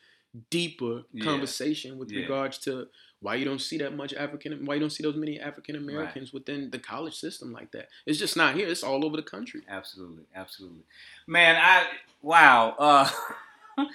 deeper 0.50 1.02
yeah. 1.12 1.24
conversation 1.24 1.96
with 1.96 2.10
yeah. 2.10 2.22
regards 2.22 2.58
to 2.58 2.88
why 3.20 3.36
you 3.36 3.44
don't 3.44 3.60
see 3.60 3.78
that 3.78 3.96
much 3.96 4.12
African, 4.14 4.64
why 4.64 4.74
you 4.74 4.80
don't 4.80 4.90
see 4.90 5.04
those 5.04 5.16
many 5.16 5.38
African 5.38 5.76
Americans 5.76 6.28
right. 6.28 6.34
within 6.34 6.70
the 6.70 6.78
college 6.78 7.14
system 7.14 7.52
like 7.52 7.70
that. 7.70 7.88
It's 8.04 8.18
just 8.18 8.36
not 8.36 8.56
here. 8.56 8.68
It's 8.68 8.82
all 8.82 9.04
over 9.04 9.16
the 9.16 9.22
country. 9.22 9.62
Absolutely, 9.68 10.24
absolutely, 10.34 10.82
man. 11.28 11.56
I 11.56 11.86
wow. 12.20 12.74
Uh, 12.76 13.08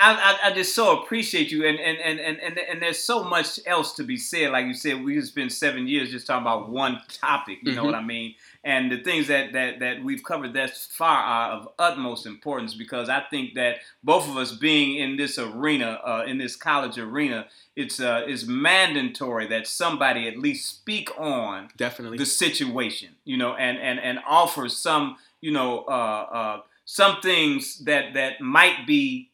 I, 0.00 0.14
I, 0.44 0.48
I, 0.48 0.54
just 0.54 0.76
so 0.76 1.02
appreciate 1.02 1.50
you, 1.50 1.66
and, 1.66 1.78
and, 1.80 1.98
and, 1.98 2.38
and, 2.40 2.56
and 2.56 2.80
there's 2.80 3.00
so 3.00 3.24
much 3.24 3.58
else 3.66 3.94
to 3.94 4.04
be 4.04 4.16
said. 4.16 4.52
Like 4.52 4.66
you 4.66 4.74
said, 4.74 5.02
we 5.02 5.16
just 5.16 5.32
spent 5.32 5.50
seven 5.50 5.88
years 5.88 6.10
just 6.10 6.26
talking 6.26 6.42
about 6.42 6.70
one 6.70 7.00
topic. 7.08 7.58
You 7.62 7.72
mm-hmm. 7.72 7.76
know 7.76 7.84
what 7.84 7.96
I 7.96 8.02
mean? 8.02 8.34
And 8.62 8.92
the 8.92 8.98
things 8.98 9.26
that, 9.26 9.52
that, 9.54 9.80
that 9.80 10.04
we've 10.04 10.22
covered 10.22 10.52
thus 10.52 10.86
far 10.92 11.16
are 11.16 11.50
of 11.50 11.68
utmost 11.80 12.26
importance 12.26 12.74
because 12.74 13.08
I 13.08 13.24
think 13.28 13.54
that 13.54 13.78
both 14.04 14.28
of 14.28 14.36
us 14.36 14.52
being 14.52 14.98
in 14.98 15.16
this 15.16 15.36
arena, 15.36 16.00
uh, 16.04 16.24
in 16.26 16.38
this 16.38 16.54
college 16.54 16.96
arena, 16.96 17.46
it's 17.74 18.00
uh, 18.00 18.24
it's 18.26 18.44
mandatory 18.44 19.46
that 19.48 19.66
somebody 19.66 20.28
at 20.28 20.36
least 20.36 20.68
speak 20.68 21.10
on 21.18 21.70
definitely 21.76 22.18
the 22.18 22.26
situation, 22.26 23.10
you 23.24 23.36
know, 23.36 23.54
and 23.54 23.78
and 23.78 24.00
and 24.00 24.18
offer 24.28 24.68
some, 24.68 25.16
you 25.40 25.52
know, 25.52 25.84
uh, 25.88 25.90
uh, 25.90 26.60
some 26.84 27.20
things 27.20 27.78
that 27.84 28.14
that 28.14 28.40
might 28.40 28.86
be 28.86 29.27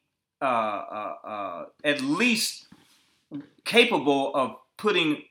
uh, 0.44 0.84
uh, 1.24 1.28
uh, 1.28 1.64
at 1.84 2.00
least 2.02 2.66
capable 3.64 4.34
of 4.34 4.56
putting 4.76 5.22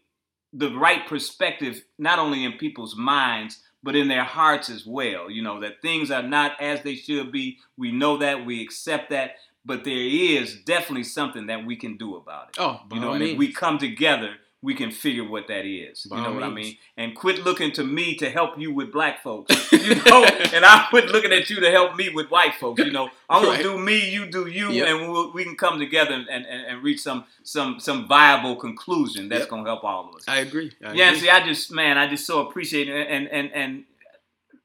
the 0.51 0.69
right 0.75 1.07
perspective 1.07 1.83
not 1.97 2.19
only 2.19 2.43
in 2.43 2.53
people's 2.53 2.95
minds 2.95 3.61
but 3.83 3.95
in 3.95 4.07
their 4.07 4.23
hearts 4.23 4.69
as 4.69 4.85
well. 4.85 5.29
You 5.29 5.41
know 5.41 5.59
that 5.59 5.81
things 5.81 6.09
are 6.09 6.23
not 6.23 6.59
as 6.61 6.81
they 6.81 6.95
should 6.95 7.31
be. 7.31 7.59
We 7.77 7.91
know 7.91 8.17
that 8.17 8.45
we 8.45 8.61
accept 8.61 9.09
that, 9.09 9.35
but 9.65 9.83
there 9.83 9.93
is 9.93 10.61
definitely 10.65 11.03
something 11.03 11.47
that 11.47 11.65
we 11.65 11.75
can 11.75 11.97
do 11.97 12.15
about 12.15 12.49
it. 12.49 12.55
Oh, 12.59 12.79
you 12.91 12.99
know, 12.99 13.11
and 13.11 13.23
if 13.23 13.37
we 13.37 13.51
come 13.51 13.77
together 13.77 14.35
we 14.63 14.73
can 14.73 14.91
figure 14.91 15.27
what 15.27 15.47
that 15.49 15.65
is. 15.65 16.03
By 16.03 16.17
you 16.17 16.23
know 16.23 16.33
what 16.33 16.53
means. 16.53 16.67
I 16.67 17.01
mean? 17.01 17.09
And 17.09 17.15
quit 17.15 17.43
looking 17.43 17.73
to 17.73 17.83
me 17.83 18.15
to 18.15 18.29
help 18.29 18.57
you 18.57 18.73
with 18.73 18.91
black 18.91 19.21
folks. 19.21 19.53
You 19.83 19.95
know, 19.95 20.23
and 20.23 20.63
I 20.63 20.87
quit 20.89 21.07
looking 21.07 21.33
at 21.33 21.49
you 21.49 21.59
to 21.59 21.69
help 21.69 21.97
me 21.97 22.07
with 22.07 22.29
white 22.31 22.55
folks. 22.55 22.81
You 22.81 22.91
know, 22.91 23.09
I'm 23.29 23.43
gonna 23.43 23.61
do 23.61 23.77
me, 23.77 24.09
you 24.09 24.25
do 24.25 24.47
you, 24.47 24.71
yep. 24.71 24.87
and 24.87 25.11
we'll, 25.11 25.33
we 25.33 25.43
can 25.43 25.57
come 25.57 25.77
together 25.77 26.13
and, 26.13 26.29
and, 26.29 26.45
and 26.45 26.81
reach 26.81 27.01
some 27.01 27.25
some 27.43 27.81
some 27.81 28.07
viable 28.07 28.55
conclusion 28.55 29.27
that's 29.27 29.41
yep. 29.41 29.49
gonna 29.49 29.65
help 29.65 29.83
all 29.83 30.07
of 30.07 30.15
us. 30.15 30.23
I 30.25 30.37
agree. 30.37 30.71
I 30.81 30.93
yeah, 30.93 31.09
agree. 31.09 31.19
see, 31.19 31.29
I 31.29 31.45
just 31.45 31.69
man, 31.69 31.97
I 31.97 32.07
just 32.07 32.25
so 32.25 32.47
appreciate 32.47 32.87
it, 32.87 33.07
and 33.09 33.27
and 33.27 33.51
and 33.51 33.83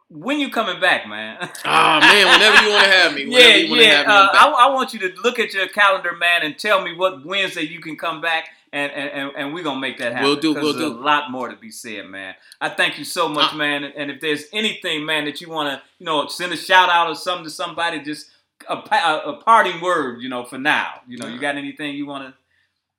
when 0.09 0.39
you 0.39 0.51
coming 0.51 0.81
back, 0.81 1.09
man? 1.09 1.37
Ah, 1.65 1.99
man, 2.01 2.27
whenever 2.33 2.65
you 2.65 2.71
want 2.71 2.85
to 2.85 2.91
have 2.91 3.15
me. 3.15 3.25
yeah, 3.29 3.57
yeah. 3.57 4.05
Uh, 4.07 4.29
I, 4.33 4.67
I, 4.69 4.75
want 4.75 4.95
you 4.95 5.01
to 5.01 5.13
look 5.23 5.39
at 5.39 5.53
your 5.53 5.69
calendar, 5.69 6.15
man, 6.15 6.43
and 6.45 6.59
tell 6.59 6.83
me 6.83 6.95
what 6.95 7.27
Wednesday 7.27 7.63
you 7.63 7.81
can 7.81 7.97
come 7.97 8.21
back 8.23 8.49
and 8.73 8.93
and, 8.93 9.33
and 9.37 9.55
we're 9.55 9.65
gonna 9.65 9.81
make 9.81 9.99
that 9.99 10.13
happen. 10.13 10.29
We'll 10.29 10.37
do. 10.37 10.55
We'll 10.55 10.73
there's 10.73 10.77
do. 10.77 10.87
a 10.87 11.01
lot 11.01 11.31
more 11.31 11.49
to 11.49 11.57
be 11.57 11.71
said, 11.71 12.07
man. 12.07 12.35
I 12.61 12.69
thank 12.69 12.99
you 12.99 13.05
so 13.05 13.29
much, 13.29 13.55
uh, 13.55 13.57
man. 13.57 13.85
And 13.85 14.11
if 14.11 14.21
there's 14.21 14.45
anything, 14.53 15.05
man, 15.05 15.25
that 15.25 15.41
you 15.41 15.49
wanna, 15.49 15.83
you 15.99 16.07
know, 16.07 16.27
send 16.27 16.53
a 16.53 16.57
shout 16.57 16.89
out 16.89 17.09
or 17.09 17.15
something 17.15 17.45
to 17.45 17.51
somebody, 17.51 18.01
just 18.01 18.31
a, 18.69 18.75
a, 18.75 19.23
a, 19.27 19.43
parting 19.43 19.81
word, 19.81 20.21
you 20.23 20.29
know, 20.29 20.45
for 20.45 20.59
now. 20.59 21.01
You 21.07 21.19
know, 21.19 21.27
you 21.27 21.39
got 21.39 21.57
anything 21.57 21.95
you 21.95 22.07
want 22.07 22.27
to? 22.27 22.35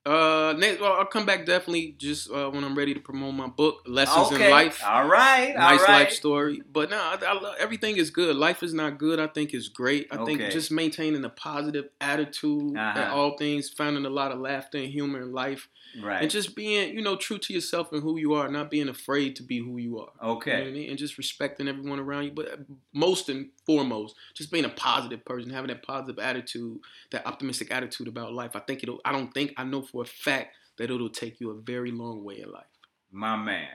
Uh, 0.09 0.53
next, 0.57 0.81
well, 0.81 0.93
I'll 0.93 1.05
come 1.05 1.25
back 1.27 1.45
definitely 1.45 1.93
just 1.99 2.31
uh, 2.31 2.49
when 2.49 2.63
I'm 2.63 2.75
ready 2.75 2.95
to 2.95 2.99
promote 2.99 3.35
my 3.35 3.45
book, 3.47 3.83
Lessons 3.85 4.31
okay. 4.31 4.45
in 4.45 4.51
Life. 4.51 4.81
All 4.83 5.07
right, 5.07 5.53
nice 5.55 5.81
all 5.81 5.85
right. 5.85 5.99
life 6.05 6.11
story. 6.11 6.61
But 6.71 6.89
no, 6.89 6.97
I, 6.97 7.17
I 7.27 7.33
love, 7.33 7.55
everything 7.59 7.97
is 7.97 8.09
good. 8.09 8.35
Life 8.35 8.63
is 8.63 8.73
not 8.73 8.97
good. 8.97 9.19
I 9.19 9.27
think 9.27 9.53
is 9.53 9.69
great. 9.69 10.07
I 10.11 10.15
Okay. 10.15 10.37
think 10.37 10.51
just 10.51 10.71
maintaining 10.71 11.23
a 11.25 11.29
positive 11.29 11.89
attitude 12.01 12.75
Uh-huh. 12.75 12.99
at 12.99 13.09
all 13.11 13.37
things, 13.37 13.69
finding 13.69 14.05
a 14.05 14.09
lot 14.09 14.31
of 14.31 14.39
laughter 14.39 14.79
and 14.79 14.87
humor 14.87 15.21
in 15.21 15.31
life, 15.31 15.69
Right. 16.01 16.21
and 16.23 16.31
just 16.31 16.55
being, 16.55 16.95
you 16.95 17.03
know, 17.03 17.15
true 17.15 17.37
to 17.37 17.53
yourself 17.53 17.91
and 17.93 18.01
who 18.01 18.17
you 18.17 18.33
are, 18.33 18.47
not 18.49 18.71
being 18.71 18.89
afraid 18.89 19.35
to 19.37 19.43
be 19.43 19.59
who 19.59 19.77
you 19.77 19.99
are. 19.99 20.11
You 20.21 20.27
know 20.27 20.33
what 20.35 20.47
I 20.47 20.51
okay. 20.53 20.71
mean? 20.71 20.89
And 20.89 20.97
just 20.97 21.17
respecting 21.19 21.67
everyone 21.67 21.99
around 21.99 22.23
you. 22.25 22.31
But 22.31 22.59
most 22.93 23.29
and 23.29 23.49
foremost, 23.69 24.15
just 24.33 24.51
being 24.51 24.65
a 24.65 24.69
positive 24.69 25.23
person, 25.23 25.51
having 25.51 25.67
that 25.67 25.83
positive 25.85 26.17
attitude, 26.17 26.79
that 27.11 27.27
optimistic 27.27 27.71
attitude 27.71 28.07
about 28.07 28.33
life. 28.33 28.55
I 28.55 28.61
think 28.61 28.81
it'll, 28.81 28.99
I 29.05 29.11
don't 29.11 29.31
think, 29.31 29.53
I 29.57 29.63
know 29.63 29.83
for 29.83 30.01
a 30.01 30.05
fact 30.07 30.55
that 30.79 30.89
it'll 30.89 31.07
take 31.07 31.39
you 31.39 31.51
a 31.51 31.53
very 31.53 31.91
long 31.91 32.23
way 32.23 32.39
in 32.41 32.51
life. 32.51 32.63
My 33.11 33.35
man. 33.35 33.67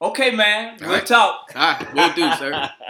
Okay, 0.00 0.30
man. 0.30 0.78
All 0.80 0.86
We'll 0.86 0.98
right. 0.98 1.06
talk. 1.06 1.50
All 1.56 1.60
right, 1.72 1.92
we'll 1.92 2.14
do, 2.14 2.30
sir. 2.36 2.70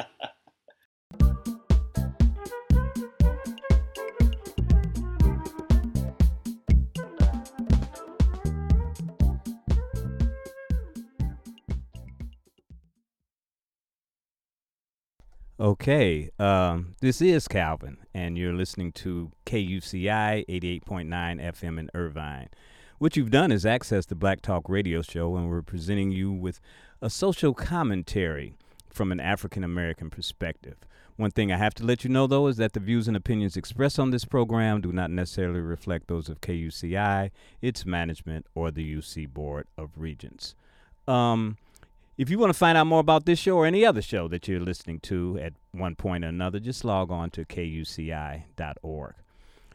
Okay, 15.62 16.28
um, 16.40 16.96
this 17.00 17.22
is 17.22 17.46
Calvin, 17.46 17.98
and 18.12 18.36
you're 18.36 18.52
listening 18.52 18.90
to 18.94 19.30
KUCI 19.46 20.44
88.9 20.48 21.06
FM 21.08 21.78
in 21.78 21.88
Irvine. 21.94 22.48
What 22.98 23.16
you've 23.16 23.30
done 23.30 23.52
is 23.52 23.64
access 23.64 24.04
the 24.04 24.16
Black 24.16 24.42
Talk 24.42 24.68
radio 24.68 25.02
show, 25.02 25.36
and 25.36 25.48
we're 25.48 25.62
presenting 25.62 26.10
you 26.10 26.32
with 26.32 26.60
a 27.00 27.08
social 27.08 27.54
commentary 27.54 28.54
from 28.90 29.12
an 29.12 29.20
African 29.20 29.62
American 29.62 30.10
perspective. 30.10 30.78
One 31.14 31.30
thing 31.30 31.52
I 31.52 31.58
have 31.58 31.74
to 31.74 31.84
let 31.84 32.02
you 32.02 32.10
know, 32.10 32.26
though, 32.26 32.48
is 32.48 32.56
that 32.56 32.72
the 32.72 32.80
views 32.80 33.06
and 33.06 33.16
opinions 33.16 33.56
expressed 33.56 34.00
on 34.00 34.10
this 34.10 34.24
program 34.24 34.80
do 34.80 34.90
not 34.90 35.12
necessarily 35.12 35.60
reflect 35.60 36.08
those 36.08 36.28
of 36.28 36.40
KUCI, 36.40 37.30
its 37.60 37.86
management, 37.86 38.46
or 38.56 38.72
the 38.72 38.96
UC 38.96 39.32
Board 39.32 39.68
of 39.78 39.90
Regents. 39.94 40.56
Um, 41.06 41.56
if 42.22 42.30
you 42.30 42.38
want 42.38 42.50
to 42.50 42.58
find 42.58 42.78
out 42.78 42.86
more 42.86 43.00
about 43.00 43.26
this 43.26 43.40
show 43.40 43.56
or 43.56 43.66
any 43.66 43.84
other 43.84 44.00
show 44.00 44.28
that 44.28 44.46
you're 44.46 44.60
listening 44.60 45.00
to 45.00 45.40
at 45.42 45.54
one 45.72 45.96
point 45.96 46.24
or 46.24 46.28
another, 46.28 46.60
just 46.60 46.84
log 46.84 47.10
on 47.10 47.30
to 47.30 47.44
kuci.org. 47.44 49.14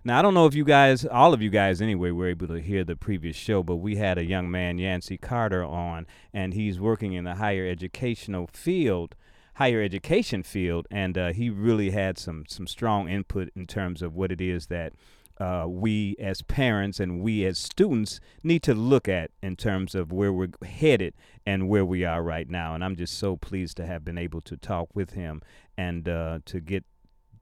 Now, 0.05 0.19
I 0.19 0.21
don't 0.21 0.33
know 0.33 0.45
if 0.45 0.55
you 0.55 0.63
guys, 0.63 1.05
all 1.05 1.33
of 1.33 1.41
you 1.41 1.49
guys 1.49 1.81
anyway, 1.81 2.12
were 2.12 2.29
able 2.29 2.47
to 2.47 2.62
hear 2.62 2.86
the 2.86 2.95
previous 2.95 3.36
show, 3.36 3.63
but 3.63 3.75
we 3.75 3.97
had 3.97 4.17
a 4.17 4.23
young 4.23 4.49
man, 4.49 4.77
Yancie 4.77 5.19
Carter, 5.19 5.62
on, 5.62 6.07
and 6.33 6.53
he's 6.53 6.79
working 6.79 7.12
in 7.12 7.25
the 7.25 7.36
higher 7.36 7.67
educational 7.67 8.47
field, 8.53 9.13
higher 9.55 9.81
education 9.81 10.41
field, 10.41 10.88
and 10.89 11.17
uh, 11.17 11.33
he 11.33 11.49
really 11.49 11.89
had 11.89 12.17
some 12.17 12.45
some 12.47 12.65
strong 12.65 13.10
input 13.10 13.49
in 13.57 13.67
terms 13.67 14.01
of 14.01 14.15
what 14.15 14.31
it 14.31 14.39
is 14.39 14.67
that 14.67 14.93
uh, 15.39 15.65
we 15.67 16.15
as 16.19 16.41
parents 16.41 17.00
and 17.00 17.21
we 17.21 17.45
as 17.45 17.58
students 17.58 18.19
need 18.43 18.63
to 18.63 18.73
look 18.73 19.08
at 19.08 19.32
in 19.41 19.56
terms 19.56 19.93
of 19.93 20.12
where 20.12 20.34
we're 20.34 20.50
headed 20.65 21.13
and 21.45 21.69
where 21.69 21.86
we 21.86 22.04
are 22.04 22.23
right 22.23 22.50
now. 22.50 22.73
And 22.73 22.84
I'm 22.84 22.95
just 22.95 23.17
so 23.17 23.38
pleased 23.38 23.78
to 23.78 23.86
have 23.86 24.04
been 24.04 24.17
able 24.17 24.41
to 24.41 24.58
talk 24.58 24.89
with 24.95 25.12
him 25.12 25.41
and 25.78 26.10
uh, 26.10 26.39
to 26.45 26.60
get 26.60 26.86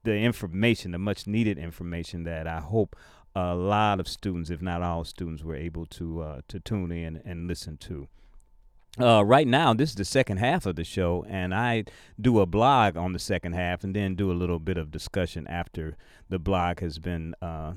the 0.04 0.16
information, 0.16 0.92
the 0.92 1.00
much 1.00 1.26
needed 1.26 1.58
information 1.58 2.24
that 2.24 2.48
I 2.48 2.60
hope 2.60 2.96
a 3.36 3.56
lot 3.56 4.00
of 4.00 4.08
students, 4.08 4.50
if 4.50 4.62
not 4.62 4.82
all 4.82 5.04
students, 5.04 5.44
were 5.44 5.56
able 5.56 5.86
to 5.88 6.22
uh, 6.22 6.42
to 6.48 6.60
tune 6.60 6.92
in 6.92 7.22
and 7.26 7.48
listen 7.48 7.78
to. 7.78 8.08
Uh, 8.98 9.26
right 9.26 9.48
now, 9.48 9.74
this 9.74 9.90
is 9.90 9.96
the 9.96 10.06
second 10.06 10.38
half 10.38 10.66
of 10.66 10.78
the 10.78 10.86
show, 10.86 11.26
and 11.28 11.54
I 11.54 11.84
do 12.20 12.40
a 12.40 12.46
blog 12.46 12.96
on 12.96 13.12
the 13.12 13.20
second 13.20 13.52
half, 13.52 13.84
and 13.84 13.94
then 13.94 14.16
do 14.16 14.32
a 14.32 14.34
little 14.34 14.60
bit 14.60 14.78
of 14.78 14.90
discussion 14.90 15.46
after 15.48 15.98
the 16.30 16.40
blog 16.40 16.80
has 16.80 16.98
been 16.98 17.36
uh, 17.42 17.74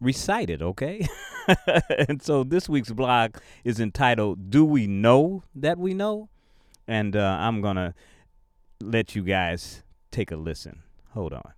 recited. 0.00 0.62
Okay, 0.62 1.06
and 2.08 2.22
so 2.22 2.44
this 2.44 2.68
week's 2.68 2.92
blog 2.92 3.36
is 3.64 3.80
entitled 3.80 4.50
"Do 4.50 4.64
We 4.64 4.86
Know 4.86 5.44
That 5.54 5.78
We 5.78 5.94
Know," 5.94 6.28
and 6.86 7.16
uh, 7.16 7.36
I'm 7.40 7.60
gonna 7.60 7.94
let 8.80 9.14
you 9.14 9.22
guys 9.22 9.82
take 10.10 10.30
a 10.30 10.36
listen. 10.36 10.82
Hold 11.10 11.32
on. 11.32 11.52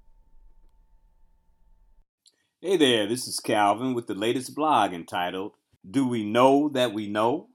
Hey 2.63 2.77
there, 2.77 3.07
this 3.07 3.27
is 3.27 3.41
Calvin 3.41 3.95
with 3.95 4.07
the 4.07 4.15
latest 4.15 4.55
blog 4.55 4.93
entitled 4.93 5.53
Do 5.89 6.07
We 6.07 6.25
Know 6.25 6.69
That 6.69 6.93
We 6.93 7.09
Know? 7.09 7.49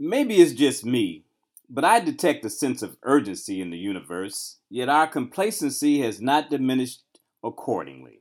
Maybe 0.00 0.42
it's 0.42 0.52
just 0.52 0.84
me, 0.84 1.26
but 1.68 1.84
I 1.84 2.00
detect 2.00 2.44
a 2.44 2.50
sense 2.50 2.82
of 2.82 2.96
urgency 3.04 3.60
in 3.60 3.70
the 3.70 3.78
universe, 3.78 4.58
yet 4.68 4.88
our 4.88 5.06
complacency 5.06 6.00
has 6.00 6.20
not 6.20 6.50
diminished 6.50 7.02
accordingly. 7.44 8.19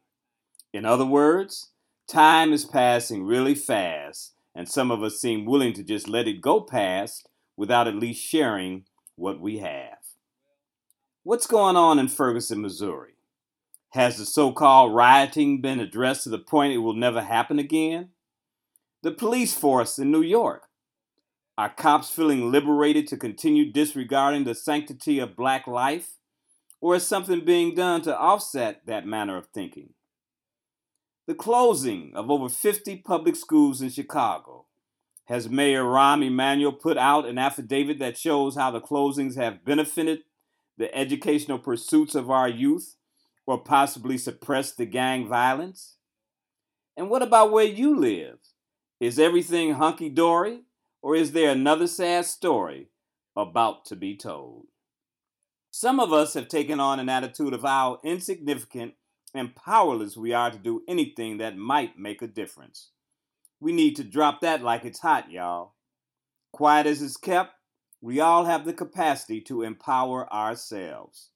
In 0.71 0.85
other 0.85 1.05
words, 1.05 1.71
time 2.07 2.53
is 2.53 2.63
passing 2.63 3.23
really 3.23 3.55
fast, 3.55 4.35
and 4.53 4.69
some 4.69 4.91
of 4.91 5.01
us 5.01 5.19
seem 5.19 5.45
willing 5.45 5.73
to 5.73 5.83
just 5.83 6.07
let 6.07 6.27
it 6.27 6.41
go 6.41 6.61
past 6.61 7.27
without 7.57 7.87
at 7.87 7.95
least 7.95 8.23
sharing 8.23 8.85
what 9.15 9.39
we 9.39 9.57
have. 9.59 9.97
What's 11.23 11.47
going 11.47 11.75
on 11.75 11.97
in 11.97 12.07
Ferguson, 12.07 12.61
Missouri? 12.61 13.15
Has 13.93 14.17
the 14.17 14.25
so 14.25 14.51
called 14.51 14.93
rioting 14.93 15.59
been 15.59 15.79
addressed 15.79 16.23
to 16.23 16.29
the 16.29 16.37
point 16.37 16.73
it 16.73 16.77
will 16.77 16.93
never 16.93 17.23
happen 17.23 17.57
again? 17.57 18.09
The 19.01 19.11
police 19.11 19.55
force 19.55 19.97
in 19.97 20.11
New 20.11 20.21
York. 20.21 20.67
Are 21.57 21.69
cops 21.69 22.09
feeling 22.09 22.51
liberated 22.51 23.07
to 23.07 23.17
continue 23.17 23.71
disregarding 23.71 24.43
the 24.43 24.55
sanctity 24.55 25.17
of 25.19 25.35
black 25.35 25.65
life? 25.65 26.11
Or 26.79 26.95
is 26.95 27.05
something 27.05 27.43
being 27.43 27.75
done 27.75 28.01
to 28.03 28.17
offset 28.17 28.85
that 28.85 29.05
manner 29.05 29.35
of 29.35 29.47
thinking? 29.47 29.93
The 31.29 31.35
closing 31.35 32.13
of 32.15 32.31
over 32.31 32.49
50 32.49 32.95
public 33.05 33.35
schools 33.35 33.83
in 33.83 33.91
Chicago. 33.91 34.65
Has 35.25 35.47
Mayor 35.47 35.83
Rahm 35.83 36.25
Emanuel 36.25 36.71
put 36.71 36.97
out 36.97 37.27
an 37.27 37.37
affidavit 37.37 37.99
that 37.99 38.17
shows 38.17 38.55
how 38.55 38.71
the 38.71 38.81
closings 38.81 39.35
have 39.35 39.63
benefited 39.63 40.23
the 40.79 40.91
educational 40.91 41.59
pursuits 41.59 42.15
of 42.15 42.31
our 42.31 42.49
youth? 42.49 42.95
or 43.45 43.59
possibly 43.59 44.17
suppressed 44.17 44.77
the 44.77 44.87
gang 44.87 45.27
violence? 45.27 45.97
And 46.97 47.11
what 47.11 47.21
about 47.21 47.51
where 47.51 47.63
you 47.63 47.95
live? 47.95 48.39
Is 48.99 49.19
everything 49.19 49.75
hunky 49.75 50.09
dory, 50.09 50.61
or 50.99 51.15
is 51.15 51.33
there 51.33 51.51
another 51.51 51.85
sad 51.85 52.25
story 52.25 52.87
about 53.35 53.85
to 53.85 53.95
be 53.95 54.17
told? 54.17 54.65
Some 55.69 55.99
of 55.99 56.11
us 56.11 56.33
have 56.33 56.47
taken 56.47 56.79
on 56.79 56.99
an 56.99 57.07
attitude 57.07 57.53
of 57.53 57.61
how 57.61 57.99
insignificant 58.03 58.95
and 59.33 59.55
powerless 59.55 60.17
we 60.17 60.33
are 60.33 60.51
to 60.51 60.57
do 60.57 60.83
anything 60.87 61.37
that 61.37 61.57
might 61.57 61.97
make 61.97 62.21
a 62.21 62.27
difference. 62.27 62.89
We 63.59 63.71
need 63.71 63.95
to 63.97 64.03
drop 64.03 64.41
that 64.41 64.63
like 64.63 64.85
it's 64.85 64.99
hot, 64.99 65.31
y'all. 65.31 65.73
Quiet 66.51 66.87
as 66.87 67.01
it's 67.01 67.17
kept, 67.17 67.53
we 68.01 68.19
all 68.19 68.45
have 68.45 68.65
the 68.65 68.73
capacity 68.73 69.41
to 69.41 69.63
empower 69.63 70.31
ourselves. 70.31 71.29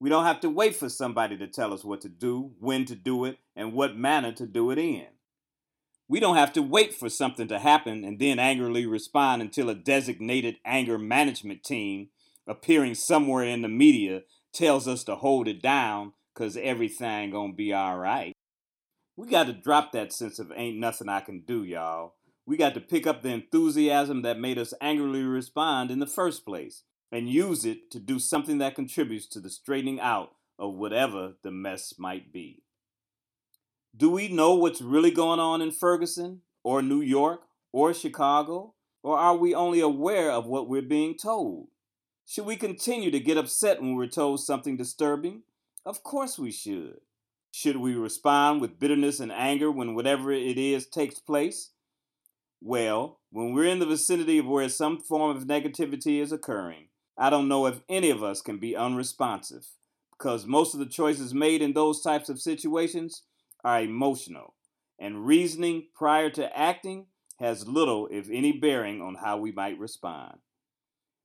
We 0.00 0.10
don't 0.10 0.24
have 0.24 0.40
to 0.40 0.50
wait 0.50 0.74
for 0.74 0.88
somebody 0.88 1.36
to 1.38 1.46
tell 1.46 1.72
us 1.72 1.84
what 1.84 2.00
to 2.00 2.08
do, 2.08 2.52
when 2.58 2.84
to 2.86 2.96
do 2.96 3.24
it, 3.24 3.38
and 3.54 3.72
what 3.72 3.96
manner 3.96 4.32
to 4.32 4.46
do 4.46 4.70
it 4.72 4.78
in. 4.78 5.06
We 6.08 6.18
don't 6.18 6.36
have 6.36 6.52
to 6.54 6.62
wait 6.62 6.92
for 6.92 7.08
something 7.08 7.46
to 7.48 7.60
happen 7.60 8.04
and 8.04 8.18
then 8.18 8.38
angrily 8.38 8.84
respond 8.84 9.40
until 9.40 9.70
a 9.70 9.74
designated 9.74 10.56
anger 10.64 10.98
management 10.98 11.62
team 11.62 12.08
appearing 12.46 12.96
somewhere 12.96 13.44
in 13.44 13.62
the 13.62 13.68
media 13.68 14.22
tells 14.52 14.88
us 14.88 15.04
to 15.04 15.14
hold 15.14 15.46
it 15.46 15.62
down 15.62 16.12
because 16.34 16.56
everything 16.56 17.30
gonna 17.30 17.52
be 17.52 17.72
all 17.72 17.98
right. 17.98 18.32
We 19.16 19.28
got 19.28 19.46
to 19.46 19.52
drop 19.52 19.92
that 19.92 20.12
sense 20.12 20.38
of 20.38 20.52
ain't 20.56 20.78
nothing 20.78 21.08
I 21.08 21.20
can 21.20 21.40
do, 21.40 21.64
y'all. 21.64 22.14
We 22.46 22.56
got 22.56 22.74
to 22.74 22.80
pick 22.80 23.06
up 23.06 23.22
the 23.22 23.28
enthusiasm 23.28 24.22
that 24.22 24.40
made 24.40 24.58
us 24.58 24.74
angrily 24.80 25.22
respond 25.22 25.90
in 25.90 25.98
the 25.98 26.06
first 26.06 26.44
place 26.44 26.82
and 27.12 27.28
use 27.28 27.64
it 27.64 27.90
to 27.90 28.00
do 28.00 28.18
something 28.18 28.58
that 28.58 28.74
contributes 28.74 29.26
to 29.26 29.40
the 29.40 29.50
straightening 29.50 30.00
out 30.00 30.32
of 30.58 30.74
whatever 30.74 31.34
the 31.42 31.50
mess 31.50 31.94
might 31.98 32.32
be. 32.32 32.62
Do 33.94 34.10
we 34.10 34.28
know 34.28 34.54
what's 34.54 34.80
really 34.80 35.10
going 35.10 35.38
on 35.38 35.60
in 35.60 35.70
Ferguson, 35.70 36.40
or 36.64 36.80
New 36.80 37.02
York, 37.02 37.42
or 37.72 37.92
Chicago? 37.92 38.74
Or 39.02 39.18
are 39.18 39.36
we 39.36 39.54
only 39.54 39.80
aware 39.80 40.30
of 40.30 40.46
what 40.46 40.68
we're 40.68 40.80
being 40.80 41.16
told? 41.16 41.68
Should 42.26 42.46
we 42.46 42.56
continue 42.56 43.10
to 43.10 43.20
get 43.20 43.36
upset 43.36 43.82
when 43.82 43.94
we're 43.94 44.06
told 44.06 44.40
something 44.40 44.76
disturbing? 44.76 45.42
Of 45.84 46.04
course 46.04 46.38
we 46.38 46.52
should. 46.52 47.00
Should 47.50 47.76
we 47.76 47.94
respond 47.94 48.60
with 48.60 48.78
bitterness 48.78 49.18
and 49.18 49.32
anger 49.32 49.70
when 49.70 49.94
whatever 49.94 50.30
it 50.30 50.56
is 50.56 50.86
takes 50.86 51.18
place? 51.18 51.70
Well, 52.60 53.18
when 53.30 53.52
we're 53.52 53.66
in 53.66 53.80
the 53.80 53.86
vicinity 53.86 54.38
of 54.38 54.46
where 54.46 54.68
some 54.68 55.00
form 55.00 55.36
of 55.36 55.44
negativity 55.44 56.20
is 56.20 56.30
occurring, 56.30 56.86
I 57.18 57.30
don't 57.30 57.48
know 57.48 57.66
if 57.66 57.80
any 57.88 58.10
of 58.10 58.22
us 58.22 58.40
can 58.40 58.58
be 58.58 58.76
unresponsive 58.76 59.66
because 60.12 60.46
most 60.46 60.72
of 60.72 60.78
the 60.78 60.86
choices 60.86 61.34
made 61.34 61.60
in 61.60 61.72
those 61.72 62.00
types 62.00 62.28
of 62.28 62.40
situations 62.40 63.22
are 63.64 63.82
emotional, 63.82 64.54
and 65.00 65.26
reasoning 65.26 65.88
prior 65.94 66.30
to 66.30 66.56
acting 66.56 67.06
has 67.40 67.66
little, 67.66 68.06
if 68.12 68.30
any, 68.30 68.52
bearing 68.52 69.02
on 69.02 69.16
how 69.16 69.36
we 69.36 69.50
might 69.50 69.78
respond. 69.80 70.38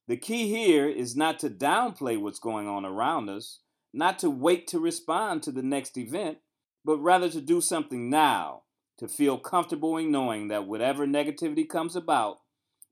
The 0.07 0.17
key 0.17 0.49
here 0.49 0.89
is 0.89 1.15
not 1.15 1.37
to 1.39 1.49
downplay 1.49 2.19
what's 2.19 2.39
going 2.39 2.67
on 2.67 2.85
around 2.85 3.29
us, 3.29 3.59
not 3.97 4.19
to 4.19 4.29
wait 4.29 4.67
to 4.67 4.79
respond 4.79 5.41
to 5.41 5.51
the 5.51 5.63
next 5.63 5.97
event, 5.97 6.37
but 6.85 6.97
rather 6.99 7.29
to 7.29 7.41
do 7.41 7.59
something 7.59 8.11
now, 8.11 8.61
to 8.99 9.07
feel 9.07 9.39
comfortable 9.39 9.97
in 9.97 10.11
knowing 10.11 10.49
that 10.49 10.67
whatever 10.67 11.07
negativity 11.07 11.67
comes 11.67 11.95
about, 11.95 12.37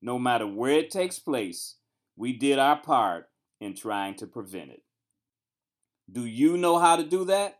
no 0.02 0.18
matter 0.18 0.48
where 0.48 0.72
it 0.72 0.90
takes 0.90 1.20
place, 1.20 1.76
we 2.16 2.36
did 2.36 2.58
our 2.58 2.82
part 2.82 3.30
in 3.62 3.76
trying 3.76 4.16
to 4.16 4.26
prevent 4.26 4.72
it. 4.72 4.82
Do 6.12 6.26
you 6.26 6.58
know 6.58 6.80
how 6.80 6.96
to 6.96 7.04
do 7.04 7.24
that? 7.26 7.60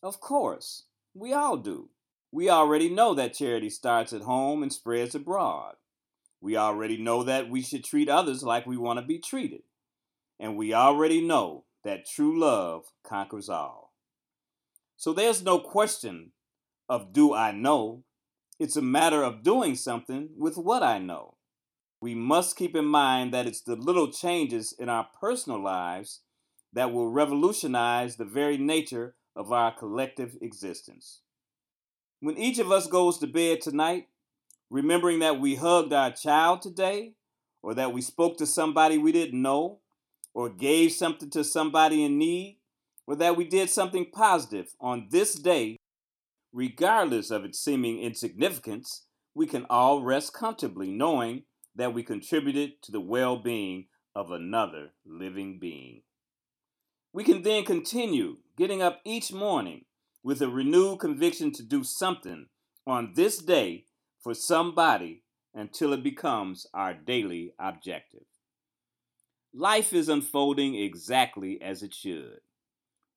Of 0.00 0.20
course, 0.20 0.84
we 1.14 1.32
all 1.32 1.56
do. 1.56 1.90
We 2.30 2.48
already 2.48 2.88
know 2.88 3.14
that 3.14 3.34
charity 3.34 3.70
starts 3.70 4.12
at 4.12 4.22
home 4.22 4.62
and 4.62 4.72
spreads 4.72 5.16
abroad. 5.16 5.74
We 6.40 6.56
already 6.56 6.96
know 6.96 7.24
that 7.24 7.50
we 7.50 7.62
should 7.62 7.82
treat 7.82 8.08
others 8.08 8.44
like 8.44 8.66
we 8.66 8.76
want 8.76 9.00
to 9.00 9.04
be 9.04 9.18
treated. 9.18 9.62
And 10.38 10.56
we 10.56 10.72
already 10.72 11.20
know 11.20 11.63
that 11.84 12.06
true 12.06 12.38
love 12.38 12.84
conquers 13.04 13.48
all. 13.48 13.92
So 14.96 15.12
there's 15.12 15.42
no 15.42 15.58
question 15.58 16.32
of 16.88 17.12
do 17.12 17.34
I 17.34 17.52
know. 17.52 18.04
It's 18.58 18.76
a 18.76 18.82
matter 18.82 19.22
of 19.22 19.42
doing 19.42 19.76
something 19.76 20.30
with 20.36 20.56
what 20.56 20.82
I 20.82 20.98
know. 20.98 21.36
We 22.00 22.14
must 22.14 22.56
keep 22.56 22.76
in 22.76 22.84
mind 22.84 23.32
that 23.32 23.46
it's 23.46 23.62
the 23.62 23.76
little 23.76 24.10
changes 24.10 24.74
in 24.78 24.88
our 24.88 25.08
personal 25.20 25.62
lives 25.62 26.20
that 26.72 26.92
will 26.92 27.08
revolutionize 27.08 28.16
the 28.16 28.24
very 28.24 28.58
nature 28.58 29.14
of 29.34 29.52
our 29.52 29.72
collective 29.72 30.36
existence. 30.40 31.20
When 32.20 32.38
each 32.38 32.58
of 32.58 32.70
us 32.70 32.86
goes 32.86 33.18
to 33.18 33.26
bed 33.26 33.60
tonight, 33.60 34.08
remembering 34.70 35.18
that 35.20 35.40
we 35.40 35.56
hugged 35.56 35.92
our 35.92 36.10
child 36.10 36.62
today, 36.62 37.14
or 37.62 37.74
that 37.74 37.92
we 37.92 38.02
spoke 38.02 38.36
to 38.38 38.46
somebody 38.46 38.98
we 38.98 39.12
didn't 39.12 39.40
know, 39.40 39.80
or 40.34 40.50
gave 40.50 40.92
something 40.92 41.30
to 41.30 41.44
somebody 41.44 42.04
in 42.04 42.18
need, 42.18 42.58
or 43.06 43.14
that 43.16 43.36
we 43.36 43.44
did 43.44 43.70
something 43.70 44.06
positive 44.12 44.74
on 44.80 45.06
this 45.10 45.34
day, 45.34 45.76
regardless 46.52 47.30
of 47.30 47.44
its 47.44 47.58
seeming 47.58 48.00
insignificance, 48.00 49.06
we 49.34 49.46
can 49.46 49.64
all 49.70 50.02
rest 50.02 50.34
comfortably 50.34 50.90
knowing 50.90 51.44
that 51.76 51.94
we 51.94 52.02
contributed 52.02 52.82
to 52.82 52.92
the 52.92 53.00
well 53.00 53.36
being 53.36 53.86
of 54.14 54.30
another 54.30 54.90
living 55.06 55.58
being. 55.58 56.02
We 57.12 57.24
can 57.24 57.42
then 57.42 57.64
continue 57.64 58.38
getting 58.56 58.82
up 58.82 59.00
each 59.04 59.32
morning 59.32 59.84
with 60.22 60.40
a 60.40 60.48
renewed 60.48 60.98
conviction 61.00 61.52
to 61.52 61.62
do 61.62 61.84
something 61.84 62.46
on 62.86 63.12
this 63.14 63.38
day 63.38 63.84
for 64.20 64.34
somebody 64.34 65.22
until 65.54 65.92
it 65.92 66.02
becomes 66.02 66.66
our 66.74 66.94
daily 66.94 67.52
objective. 67.58 68.24
Life 69.56 69.92
is 69.92 70.08
unfolding 70.08 70.74
exactly 70.74 71.62
as 71.62 71.84
it 71.84 71.94
should. 71.94 72.40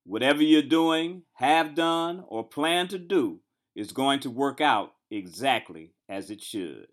Whatever 0.04 0.40
you're 0.40 0.62
doing, 0.62 1.22
have 1.34 1.74
done, 1.74 2.22
or 2.28 2.44
plan 2.44 2.86
to 2.88 2.98
do 2.98 3.40
is 3.74 3.90
going 3.90 4.20
to 4.20 4.30
work 4.30 4.60
out 4.60 4.92
exactly 5.10 5.94
as 6.08 6.30
it 6.30 6.40
should. 6.40 6.86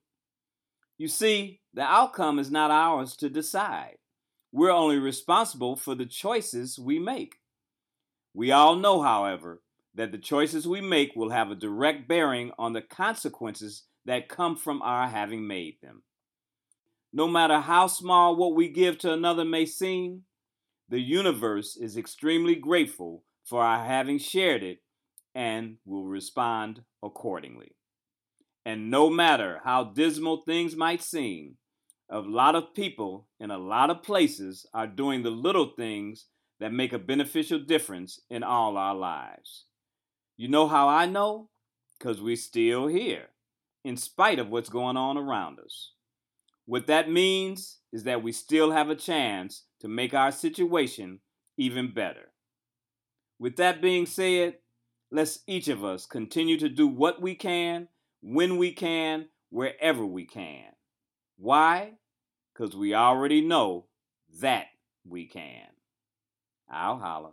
You 0.97 1.07
see, 1.07 1.61
the 1.75 1.83
outcome 1.83 2.39
is 2.39 2.49
not 2.49 2.71
ours 2.71 3.15
to 3.17 3.29
decide. 3.29 3.97
We're 4.51 4.71
only 4.71 4.97
responsible 4.97 5.75
for 5.75 5.93
the 5.93 6.07
choices 6.07 6.79
we 6.79 6.97
make. 6.97 7.35
We 8.33 8.51
all 8.51 8.75
know, 8.75 9.03
however, 9.03 9.61
that 9.93 10.11
the 10.11 10.17
choices 10.17 10.67
we 10.67 10.81
make 10.81 11.15
will 11.15 11.29
have 11.29 11.51
a 11.51 11.55
direct 11.55 12.07
bearing 12.07 12.51
on 12.57 12.73
the 12.73 12.81
consequences 12.81 13.83
that 14.05 14.27
come 14.27 14.55
from 14.55 14.81
our 14.81 15.07
having 15.07 15.45
made 15.45 15.75
them. 15.83 16.01
No 17.17 17.29
matter 17.29 17.61
how 17.61 17.87
small 17.87 18.35
what 18.35 18.55
we 18.55 18.67
give 18.67 18.97
to 18.97 19.13
another 19.13 19.45
may 19.45 19.65
seem, 19.65 20.23
the 20.89 20.99
universe 20.99 21.77
is 21.77 21.95
extremely 21.95 22.55
grateful 22.55 23.23
for 23.45 23.63
our 23.63 23.85
having 23.85 24.19
shared 24.19 24.63
it 24.63 24.79
and 25.33 25.77
will 25.85 26.03
respond 26.03 26.81
accordingly. 27.01 27.71
And 28.65 28.91
no 28.91 29.09
matter 29.09 29.61
how 29.63 29.85
dismal 29.85 30.41
things 30.41 30.75
might 30.75 31.01
seem, 31.01 31.55
a 32.09 32.19
lot 32.19 32.53
of 32.53 32.73
people 32.73 33.29
in 33.39 33.49
a 33.49 33.57
lot 33.57 33.89
of 33.89 34.03
places 34.03 34.65
are 34.73 34.85
doing 34.85 35.23
the 35.23 35.31
little 35.31 35.67
things 35.67 36.25
that 36.59 36.73
make 36.73 36.91
a 36.91 36.99
beneficial 36.99 37.59
difference 37.59 38.19
in 38.29 38.43
all 38.43 38.75
our 38.75 38.93
lives. 38.93 39.63
You 40.35 40.49
know 40.49 40.67
how 40.67 40.89
I 40.89 41.05
know? 41.05 41.47
Because 41.97 42.21
we're 42.21 42.35
still 42.35 42.87
here, 42.87 43.29
in 43.85 43.95
spite 43.95 44.37
of 44.37 44.49
what's 44.49 44.67
going 44.67 44.97
on 44.97 45.17
around 45.17 45.59
us. 45.61 45.91
What 46.65 46.87
that 46.87 47.09
means 47.09 47.79
is 47.91 48.03
that 48.03 48.23
we 48.23 48.31
still 48.31 48.71
have 48.71 48.89
a 48.89 48.95
chance 48.95 49.63
to 49.81 49.87
make 49.87 50.13
our 50.13 50.31
situation 50.31 51.19
even 51.57 51.93
better. 51.93 52.31
With 53.39 53.57
that 53.57 53.81
being 53.81 54.05
said, 54.05 54.55
let's 55.11 55.39
each 55.47 55.67
of 55.67 55.83
us 55.83 56.05
continue 56.05 56.57
to 56.59 56.69
do 56.69 56.87
what 56.87 57.21
we 57.21 57.35
can, 57.35 57.87
when 58.21 58.57
we 58.57 58.71
can, 58.71 59.27
wherever 59.49 60.05
we 60.05 60.25
can. 60.25 60.71
Why? 61.37 61.93
Because 62.53 62.75
we 62.75 62.95
already 62.95 63.41
know 63.41 63.85
that 64.41 64.67
we 65.07 65.27
can. 65.27 65.67
I'll 66.69 66.97
holler. 66.97 67.31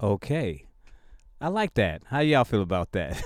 Okay. 0.00 0.67
I 1.40 1.48
like 1.48 1.74
that. 1.74 2.02
How 2.06 2.20
y'all 2.20 2.44
feel 2.44 2.62
about 2.62 2.92
that? 2.92 3.22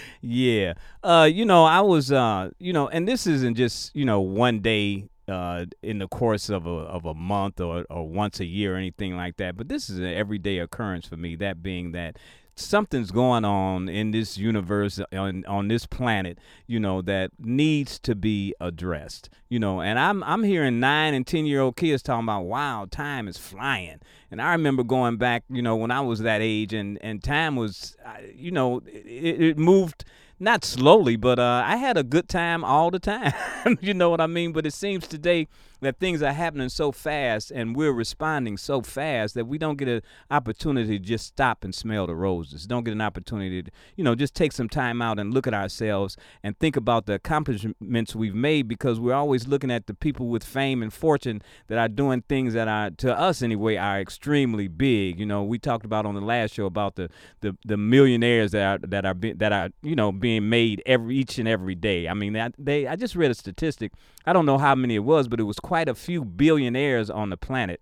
yeah. 0.20 0.74
Uh, 1.02 1.28
you 1.30 1.46
know, 1.46 1.64
I 1.64 1.80
was 1.80 2.12
uh, 2.12 2.50
you 2.58 2.72
know, 2.72 2.88
and 2.88 3.08
this 3.08 3.26
isn't 3.26 3.56
just, 3.56 3.94
you 3.96 4.04
know, 4.04 4.20
one 4.20 4.60
day 4.60 5.08
uh, 5.28 5.64
in 5.82 5.98
the 5.98 6.08
course 6.08 6.50
of 6.50 6.66
a 6.66 6.70
of 6.70 7.06
a 7.06 7.14
month 7.14 7.60
or, 7.60 7.86
or 7.88 8.06
once 8.06 8.40
a 8.40 8.44
year 8.44 8.74
or 8.74 8.76
anything 8.76 9.16
like 9.16 9.38
that. 9.38 9.56
But 9.56 9.68
this 9.68 9.88
is 9.88 9.98
an 9.98 10.06
everyday 10.06 10.58
occurrence 10.58 11.06
for 11.06 11.16
me. 11.16 11.36
That 11.36 11.62
being 11.62 11.92
that 11.92 12.18
something's 12.60 13.10
going 13.10 13.44
on 13.44 13.88
in 13.88 14.10
this 14.10 14.38
universe 14.38 15.00
on 15.12 15.44
on 15.46 15.68
this 15.68 15.86
planet 15.86 16.38
you 16.66 16.78
know 16.78 17.02
that 17.02 17.30
needs 17.38 17.98
to 17.98 18.14
be 18.14 18.54
addressed 18.60 19.28
you 19.48 19.58
know 19.58 19.80
and 19.80 19.98
i'm 19.98 20.22
i'm 20.24 20.42
hearing 20.42 20.80
9 20.80 21.14
and 21.14 21.26
10 21.26 21.46
year 21.46 21.60
old 21.60 21.76
kids 21.76 22.02
talking 22.02 22.24
about 22.24 22.42
wow 22.42 22.86
time 22.90 23.26
is 23.28 23.36
flying 23.36 24.00
and 24.30 24.40
i 24.40 24.52
remember 24.52 24.82
going 24.82 25.16
back 25.16 25.44
you 25.48 25.62
know 25.62 25.76
when 25.76 25.90
i 25.90 26.00
was 26.00 26.20
that 26.20 26.40
age 26.40 26.72
and 26.72 26.98
and 27.02 27.22
time 27.22 27.56
was 27.56 27.96
you 28.34 28.50
know 28.50 28.82
it, 28.86 29.42
it 29.42 29.58
moved 29.58 30.04
not 30.42 30.64
slowly, 30.64 31.16
but 31.16 31.38
uh, 31.38 31.62
I 31.66 31.76
had 31.76 31.98
a 31.98 32.02
good 32.02 32.26
time 32.26 32.64
all 32.64 32.90
the 32.90 32.98
time. 32.98 33.34
you 33.80 33.92
know 33.92 34.08
what 34.08 34.22
I 34.22 34.26
mean? 34.26 34.52
But 34.52 34.66
it 34.66 34.72
seems 34.72 35.06
today 35.06 35.48
that 35.80 35.98
things 35.98 36.22
are 36.22 36.32
happening 36.32 36.68
so 36.68 36.92
fast 36.92 37.50
and 37.50 37.74
we're 37.76 37.92
responding 37.92 38.56
so 38.56 38.82
fast 38.82 39.34
that 39.34 39.46
we 39.46 39.58
don't 39.58 39.76
get 39.76 39.88
an 39.88 40.02
opportunity 40.30 40.98
to 40.98 41.04
just 41.04 41.26
stop 41.26 41.64
and 41.64 41.74
smell 41.74 42.06
the 42.06 42.14
roses. 42.14 42.66
Don't 42.66 42.84
get 42.84 42.92
an 42.92 43.00
opportunity 43.00 43.62
to, 43.62 43.70
you 43.96 44.04
know, 44.04 44.14
just 44.14 44.34
take 44.34 44.52
some 44.52 44.68
time 44.68 45.02
out 45.02 45.18
and 45.18 45.32
look 45.32 45.46
at 45.46 45.54
ourselves 45.54 46.16
and 46.42 46.58
think 46.58 46.76
about 46.76 47.06
the 47.06 47.14
accomplishments 47.14 48.14
we've 48.14 48.34
made 48.34 48.68
because 48.68 49.00
we're 49.00 49.14
always 49.14 49.46
looking 49.46 49.70
at 49.70 49.86
the 49.86 49.94
people 49.94 50.28
with 50.28 50.44
fame 50.44 50.82
and 50.82 50.92
fortune 50.92 51.42
that 51.68 51.78
are 51.78 51.88
doing 51.88 52.22
things 52.22 52.54
that 52.54 52.68
are, 52.68 52.90
to 52.90 53.16
us 53.18 53.42
anyway, 53.42 53.76
are 53.76 54.00
extremely 54.00 54.68
big. 54.68 55.18
You 55.18 55.26
know, 55.26 55.42
we 55.42 55.58
talked 55.58 55.84
about 55.84 56.06
on 56.06 56.14
the 56.14 56.20
last 56.20 56.54
show 56.54 56.66
about 56.66 56.96
the 56.96 57.10
the, 57.40 57.56
the 57.64 57.76
millionaires 57.76 58.52
that 58.52 58.62
are 58.62 58.86
that 58.86 59.04
are 59.04 59.14
be, 59.14 59.32
that 59.32 59.52
are 59.52 59.70
you 59.82 59.94
know 59.94 60.12
being 60.12 60.48
made 60.48 60.82
every 60.86 61.16
each 61.16 61.38
and 61.38 61.48
every 61.48 61.74
day. 61.74 62.08
I 62.08 62.14
mean, 62.14 62.32
they, 62.32 62.48
they 62.58 62.86
I 62.86 62.96
just 62.96 63.14
read 63.14 63.30
a 63.30 63.34
statistic. 63.34 63.92
I 64.26 64.32
don't 64.32 64.46
know 64.46 64.58
how 64.58 64.74
many 64.74 64.96
it 64.96 65.04
was, 65.04 65.28
but 65.28 65.40
it 65.40 65.44
was 65.44 65.58
quite 65.58 65.88
a 65.88 65.94
few 65.94 66.24
billionaires 66.24 67.10
on 67.10 67.30
the 67.30 67.36
planet. 67.36 67.80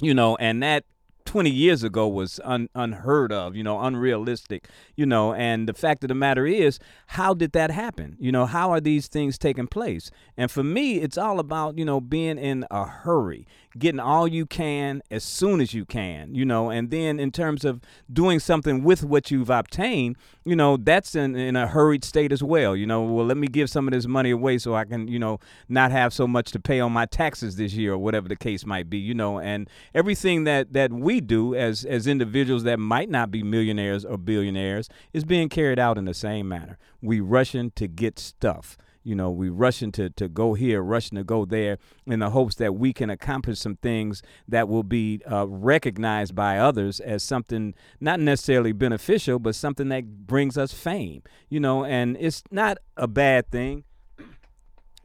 You 0.00 0.12
know, 0.12 0.36
and 0.36 0.62
that 0.62 0.84
20 1.26 1.50
years 1.50 1.82
ago 1.82 2.08
was 2.08 2.40
un, 2.44 2.68
unheard 2.74 3.32
of, 3.32 3.54
you 3.54 3.62
know, 3.62 3.80
unrealistic, 3.80 4.68
you 4.94 5.04
know. 5.04 5.34
And 5.34 5.68
the 5.68 5.74
fact 5.74 6.02
of 6.04 6.08
the 6.08 6.14
matter 6.14 6.46
is, 6.46 6.78
how 7.08 7.34
did 7.34 7.52
that 7.52 7.70
happen? 7.70 8.16
You 8.18 8.32
know, 8.32 8.46
how 8.46 8.70
are 8.70 8.80
these 8.80 9.08
things 9.08 9.36
taking 9.36 9.66
place? 9.66 10.10
And 10.36 10.50
for 10.50 10.62
me, 10.62 11.00
it's 11.00 11.18
all 11.18 11.38
about, 11.38 11.76
you 11.76 11.84
know, 11.84 12.00
being 12.00 12.38
in 12.38 12.64
a 12.70 12.86
hurry, 12.86 13.46
getting 13.78 14.00
all 14.00 14.26
you 14.26 14.46
can 14.46 15.02
as 15.10 15.24
soon 15.24 15.60
as 15.60 15.74
you 15.74 15.84
can, 15.84 16.34
you 16.34 16.44
know. 16.44 16.70
And 16.70 16.90
then 16.90 17.18
in 17.18 17.30
terms 17.30 17.64
of 17.64 17.80
doing 18.12 18.38
something 18.38 18.82
with 18.82 19.02
what 19.02 19.30
you've 19.30 19.50
obtained, 19.50 20.16
you 20.44 20.56
know, 20.56 20.76
that's 20.76 21.14
in, 21.14 21.36
in 21.36 21.56
a 21.56 21.66
hurried 21.66 22.04
state 22.04 22.32
as 22.32 22.42
well. 22.42 22.76
You 22.76 22.86
know, 22.86 23.02
well, 23.02 23.26
let 23.26 23.36
me 23.36 23.46
give 23.48 23.68
some 23.70 23.86
of 23.88 23.92
this 23.92 24.06
money 24.06 24.30
away 24.30 24.58
so 24.58 24.74
I 24.74 24.84
can, 24.84 25.08
you 25.08 25.18
know, 25.18 25.38
not 25.68 25.90
have 25.90 26.12
so 26.12 26.26
much 26.26 26.52
to 26.52 26.60
pay 26.60 26.80
on 26.80 26.92
my 26.92 27.06
taxes 27.06 27.56
this 27.56 27.74
year 27.74 27.92
or 27.92 27.98
whatever 27.98 28.28
the 28.28 28.36
case 28.36 28.64
might 28.64 28.88
be, 28.88 28.98
you 28.98 29.14
know. 29.14 29.38
And 29.38 29.68
everything 29.94 30.44
that, 30.44 30.72
that 30.72 30.92
we 30.92 31.20
do 31.20 31.54
as 31.54 31.84
as 31.84 32.06
individuals 32.06 32.64
that 32.64 32.78
might 32.78 33.08
not 33.10 33.30
be 33.30 33.42
millionaires 33.42 34.04
or 34.04 34.16
billionaires 34.16 34.88
is 35.12 35.24
being 35.24 35.48
carried 35.48 35.78
out 35.78 35.98
in 35.98 36.04
the 36.04 36.14
same 36.14 36.48
manner. 36.48 36.78
We 37.02 37.20
rushing 37.20 37.70
to 37.72 37.88
get 37.88 38.18
stuff 38.18 38.76
You 39.06 39.14
know, 39.14 39.30
we 39.30 39.50
rushing 39.50 39.92
to 39.92 40.10
to 40.10 40.28
go 40.28 40.54
here, 40.54 40.82
rushing 40.82 41.16
to 41.16 41.22
go 41.22 41.44
there, 41.44 41.78
in 42.06 42.18
the 42.18 42.30
hopes 42.30 42.56
that 42.56 42.74
we 42.74 42.92
can 42.92 43.08
accomplish 43.08 43.60
some 43.60 43.76
things 43.76 44.20
that 44.48 44.68
will 44.68 44.82
be 44.82 45.20
uh, 45.30 45.46
recognized 45.46 46.34
by 46.34 46.58
others 46.58 46.98
as 46.98 47.22
something 47.22 47.72
not 48.00 48.18
necessarily 48.18 48.72
beneficial, 48.72 49.38
but 49.38 49.54
something 49.54 49.90
that 49.90 50.26
brings 50.26 50.58
us 50.58 50.72
fame. 50.72 51.22
You 51.48 51.60
know, 51.60 51.84
and 51.84 52.16
it's 52.18 52.42
not 52.50 52.78
a 52.96 53.06
bad 53.06 53.48
thing 53.52 53.84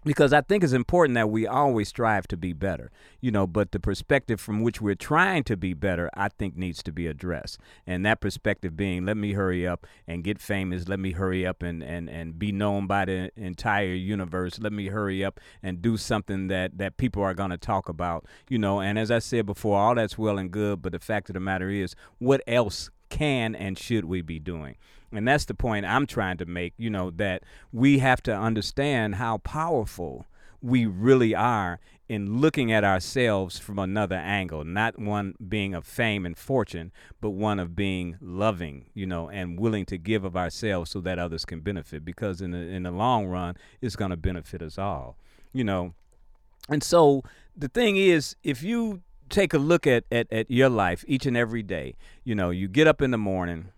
because 0.03 0.33
I 0.33 0.41
think 0.41 0.63
it's 0.63 0.73
important 0.73 1.15
that 1.15 1.29
we 1.29 1.45
always 1.45 1.89
strive 1.89 2.27
to 2.29 2.37
be 2.37 2.53
better, 2.53 2.91
you 3.19 3.31
know, 3.31 3.45
but 3.45 3.71
the 3.71 3.79
perspective 3.79 4.41
from 4.41 4.61
which 4.61 4.81
we're 4.81 4.95
trying 4.95 5.43
to 5.43 5.55
be 5.55 5.73
better, 5.73 6.09
I 6.15 6.29
think 6.29 6.57
needs 6.57 6.81
to 6.83 6.91
be 6.91 7.05
addressed. 7.07 7.59
And 7.85 8.05
that 8.05 8.19
perspective 8.19 8.75
being, 8.75 9.05
let 9.05 9.17
me 9.17 9.33
hurry 9.33 9.67
up 9.67 9.85
and 10.07 10.23
get 10.23 10.39
famous, 10.39 10.87
let 10.87 10.99
me 10.99 11.11
hurry 11.11 11.45
up 11.45 11.61
and, 11.61 11.83
and, 11.83 12.09
and 12.09 12.39
be 12.39 12.51
known 12.51 12.87
by 12.87 13.05
the 13.05 13.31
entire 13.35 13.93
universe, 13.93 14.59
let 14.59 14.73
me 14.73 14.87
hurry 14.87 15.23
up 15.23 15.39
and 15.61 15.81
do 15.81 15.97
something 15.97 16.47
that, 16.47 16.77
that 16.79 16.97
people 16.97 17.21
are 17.21 17.35
going 17.35 17.51
to 17.51 17.57
talk 17.57 17.87
about, 17.87 18.25
you 18.49 18.57
know. 18.57 18.81
And 18.81 18.97
as 18.97 19.11
I 19.11 19.19
said 19.19 19.45
before, 19.45 19.79
all 19.79 19.95
that's 19.95 20.17
well 20.17 20.39
and 20.39 20.49
good, 20.49 20.81
but 20.81 20.93
the 20.93 20.99
fact 20.99 21.29
of 21.29 21.35
the 21.35 21.39
matter 21.39 21.69
is, 21.69 21.95
what 22.17 22.41
else 22.47 22.89
can 23.09 23.53
and 23.53 23.77
should 23.77 24.05
we 24.05 24.21
be 24.21 24.39
doing? 24.39 24.77
And 25.11 25.27
that's 25.27 25.45
the 25.45 25.53
point 25.53 25.85
I'm 25.85 26.07
trying 26.07 26.37
to 26.37 26.45
make, 26.45 26.73
you 26.77 26.89
know, 26.89 27.11
that 27.11 27.43
we 27.71 27.99
have 27.99 28.23
to 28.23 28.35
understand 28.35 29.15
how 29.15 29.39
powerful 29.39 30.25
we 30.61 30.85
really 30.85 31.33
are 31.33 31.79
in 32.11 32.39
looking 32.39 32.73
at 32.73 32.83
ourselves 32.83 33.57
from 33.57 33.79
another 33.79 34.17
angle, 34.17 34.65
not 34.65 34.99
one 34.99 35.33
being 35.47 35.73
of 35.73 35.85
fame 35.85 36.25
and 36.25 36.37
fortune, 36.37 36.91
but 37.21 37.29
one 37.29 37.57
of 37.57 37.73
being 37.73 38.17
loving, 38.19 38.85
you 38.93 39.05
know, 39.05 39.29
and 39.29 39.57
willing 39.57 39.85
to 39.85 39.97
give 39.97 40.25
of 40.25 40.35
ourselves 40.35 40.91
so 40.91 40.99
that 40.99 41.17
others 41.17 41.45
can 41.45 41.61
benefit 41.61 42.03
because 42.03 42.41
in 42.41 42.51
the 42.51 42.57
in 42.57 42.83
the 42.83 42.91
long 42.91 43.27
run 43.27 43.55
it's 43.81 43.95
going 43.95 44.11
to 44.11 44.17
benefit 44.17 44.61
us 44.61 44.77
all, 44.77 45.15
you 45.53 45.63
know. 45.63 45.93
And 46.67 46.83
so 46.83 47.23
the 47.55 47.69
thing 47.69 47.95
is 47.95 48.35
if 48.43 48.61
you 48.61 49.01
take 49.29 49.53
a 49.53 49.57
look 49.57 49.87
at, 49.87 50.03
at 50.11 50.31
at 50.33 50.51
your 50.51 50.69
life 50.69 51.05
each 51.07 51.25
and 51.25 51.37
every 51.37 51.63
day, 51.63 51.95
you 52.25 52.35
know, 52.35 52.49
you 52.49 52.67
get 52.67 52.87
up 52.87 53.01
in 53.01 53.11
the 53.11 53.17
morning, 53.17 53.69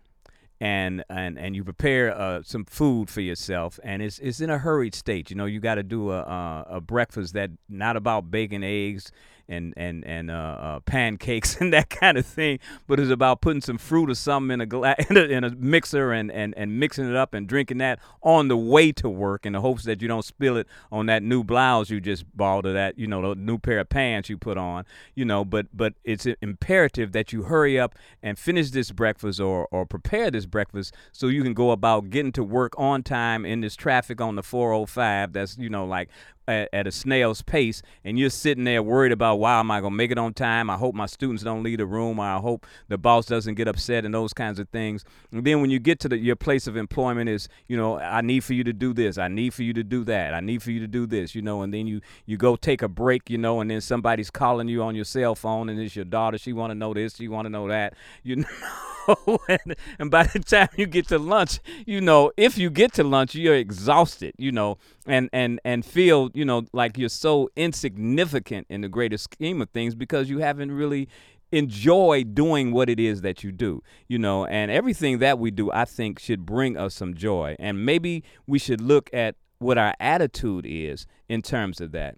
and 0.63 1.03
and 1.09 1.37
and 1.37 1.57
you 1.57 1.63
prepare 1.65 2.17
uh, 2.17 2.41
some 2.41 2.63
food 2.63 3.09
for 3.09 3.19
yourself, 3.19 3.81
and 3.83 4.01
it's 4.01 4.17
it's 4.19 4.39
in 4.39 4.49
a 4.49 4.57
hurried 4.57 4.95
state. 4.95 5.29
You 5.29 5.35
know, 5.35 5.43
you 5.43 5.59
got 5.59 5.75
to 5.75 5.83
do 5.83 6.11
a, 6.11 6.19
a, 6.19 6.65
a 6.77 6.81
breakfast 6.81 7.33
that 7.33 7.51
not 7.67 7.97
about 7.97 8.31
bacon, 8.31 8.63
eggs, 8.63 9.11
and 9.47 9.73
and 9.77 10.05
and 10.05 10.31
uh, 10.31 10.33
uh, 10.33 10.79
pancakes 10.81 11.55
and 11.61 11.73
that 11.73 11.89
kind 11.89 12.17
of 12.17 12.25
thing, 12.25 12.59
but 12.87 12.99
it's 12.99 13.11
about 13.11 13.41
putting 13.41 13.61
some 13.61 13.77
fruit 13.77 14.09
or 14.09 14.15
something 14.15 14.51
in 14.51 14.61
a 14.61 14.65
glass 14.65 14.95
in, 15.09 15.17
in 15.17 15.43
a, 15.43 15.49
mixer 15.51 16.11
and, 16.11 16.31
and 16.31 16.53
and 16.57 16.79
mixing 16.79 17.09
it 17.09 17.15
up 17.15 17.33
and 17.33 17.47
drinking 17.47 17.77
that 17.77 17.99
on 18.21 18.47
the 18.47 18.57
way 18.57 18.91
to 18.91 19.09
work 19.09 19.45
in 19.45 19.53
the 19.53 19.61
hopes 19.61 19.83
that 19.83 20.01
you 20.01 20.07
don't 20.07 20.25
spill 20.25 20.57
it 20.57 20.67
on 20.91 21.05
that 21.07 21.23
new 21.23 21.43
blouse 21.43 21.89
you 21.89 21.99
just 21.99 22.25
bought 22.35 22.65
or 22.65 22.73
that 22.73 22.97
you 22.97 23.07
know 23.07 23.33
the 23.33 23.35
new 23.39 23.57
pair 23.57 23.79
of 23.79 23.89
pants 23.89 24.29
you 24.29 24.37
put 24.37 24.57
on, 24.57 24.85
you 25.15 25.25
know. 25.25 25.43
But 25.45 25.67
but 25.73 25.93
it's 26.03 26.25
imperative 26.41 27.11
that 27.11 27.33
you 27.33 27.43
hurry 27.43 27.79
up 27.79 27.95
and 28.21 28.37
finish 28.37 28.71
this 28.71 28.91
breakfast 28.91 29.39
or 29.39 29.67
or 29.71 29.85
prepare 29.85 30.31
this 30.31 30.45
breakfast 30.45 30.93
so 31.11 31.27
you 31.27 31.43
can 31.43 31.53
go 31.53 31.71
about 31.71 32.09
getting 32.09 32.31
to 32.33 32.43
work 32.43 32.73
on 32.77 33.03
time 33.03 33.45
in 33.45 33.61
this 33.61 33.75
traffic 33.75 34.21
on 34.21 34.35
the 34.35 34.43
405 34.43 35.33
that's 35.33 35.57
you 35.57 35.69
know 35.69 35.85
like 35.85 36.09
at, 36.47 36.69
at, 36.73 36.87
a 36.87 36.91
snail's 36.91 37.41
pace 37.41 37.81
and 38.03 38.19
you're 38.19 38.29
sitting 38.29 38.63
there 38.63 38.83
worried 38.83 39.11
about 39.11 39.39
why 39.39 39.59
am 39.59 39.71
I 39.71 39.81
going 39.81 39.93
to 39.93 39.97
make 39.97 40.11
it 40.11 40.17
on 40.17 40.33
time? 40.33 40.69
I 40.69 40.75
hope 40.75 40.95
my 40.95 41.05
students 41.05 41.43
don't 41.43 41.63
leave 41.63 41.77
the 41.77 41.85
room 41.85 42.19
or 42.19 42.25
I 42.25 42.37
hope 42.39 42.65
the 42.87 42.97
boss 42.97 43.25
doesn't 43.25 43.55
get 43.55 43.67
upset 43.67 44.05
and 44.05 44.13
those 44.13 44.33
kinds 44.33 44.59
of 44.59 44.69
things. 44.69 45.05
And 45.31 45.43
then 45.43 45.61
when 45.61 45.69
you 45.69 45.79
get 45.79 45.99
to 46.01 46.09
the, 46.09 46.17
your 46.17 46.35
place 46.35 46.67
of 46.67 46.77
employment 46.77 47.29
is, 47.29 47.47
you 47.67 47.77
know, 47.77 47.99
I 47.99 48.21
need 48.21 48.43
for 48.43 48.53
you 48.53 48.63
to 48.63 48.73
do 48.73 48.93
this. 48.93 49.17
I 49.17 49.27
need 49.27 49.53
for 49.53 49.63
you 49.63 49.73
to 49.73 49.83
do 49.83 50.03
that. 50.05 50.33
I 50.33 50.39
need 50.39 50.61
for 50.61 50.71
you 50.71 50.79
to 50.79 50.87
do 50.87 51.05
this, 51.05 51.35
you 51.35 51.41
know, 51.41 51.61
and 51.61 51.73
then 51.73 51.87
you, 51.87 52.01
you 52.25 52.37
go 52.37 52.55
take 52.55 52.81
a 52.81 52.87
break, 52.87 53.29
you 53.29 53.37
know, 53.37 53.61
and 53.61 53.69
then 53.69 53.81
somebody's 53.81 54.29
calling 54.29 54.67
you 54.67 54.83
on 54.83 54.95
your 54.95 55.05
cell 55.05 55.35
phone 55.35 55.69
and 55.69 55.79
it's 55.79 55.95
your 55.95 56.05
daughter. 56.05 56.37
She 56.37 56.53
want 56.53 56.71
to 56.71 56.75
know 56.75 56.93
this. 56.93 57.15
She 57.15 57.27
want 57.27 57.45
to 57.45 57.49
know 57.49 57.67
that, 57.67 57.93
you 58.23 58.35
know. 59.07 59.39
and, 59.47 59.75
and 59.99 60.11
by 60.11 60.23
the 60.23 60.39
time 60.39 60.69
you 60.75 60.85
get 60.85 61.07
to 61.07 61.19
lunch, 61.19 61.59
you 61.85 62.01
know, 62.01 62.31
if 62.37 62.57
you 62.57 62.69
get 62.69 62.93
to 62.93 63.03
lunch, 63.03 63.35
you're 63.35 63.55
exhausted, 63.55 64.33
you 64.37 64.51
know, 64.51 64.77
and 65.05 65.29
and 65.33 65.59
and 65.63 65.85
feel, 65.85 66.29
you 66.33 66.45
know, 66.45 66.65
like 66.73 66.97
you're 66.97 67.09
so 67.09 67.49
insignificant 67.55 68.67
in 68.69 68.81
the 68.81 68.89
greater 68.89 69.17
scheme 69.17 69.61
of 69.61 69.69
things 69.69 69.95
because 69.95 70.29
you 70.29 70.39
haven't 70.39 70.71
really 70.71 71.07
enjoyed 71.51 72.33
doing 72.33 72.71
what 72.71 72.89
it 72.89 72.99
is 72.99 73.21
that 73.21 73.43
you 73.43 73.51
do, 73.51 73.81
you 74.07 74.17
know, 74.17 74.45
and 74.45 74.71
everything 74.71 75.19
that 75.19 75.37
we 75.37 75.51
do, 75.51 75.71
I 75.71 75.85
think, 75.85 76.19
should 76.19 76.45
bring 76.45 76.77
us 76.77 76.95
some 76.95 77.13
joy. 77.13 77.55
And 77.59 77.85
maybe 77.85 78.23
we 78.47 78.57
should 78.57 78.81
look 78.81 79.09
at 79.13 79.35
what 79.59 79.77
our 79.77 79.93
attitude 79.99 80.65
is 80.67 81.05
in 81.29 81.41
terms 81.41 81.79
of 81.79 81.91
that. 81.91 82.17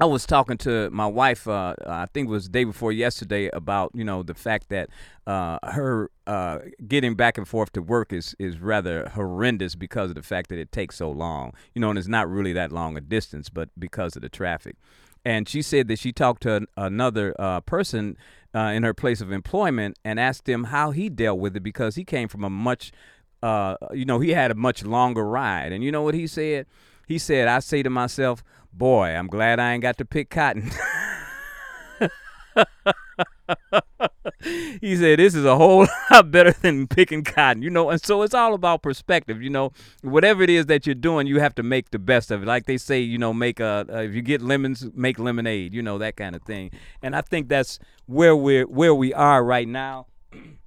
I 0.00 0.04
was 0.04 0.26
talking 0.26 0.56
to 0.58 0.88
my 0.90 1.06
wife, 1.06 1.48
uh, 1.48 1.74
I 1.84 2.06
think 2.06 2.28
it 2.28 2.30
was 2.30 2.44
the 2.44 2.50
day 2.50 2.62
before 2.62 2.92
yesterday, 2.92 3.50
about 3.52 3.90
you 3.94 4.04
know 4.04 4.22
the 4.22 4.34
fact 4.34 4.68
that 4.68 4.90
uh, 5.26 5.58
her 5.64 6.10
uh, 6.24 6.60
getting 6.86 7.16
back 7.16 7.36
and 7.36 7.48
forth 7.48 7.72
to 7.72 7.82
work 7.82 8.12
is 8.12 8.36
is 8.38 8.60
rather 8.60 9.08
horrendous 9.08 9.74
because 9.74 10.10
of 10.10 10.14
the 10.14 10.22
fact 10.22 10.50
that 10.50 10.58
it 10.58 10.70
takes 10.70 10.96
so 10.96 11.10
long. 11.10 11.52
You 11.74 11.80
know, 11.80 11.90
and 11.90 11.98
it's 11.98 12.06
not 12.06 12.30
really 12.30 12.52
that 12.52 12.70
long 12.70 12.96
a 12.96 13.00
distance, 13.00 13.48
but 13.48 13.70
because 13.76 14.14
of 14.14 14.22
the 14.22 14.28
traffic. 14.28 14.76
And 15.24 15.48
she 15.48 15.62
said 15.62 15.88
that 15.88 15.98
she 15.98 16.12
talked 16.12 16.44
to 16.44 16.54
an, 16.54 16.66
another 16.76 17.34
uh, 17.36 17.60
person 17.62 18.16
uh, 18.54 18.72
in 18.74 18.84
her 18.84 18.94
place 18.94 19.20
of 19.20 19.32
employment 19.32 19.98
and 20.04 20.20
asked 20.20 20.48
him 20.48 20.64
how 20.64 20.92
he 20.92 21.08
dealt 21.08 21.40
with 21.40 21.56
it 21.56 21.62
because 21.64 21.96
he 21.96 22.04
came 22.04 22.28
from 22.28 22.44
a 22.44 22.50
much, 22.50 22.92
uh, 23.42 23.74
you 23.92 24.04
know, 24.04 24.20
he 24.20 24.30
had 24.30 24.52
a 24.52 24.54
much 24.54 24.84
longer 24.84 25.24
ride. 25.24 25.72
And 25.72 25.82
you 25.82 25.90
know 25.90 26.02
what 26.02 26.14
he 26.14 26.28
said? 26.28 26.66
He 27.08 27.18
said, 27.18 27.48
"I 27.48 27.58
say 27.58 27.82
to 27.82 27.90
myself." 27.90 28.44
Boy, 28.72 29.08
I'm 29.08 29.26
glad 29.26 29.58
I 29.58 29.72
ain't 29.72 29.82
got 29.82 29.98
to 29.98 30.04
pick 30.04 30.30
cotton. 30.30 30.70
he 34.80 34.96
said 34.96 35.18
this 35.18 35.34
is 35.34 35.44
a 35.44 35.56
whole 35.56 35.86
lot 36.10 36.30
better 36.30 36.52
than 36.52 36.86
picking 36.86 37.24
cotton. 37.24 37.62
You 37.62 37.70
know 37.70 37.90
and 37.90 38.02
so 38.02 38.22
it's 38.22 38.34
all 38.34 38.54
about 38.54 38.82
perspective 38.82 39.42
you 39.42 39.50
know. 39.50 39.72
Whatever 40.02 40.42
it 40.42 40.50
is 40.50 40.66
that 40.66 40.86
you're 40.86 40.94
doing 40.94 41.26
you 41.26 41.40
have 41.40 41.54
to 41.56 41.62
make 41.62 41.90
the 41.90 41.98
best 41.98 42.30
of 42.30 42.42
it. 42.42 42.46
Like 42.46 42.66
they 42.66 42.76
say 42.78 43.00
you 43.00 43.18
know 43.18 43.32
make 43.32 43.60
a 43.60 43.86
uh, 43.88 43.98
if 43.98 44.14
you 44.14 44.22
get 44.22 44.42
lemons 44.42 44.86
make 44.94 45.18
lemonade 45.18 45.74
you 45.74 45.82
know 45.82 45.98
that 45.98 46.16
kind 46.16 46.36
of 46.36 46.42
thing. 46.42 46.70
And 47.02 47.16
i 47.16 47.20
think 47.20 47.48
that's 47.48 47.78
where 48.06 48.36
we're 48.36 48.66
where 48.66 48.94
we 48.94 49.12
are 49.14 49.44
right 49.44 49.68
now 49.68 50.06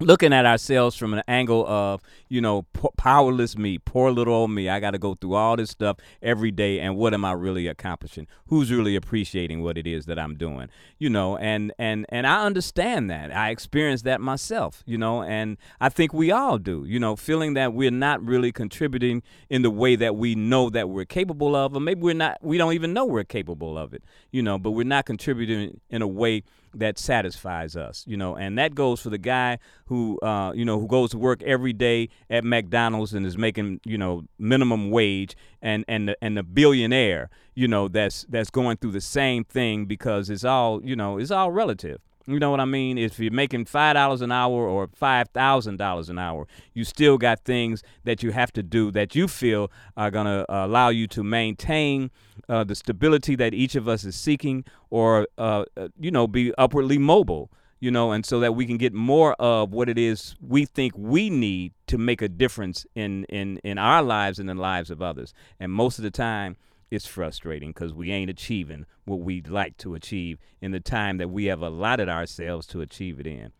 looking 0.00 0.32
at 0.32 0.46
ourselves 0.46 0.96
from 0.96 1.12
an 1.12 1.22
angle 1.28 1.66
of 1.66 2.00
you 2.28 2.40
know 2.40 2.62
powerless 2.96 3.56
me 3.56 3.78
poor 3.78 4.10
little 4.10 4.34
old 4.34 4.50
me. 4.50 4.68
I 4.68 4.80
got 4.80 4.92
to 4.92 4.98
go 4.98 5.14
through 5.14 5.34
all 5.34 5.56
this 5.56 5.70
stuff 5.70 5.98
every 6.22 6.50
day 6.50 6.80
and 6.80 6.96
what 6.96 7.12
am 7.12 7.24
i 7.24 7.32
really 7.32 7.66
accomplishing? 7.66 8.26
Who's 8.46 8.72
really 8.72 8.96
appreciating 8.96 9.62
what 9.62 9.76
it 9.76 9.86
is 9.86 10.06
that 10.06 10.18
i'm 10.18 10.36
doing? 10.36 10.68
You 10.98 11.10
know 11.10 11.36
and 11.36 11.72
and 11.78 12.06
and 12.08 12.26
i 12.26 12.44
understand 12.44 13.10
that. 13.10 13.34
I 13.34 13.50
experienced 13.50 14.04
that 14.04 14.20
myself 14.20 14.82
you 14.86 14.96
know 14.96 15.22
and 15.22 15.58
i 15.80 15.88
think 15.88 16.14
we 16.14 16.30
all 16.30 16.58
do 16.58 16.84
you 16.86 16.98
know 16.98 17.16
feeling 17.16 17.54
that 17.54 17.74
we're 17.74 17.90
not 17.90 18.24
really 18.24 18.52
contributing 18.52 19.22
in 19.50 19.62
the 19.62 19.70
way 19.70 19.96
that 19.96 20.16
we 20.16 20.34
know 20.34 20.70
that 20.70 20.88
we're 20.88 21.04
capable 21.04 21.54
of 21.54 21.76
or 21.76 21.80
maybe 21.80 22.00
we're 22.00 22.14
not 22.14 22.38
we 22.42 22.56
don't 22.56 22.72
even 22.72 22.92
know 22.92 23.04
we're 23.04 23.24
capable 23.24 23.76
of 23.76 23.92
it 23.92 24.02
you 24.30 24.42
know 24.42 24.58
but 24.58 24.70
we're 24.70 24.84
not 24.84 25.04
contributing 25.04 25.80
in 25.90 26.00
a 26.02 26.08
way 26.08 26.42
that 26.74 26.98
satisfies 26.98 27.76
us, 27.76 28.04
you 28.06 28.16
know, 28.16 28.36
and 28.36 28.58
that 28.58 28.74
goes 28.74 29.00
for 29.00 29.10
the 29.10 29.18
guy 29.18 29.58
who, 29.86 30.18
uh, 30.20 30.52
you 30.54 30.64
know, 30.64 30.78
who 30.78 30.86
goes 30.86 31.10
to 31.10 31.18
work 31.18 31.42
every 31.42 31.72
day 31.72 32.08
at 32.28 32.44
McDonald's 32.44 33.12
and 33.12 33.26
is 33.26 33.36
making, 33.36 33.80
you 33.84 33.98
know, 33.98 34.24
minimum 34.38 34.90
wage, 34.90 35.36
and 35.62 35.84
and 35.88 36.08
the, 36.08 36.16
and 36.22 36.36
the 36.36 36.42
billionaire, 36.42 37.30
you 37.54 37.68
know, 37.68 37.88
that's 37.88 38.24
that's 38.28 38.50
going 38.50 38.76
through 38.76 38.92
the 38.92 39.00
same 39.00 39.44
thing 39.44 39.86
because 39.86 40.30
it's 40.30 40.44
all, 40.44 40.82
you 40.84 40.96
know, 40.96 41.18
it's 41.18 41.30
all 41.30 41.50
relative. 41.50 42.00
You 42.30 42.38
know 42.38 42.52
what 42.52 42.60
I 42.60 42.64
mean? 42.64 42.96
If 42.96 43.18
you're 43.18 43.32
making 43.32 43.64
five 43.64 43.94
dollars 43.94 44.20
an 44.20 44.30
hour 44.30 44.68
or 44.68 44.88
five 44.94 45.30
thousand 45.30 45.78
dollars 45.78 46.08
an 46.08 46.18
hour, 46.18 46.46
you 46.74 46.84
still 46.84 47.18
got 47.18 47.44
things 47.44 47.82
that 48.04 48.22
you 48.22 48.30
have 48.30 48.52
to 48.52 48.62
do 48.62 48.92
that 48.92 49.16
you 49.16 49.26
feel 49.26 49.68
are 49.96 50.12
gonna 50.12 50.46
uh, 50.48 50.66
allow 50.66 50.90
you 50.90 51.08
to 51.08 51.24
maintain 51.24 52.12
uh, 52.48 52.62
the 52.62 52.76
stability 52.76 53.34
that 53.34 53.52
each 53.52 53.74
of 53.74 53.88
us 53.88 54.04
is 54.04 54.14
seeking, 54.14 54.64
or 54.90 55.26
uh, 55.38 55.64
uh, 55.76 55.88
you 55.98 56.12
know, 56.12 56.28
be 56.28 56.54
upwardly 56.56 56.98
mobile. 56.98 57.50
You 57.80 57.90
know, 57.90 58.12
and 58.12 58.26
so 58.26 58.40
that 58.40 58.54
we 58.54 58.66
can 58.66 58.76
get 58.76 58.92
more 58.92 59.32
of 59.40 59.72
what 59.72 59.88
it 59.88 59.96
is 59.98 60.36
we 60.46 60.66
think 60.66 60.92
we 60.96 61.30
need 61.30 61.72
to 61.86 61.96
make 61.96 62.20
a 62.22 62.28
difference 62.28 62.86
in 62.94 63.24
in 63.24 63.58
in 63.64 63.76
our 63.76 64.02
lives 64.02 64.38
and 64.38 64.48
the 64.48 64.54
lives 64.54 64.90
of 64.90 65.02
others. 65.02 65.34
And 65.58 65.72
most 65.72 65.98
of 65.98 66.04
the 66.04 66.10
time, 66.10 66.56
it's 66.90 67.06
frustrating 67.06 67.70
because 67.70 67.94
we 67.94 68.10
ain't 68.10 68.30
achieving 68.30 68.86
what 69.04 69.20
we'd 69.20 69.48
like 69.48 69.76
to 69.78 69.94
achieve 69.94 70.38
in 70.60 70.72
the 70.72 70.80
time 70.80 71.18
that 71.18 71.30
we 71.30 71.46
have 71.46 71.62
allotted 71.62 72.08
ourselves 72.08 72.66
to 72.68 72.80
achieve 72.80 73.20
it 73.20 73.26
in. 73.26 73.52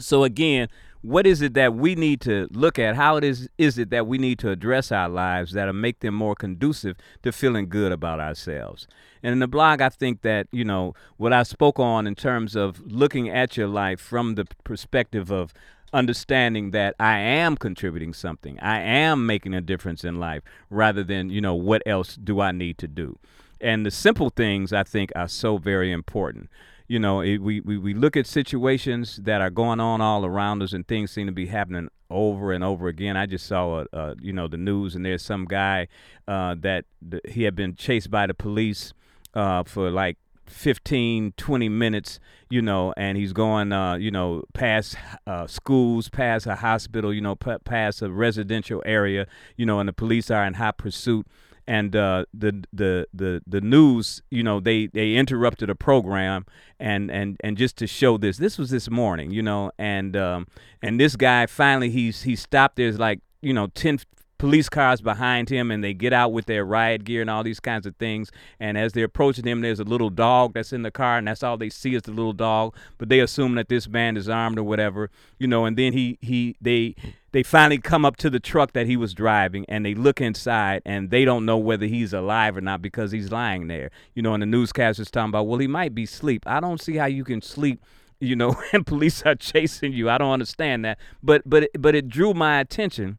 So 0.00 0.24
again, 0.24 0.68
what 1.02 1.26
is 1.26 1.40
it 1.40 1.54
that 1.54 1.74
we 1.74 1.94
need 1.94 2.20
to 2.22 2.48
look 2.50 2.78
at? 2.78 2.96
How 2.96 3.16
it 3.16 3.24
is 3.24 3.48
is 3.58 3.78
it 3.78 3.90
that 3.90 4.06
we 4.06 4.18
need 4.18 4.38
to 4.40 4.50
address 4.50 4.90
our 4.90 5.08
lives 5.08 5.52
that'll 5.52 5.74
make 5.74 6.00
them 6.00 6.14
more 6.14 6.34
conducive 6.34 6.96
to 7.22 7.30
feeling 7.30 7.68
good 7.68 7.92
about 7.92 8.20
ourselves? 8.20 8.88
And 9.22 9.32
in 9.32 9.38
the 9.38 9.46
blog, 9.46 9.80
I 9.80 9.90
think 9.90 10.22
that 10.22 10.48
you 10.50 10.64
know 10.64 10.94
what 11.16 11.32
I 11.32 11.42
spoke 11.44 11.78
on 11.78 12.06
in 12.06 12.14
terms 12.14 12.56
of 12.56 12.80
looking 12.90 13.28
at 13.28 13.56
your 13.56 13.68
life 13.68 14.00
from 14.00 14.34
the 14.34 14.46
perspective 14.64 15.30
of 15.30 15.52
understanding 15.94 16.72
that 16.72 16.94
I 16.98 17.18
am 17.18 17.56
contributing 17.56 18.12
something. 18.12 18.58
I 18.60 18.80
am 18.80 19.26
making 19.26 19.54
a 19.54 19.60
difference 19.60 20.04
in 20.04 20.18
life 20.18 20.42
rather 20.68 21.04
than, 21.04 21.30
you 21.30 21.40
know, 21.40 21.54
what 21.54 21.82
else 21.86 22.16
do 22.16 22.40
I 22.40 22.52
need 22.52 22.76
to 22.78 22.88
do? 22.88 23.18
And 23.60 23.86
the 23.86 23.90
simple 23.90 24.30
things 24.30 24.72
I 24.72 24.82
think 24.82 25.12
are 25.14 25.28
so 25.28 25.56
very 25.56 25.92
important. 25.92 26.50
You 26.88 26.98
know, 26.98 27.20
it, 27.20 27.38
we, 27.38 27.60
we, 27.60 27.78
we 27.78 27.94
look 27.94 28.16
at 28.16 28.26
situations 28.26 29.20
that 29.22 29.40
are 29.40 29.48
going 29.48 29.80
on 29.80 30.00
all 30.00 30.26
around 30.26 30.62
us 30.62 30.72
and 30.74 30.86
things 30.86 31.12
seem 31.12 31.26
to 31.26 31.32
be 31.32 31.46
happening 31.46 31.88
over 32.10 32.52
and 32.52 32.62
over 32.62 32.88
again. 32.88 33.16
I 33.16 33.26
just 33.26 33.46
saw, 33.46 33.80
a, 33.80 33.86
a 33.96 34.14
you 34.20 34.32
know, 34.32 34.48
the 34.48 34.58
news 34.58 34.94
and 34.94 35.06
there's 35.06 35.22
some 35.22 35.46
guy 35.46 35.88
uh, 36.28 36.56
that 36.58 36.84
th- 37.08 37.22
he 37.26 37.44
had 37.44 37.54
been 37.54 37.76
chased 37.76 38.10
by 38.10 38.26
the 38.26 38.34
police 38.34 38.92
uh, 39.32 39.62
for 39.62 39.90
like 39.90 40.18
15 40.46 41.32
20 41.36 41.68
minutes 41.70 42.20
you 42.54 42.62
know 42.62 42.94
and 42.96 43.18
he's 43.18 43.32
going 43.32 43.72
uh 43.72 43.94
you 43.96 44.12
know 44.12 44.44
past 44.52 44.94
uh 45.26 45.44
schools 45.44 46.08
past 46.08 46.46
a 46.46 46.54
hospital 46.54 47.12
you 47.12 47.20
know 47.20 47.34
p- 47.34 47.58
past 47.64 48.00
a 48.00 48.08
residential 48.08 48.80
area 48.86 49.26
you 49.56 49.66
know 49.66 49.80
and 49.80 49.88
the 49.88 49.92
police 49.92 50.30
are 50.30 50.46
in 50.46 50.54
hot 50.54 50.78
pursuit 50.78 51.26
and 51.66 51.96
uh, 51.96 52.26
the 52.34 52.62
the 52.74 53.06
the 53.14 53.42
the 53.46 53.60
news, 53.62 54.22
you 54.30 54.42
know, 54.42 54.60
they 54.60 54.88
they 54.88 55.14
interrupted 55.14 55.70
a 55.70 55.74
program, 55.74 56.44
and 56.78 57.10
and 57.10 57.38
and 57.42 57.56
just 57.56 57.78
to 57.78 57.86
show 57.86 58.18
this, 58.18 58.36
this 58.36 58.58
was 58.58 58.68
this 58.68 58.90
morning, 58.90 59.30
you 59.30 59.42
know, 59.42 59.70
and 59.78 60.14
um, 60.14 60.46
and 60.82 61.00
this 61.00 61.16
guy 61.16 61.46
finally 61.46 61.88
he's 61.88 62.22
he 62.22 62.36
stopped. 62.36 62.76
There's 62.76 62.98
like 62.98 63.20
you 63.40 63.54
know 63.54 63.68
10, 63.68 64.00
police 64.38 64.68
cars 64.68 65.00
behind 65.00 65.48
him 65.48 65.70
and 65.70 65.82
they 65.82 65.94
get 65.94 66.12
out 66.12 66.32
with 66.32 66.46
their 66.46 66.64
riot 66.64 67.04
gear 67.04 67.20
and 67.20 67.30
all 67.30 67.42
these 67.42 67.60
kinds 67.60 67.86
of 67.86 67.96
things. 67.96 68.30
And 68.58 68.76
as 68.76 68.92
they're 68.92 69.04
approaching 69.04 69.46
him 69.46 69.60
there's 69.60 69.80
a 69.80 69.84
little 69.84 70.10
dog 70.10 70.54
that's 70.54 70.72
in 70.72 70.82
the 70.82 70.90
car 70.90 71.18
and 71.18 71.28
that's 71.28 71.42
all 71.42 71.56
they 71.56 71.70
see 71.70 71.94
is 71.94 72.02
the 72.02 72.10
little 72.10 72.32
dog. 72.32 72.74
But 72.98 73.08
they 73.08 73.20
assume 73.20 73.54
that 73.54 73.68
this 73.68 73.88
man 73.88 74.16
is 74.16 74.28
armed 74.28 74.58
or 74.58 74.64
whatever 74.64 75.10
you 75.38 75.46
know 75.46 75.64
and 75.64 75.76
then 75.76 75.92
he 75.92 76.18
he 76.20 76.56
they 76.60 76.94
they 77.32 77.42
finally 77.42 77.78
come 77.78 78.04
up 78.04 78.16
to 78.18 78.30
the 78.30 78.40
truck 78.40 78.72
that 78.72 78.86
he 78.86 78.96
was 78.96 79.12
driving 79.14 79.64
and 79.68 79.84
they 79.84 79.94
look 79.94 80.20
inside 80.20 80.82
and 80.84 81.10
they 81.10 81.24
don't 81.24 81.44
know 81.44 81.58
whether 81.58 81.86
he's 81.86 82.12
alive 82.12 82.56
or 82.56 82.60
not 82.60 82.82
because 82.82 83.12
he's 83.12 83.30
lying 83.30 83.68
there. 83.68 83.90
You 84.14 84.22
know 84.22 84.34
and 84.34 84.42
the 84.42 84.46
newscaster's 84.46 85.10
talking 85.10 85.30
about 85.30 85.46
well 85.46 85.58
he 85.58 85.66
might 85.66 85.94
be 85.94 86.04
asleep. 86.04 86.42
I 86.46 86.60
don't 86.60 86.80
see 86.80 86.96
how 86.96 87.06
you 87.06 87.24
can 87.24 87.40
sleep 87.40 87.82
you 88.20 88.36
know 88.36 88.56
and 88.72 88.86
police 88.86 89.22
are 89.22 89.34
chasing 89.34 89.92
you. 89.92 90.10
I 90.10 90.18
don't 90.18 90.32
understand 90.32 90.84
that. 90.84 90.98
But 91.22 91.42
but 91.46 91.70
but 91.78 91.94
it 91.94 92.08
drew 92.08 92.34
my 92.34 92.60
attention 92.60 93.18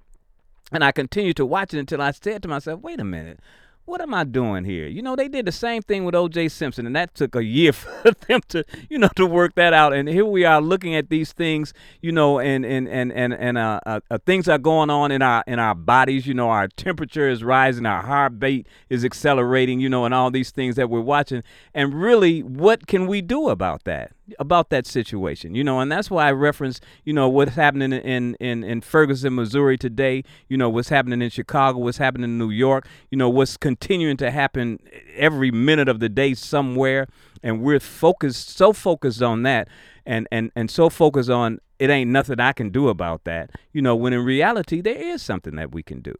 and 0.71 0.83
I 0.83 0.91
continued 0.91 1.37
to 1.37 1.45
watch 1.45 1.73
it 1.73 1.79
until 1.79 2.01
I 2.01 2.11
said 2.11 2.41
to 2.43 2.47
myself, 2.47 2.81
wait 2.81 2.99
a 2.99 3.03
minute, 3.03 3.39
what 3.85 4.01
am 4.01 4.15
I 4.15 4.23
doing 4.23 4.65
here? 4.65 4.87
You 4.87 5.03
know, 5.03 5.15
they 5.15 5.27
did 5.27 5.45
the 5.45 5.51
same 5.51 5.83
thing 5.83 6.05
with 6.05 6.15
O.J. 6.15 6.49
Simpson, 6.49 6.87
and 6.87 6.95
that 6.95 7.13
took 7.13 7.35
a 7.35 7.43
year 7.43 7.71
for 7.73 8.11
them 8.27 8.41
to, 8.49 8.63
you 8.89 8.97
know, 8.97 9.09
to 9.15 9.27
work 9.27 9.53
that 9.55 9.73
out. 9.73 9.93
And 9.93 10.09
here 10.09 10.25
we 10.25 10.43
are 10.43 10.59
looking 10.59 10.95
at 10.95 11.09
these 11.09 11.31
things, 11.33 11.71
you 12.01 12.11
know, 12.11 12.39
and 12.39 12.65
and 12.65 12.87
and 12.87 13.13
and 13.13 13.33
and 13.33 13.57
uh, 13.57 13.79
uh, 13.85 13.99
uh, 14.09 14.17
things 14.25 14.49
are 14.49 14.57
going 14.57 14.89
on 14.89 15.11
in 15.11 15.21
our 15.21 15.43
in 15.45 15.59
our 15.59 15.75
bodies. 15.75 16.25
You 16.25 16.33
know, 16.33 16.49
our 16.49 16.67
temperature 16.67 17.29
is 17.29 17.43
rising, 17.43 17.85
our 17.85 18.01
heartbeat 18.01 18.67
is 18.89 19.05
accelerating. 19.05 19.79
You 19.79 19.89
know, 19.89 20.05
and 20.05 20.13
all 20.13 20.31
these 20.31 20.49
things 20.49 20.75
that 20.77 20.89
we're 20.89 21.01
watching. 21.01 21.43
And 21.73 21.93
really, 21.93 22.41
what 22.41 22.87
can 22.87 23.05
we 23.05 23.21
do 23.21 23.49
about 23.49 23.83
that? 23.83 24.14
About 24.39 24.69
that 24.69 24.85
situation, 24.85 25.55
you 25.55 25.63
know, 25.63 25.79
and 25.79 25.91
that's 25.91 26.09
why 26.09 26.27
I 26.27 26.31
reference, 26.31 26.81
you 27.03 27.13
know, 27.13 27.29
what's 27.29 27.55
happening 27.55 27.93
in, 27.93 28.35
in, 28.35 28.63
in 28.63 28.81
Ferguson, 28.81 29.35
Missouri 29.35 29.77
today, 29.77 30.23
you 30.47 30.57
know, 30.57 30.69
what's 30.69 30.89
happening 30.89 31.21
in 31.21 31.29
Chicago, 31.29 31.79
what's 31.79 31.97
happening 31.97 32.25
in 32.25 32.37
New 32.37 32.49
York, 32.49 32.87
you 33.11 33.17
know, 33.17 33.29
what's 33.29 33.57
continuing 33.57 34.17
to 34.17 34.31
happen 34.31 34.79
every 35.15 35.51
minute 35.51 35.87
of 35.87 35.99
the 35.99 36.09
day 36.09 36.33
somewhere. 36.33 37.07
And 37.43 37.61
we're 37.61 37.79
focused, 37.79 38.49
so 38.57 38.73
focused 38.73 39.21
on 39.21 39.43
that 39.43 39.67
and, 40.05 40.27
and, 40.31 40.51
and 40.55 40.71
so 40.71 40.89
focused 40.89 41.29
on 41.29 41.59
it 41.77 41.89
ain't 41.89 42.09
nothing 42.09 42.39
I 42.39 42.53
can 42.53 42.69
do 42.69 42.87
about 42.87 43.25
that, 43.25 43.51
you 43.73 43.81
know, 43.81 43.95
when 43.95 44.13
in 44.13 44.23
reality, 44.23 44.81
there 44.81 44.95
is 44.95 45.21
something 45.21 45.55
that 45.55 45.73
we 45.73 45.83
can 45.83 45.99
do 45.99 46.15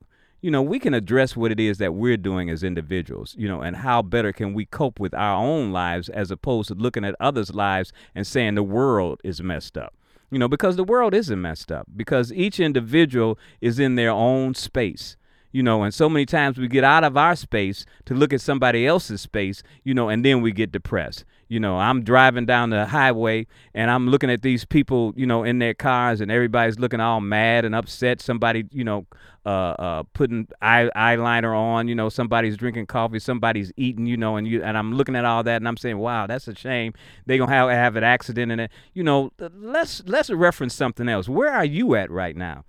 you 0.45 0.51
know, 0.51 0.61
we 0.61 0.77
can 0.77 0.93
address 0.93 1.35
what 1.35 1.51
it 1.51 1.59
is 1.59 1.79
that 1.79 1.95
we're 1.95 2.17
doing 2.17 2.51
as 2.51 2.61
individuals, 2.61 3.33
you 3.35 3.47
know, 3.47 3.61
and 3.61 3.77
how 3.77 4.03
better 4.03 4.31
can 4.31 4.53
we 4.53 4.63
cope 4.63 4.99
with 4.99 5.11
our 5.15 5.43
own 5.43 5.71
lives 5.71 6.07
as 6.07 6.29
opposed 6.29 6.67
to 6.67 6.75
looking 6.75 7.03
at 7.03 7.15
others' 7.19 7.55
lives 7.55 7.91
and 8.13 8.27
saying 8.27 8.53
the 8.53 8.61
world 8.61 9.19
is 9.23 9.41
messed 9.41 9.75
up. 9.75 9.95
You 10.29 10.37
know, 10.37 10.47
because 10.47 10.75
the 10.75 10.83
world 10.83 11.15
isn't 11.15 11.41
messed 11.41 11.71
up, 11.71 11.87
because 11.95 12.31
each 12.31 12.59
individual 12.59 13.39
is 13.59 13.79
in 13.79 13.95
their 13.95 14.11
own 14.11 14.53
space 14.53 15.17
you 15.51 15.63
know 15.63 15.83
and 15.83 15.93
so 15.93 16.09
many 16.09 16.25
times 16.25 16.57
we 16.57 16.67
get 16.67 16.83
out 16.83 17.05
of 17.05 17.15
our 17.15 17.33
space 17.33 17.85
to 18.03 18.13
look 18.13 18.33
at 18.33 18.41
somebody 18.41 18.85
else's 18.85 19.21
space 19.21 19.63
you 19.85 19.93
know 19.93 20.09
and 20.09 20.25
then 20.25 20.41
we 20.41 20.51
get 20.51 20.69
depressed 20.69 21.23
you 21.47 21.59
know 21.59 21.77
i'm 21.77 22.03
driving 22.03 22.45
down 22.45 22.69
the 22.69 22.85
highway 22.85 23.45
and 23.73 23.91
i'm 23.91 24.07
looking 24.07 24.29
at 24.29 24.41
these 24.41 24.65
people 24.65 25.13
you 25.15 25.25
know 25.25 25.43
in 25.43 25.59
their 25.59 25.73
cars 25.73 26.21
and 26.21 26.31
everybody's 26.31 26.79
looking 26.79 26.99
all 26.99 27.21
mad 27.21 27.65
and 27.65 27.75
upset. 27.75 28.21
Somebody 28.21 28.65
you 28.71 28.83
know 28.83 29.05
uh, 29.45 29.75
uh, 29.77 30.03
putting 30.13 30.47
eye, 30.61 30.89
eyeliner 30.95 31.55
on 31.55 31.87
you 31.87 31.93
know 31.93 32.09
somebody's 32.09 32.57
drinking 32.57 32.87
coffee 32.87 33.19
somebody's 33.19 33.71
eating 33.77 34.07
you 34.07 34.17
know 34.17 34.37
and 34.37 34.47
you 34.47 34.63
and 34.63 34.75
i'm 34.75 34.93
looking 34.93 35.15
at 35.15 35.23
all 35.23 35.43
that 35.43 35.57
and 35.57 35.67
i'm 35.67 35.77
saying 35.77 35.99
wow 35.99 36.25
that's 36.25 36.47
a 36.47 36.55
shame. 36.55 36.93
They're 37.25 37.37
gonna 37.37 37.51
have, 37.51 37.69
have 37.69 37.95
an 37.95 38.03
accident 38.03 38.51
in 38.51 38.59
it. 38.59 38.71
You 38.93 39.03
know 39.03 39.31
let's 39.55 40.01
let's 40.05 40.29
reference 40.29 40.73
something 40.73 41.07
else. 41.07 41.29
Where 41.29 41.51
are 41.51 41.65
you 41.65 41.95
at 41.95 42.09
right 42.09 42.35
now? 42.35 42.63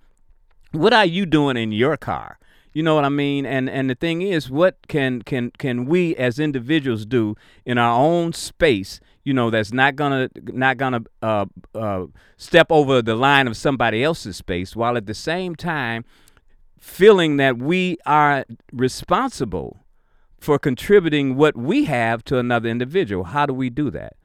What 0.71 0.93
are 0.93 1.05
you 1.05 1.25
doing 1.25 1.57
in 1.57 1.71
your 1.71 1.97
car 1.97 2.37
you 2.77 2.83
know 2.83 2.93
what 2.93 3.05
I 3.05 3.09
mean? 3.09 3.47
And 3.47 3.71
and 3.71 3.89
the 3.89 3.95
thing 3.95 4.21
is, 4.21 4.51
what 4.51 4.87
can 4.87 5.23
can 5.23 5.49
can 5.57 5.87
we 5.87 6.15
as 6.15 6.37
individuals 6.37 7.07
do 7.07 7.35
in 7.65 7.79
our 7.79 7.99
own 7.99 8.33
space? 8.33 8.99
You 9.23 9.33
know, 9.33 9.49
that's 9.49 9.73
not 9.73 9.95
gonna 9.95 10.29
not 10.35 10.77
gonna 10.77 11.01
uh, 11.23 11.47
uh, 11.73 12.05
step 12.37 12.67
over 12.69 13.01
the 13.01 13.15
line 13.15 13.47
of 13.47 13.57
somebody 13.57 14.03
else's 14.03 14.37
space, 14.37 14.75
while 14.75 14.95
at 14.95 15.07
the 15.07 15.15
same 15.15 15.55
time 15.55 16.05
feeling 16.79 17.37
that 17.37 17.57
we 17.57 17.97
are 18.05 18.45
responsible 18.71 19.79
for 20.39 20.59
contributing 20.59 21.35
what 21.35 21.57
we 21.57 21.85
have 21.85 22.23
to 22.25 22.37
another 22.37 22.69
individual. 22.69 23.23
How 23.23 23.47
do 23.47 23.55
we 23.55 23.71
do 23.71 23.89
that? 23.89 24.17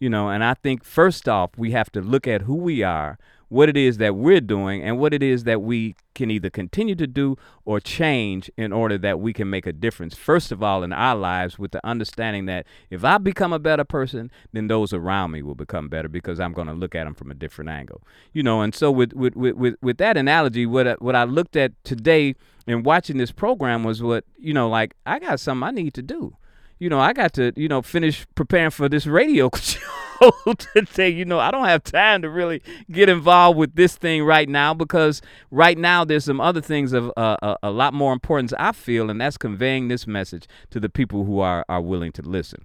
You 0.00 0.10
know, 0.10 0.30
and 0.30 0.42
I 0.42 0.54
think 0.54 0.82
first 0.82 1.28
off, 1.28 1.50
we 1.56 1.70
have 1.70 1.92
to 1.92 2.00
look 2.00 2.26
at 2.26 2.42
who 2.42 2.56
we 2.56 2.82
are, 2.82 3.20
what 3.50 3.68
it 3.68 3.76
is 3.76 3.98
that 3.98 4.14
we're 4.14 4.40
doing 4.40 4.82
and 4.82 4.98
what 4.98 5.12
it 5.12 5.22
is 5.22 5.44
that 5.44 5.60
we 5.60 5.94
can 6.14 6.30
either 6.30 6.48
continue 6.48 6.94
to 6.94 7.06
do 7.06 7.36
or 7.64 7.80
change 7.80 8.50
in 8.56 8.72
order 8.72 8.96
that 8.96 9.20
we 9.20 9.32
can 9.32 9.50
make 9.50 9.66
a 9.66 9.72
difference 9.72 10.14
first 10.14 10.50
of 10.50 10.62
all 10.62 10.82
in 10.82 10.92
our 10.92 11.16
lives 11.16 11.58
with 11.58 11.72
the 11.72 11.84
understanding 11.86 12.46
that 12.46 12.64
if 12.90 13.04
I 13.04 13.18
become 13.18 13.52
a 13.52 13.58
better 13.58 13.84
person 13.84 14.30
then 14.52 14.68
those 14.68 14.92
around 14.92 15.32
me 15.32 15.42
will 15.42 15.54
become 15.54 15.88
better 15.88 16.08
because 16.08 16.40
I'm 16.40 16.52
going 16.52 16.68
to 16.68 16.72
look 16.72 16.94
at 16.94 17.04
them 17.04 17.14
from 17.14 17.30
a 17.30 17.34
different 17.34 17.70
angle. 17.70 18.02
You 18.32 18.42
know 18.42 18.62
and 18.62 18.74
so 18.74 18.90
with 18.90 19.12
with 19.12 19.34
with, 19.34 19.76
with 19.82 19.98
that 19.98 20.16
analogy 20.16 20.64
what 20.64 21.02
what 21.02 21.16
I 21.16 21.24
looked 21.24 21.56
at 21.56 21.72
today 21.84 22.36
in 22.66 22.84
watching 22.84 23.18
this 23.18 23.32
program 23.32 23.82
was 23.82 24.00
what 24.00 24.24
you 24.38 24.54
know 24.54 24.68
like 24.68 24.94
I 25.06 25.18
got 25.18 25.40
something 25.40 25.66
I 25.66 25.72
need 25.72 25.94
to 25.94 26.02
do 26.02 26.36
you 26.80 26.88
know 26.88 26.98
I 26.98 27.12
got 27.12 27.32
to 27.34 27.52
you 27.54 27.68
know 27.68 27.82
finish 27.82 28.26
preparing 28.34 28.70
for 28.70 28.88
this 28.88 29.06
radio 29.06 29.50
show 29.56 29.78
to 30.20 30.86
say, 30.90 31.08
you 31.08 31.24
know, 31.24 31.38
I 31.38 31.50
don't 31.50 31.66
have 31.66 31.82
time 31.82 32.22
to 32.22 32.30
really 32.30 32.62
get 32.90 33.08
involved 33.08 33.58
with 33.58 33.74
this 33.74 33.96
thing 33.96 34.22
right 34.22 34.48
now 34.48 34.74
because 34.74 35.22
right 35.50 35.78
now 35.78 36.04
there's 36.04 36.24
some 36.24 36.40
other 36.40 36.60
things 36.60 36.92
of 36.92 37.10
uh, 37.16 37.36
a, 37.42 37.56
a 37.64 37.70
lot 37.70 37.94
more 37.94 38.12
importance 38.12 38.52
I 38.58 38.72
feel, 38.72 39.10
and 39.10 39.20
that's 39.20 39.38
conveying 39.38 39.88
this 39.88 40.06
message 40.06 40.46
to 40.70 40.80
the 40.80 40.88
people 40.88 41.24
who 41.24 41.40
are 41.40 41.64
are 41.68 41.80
willing 41.80 42.12
to 42.12 42.22
listen. 42.22 42.64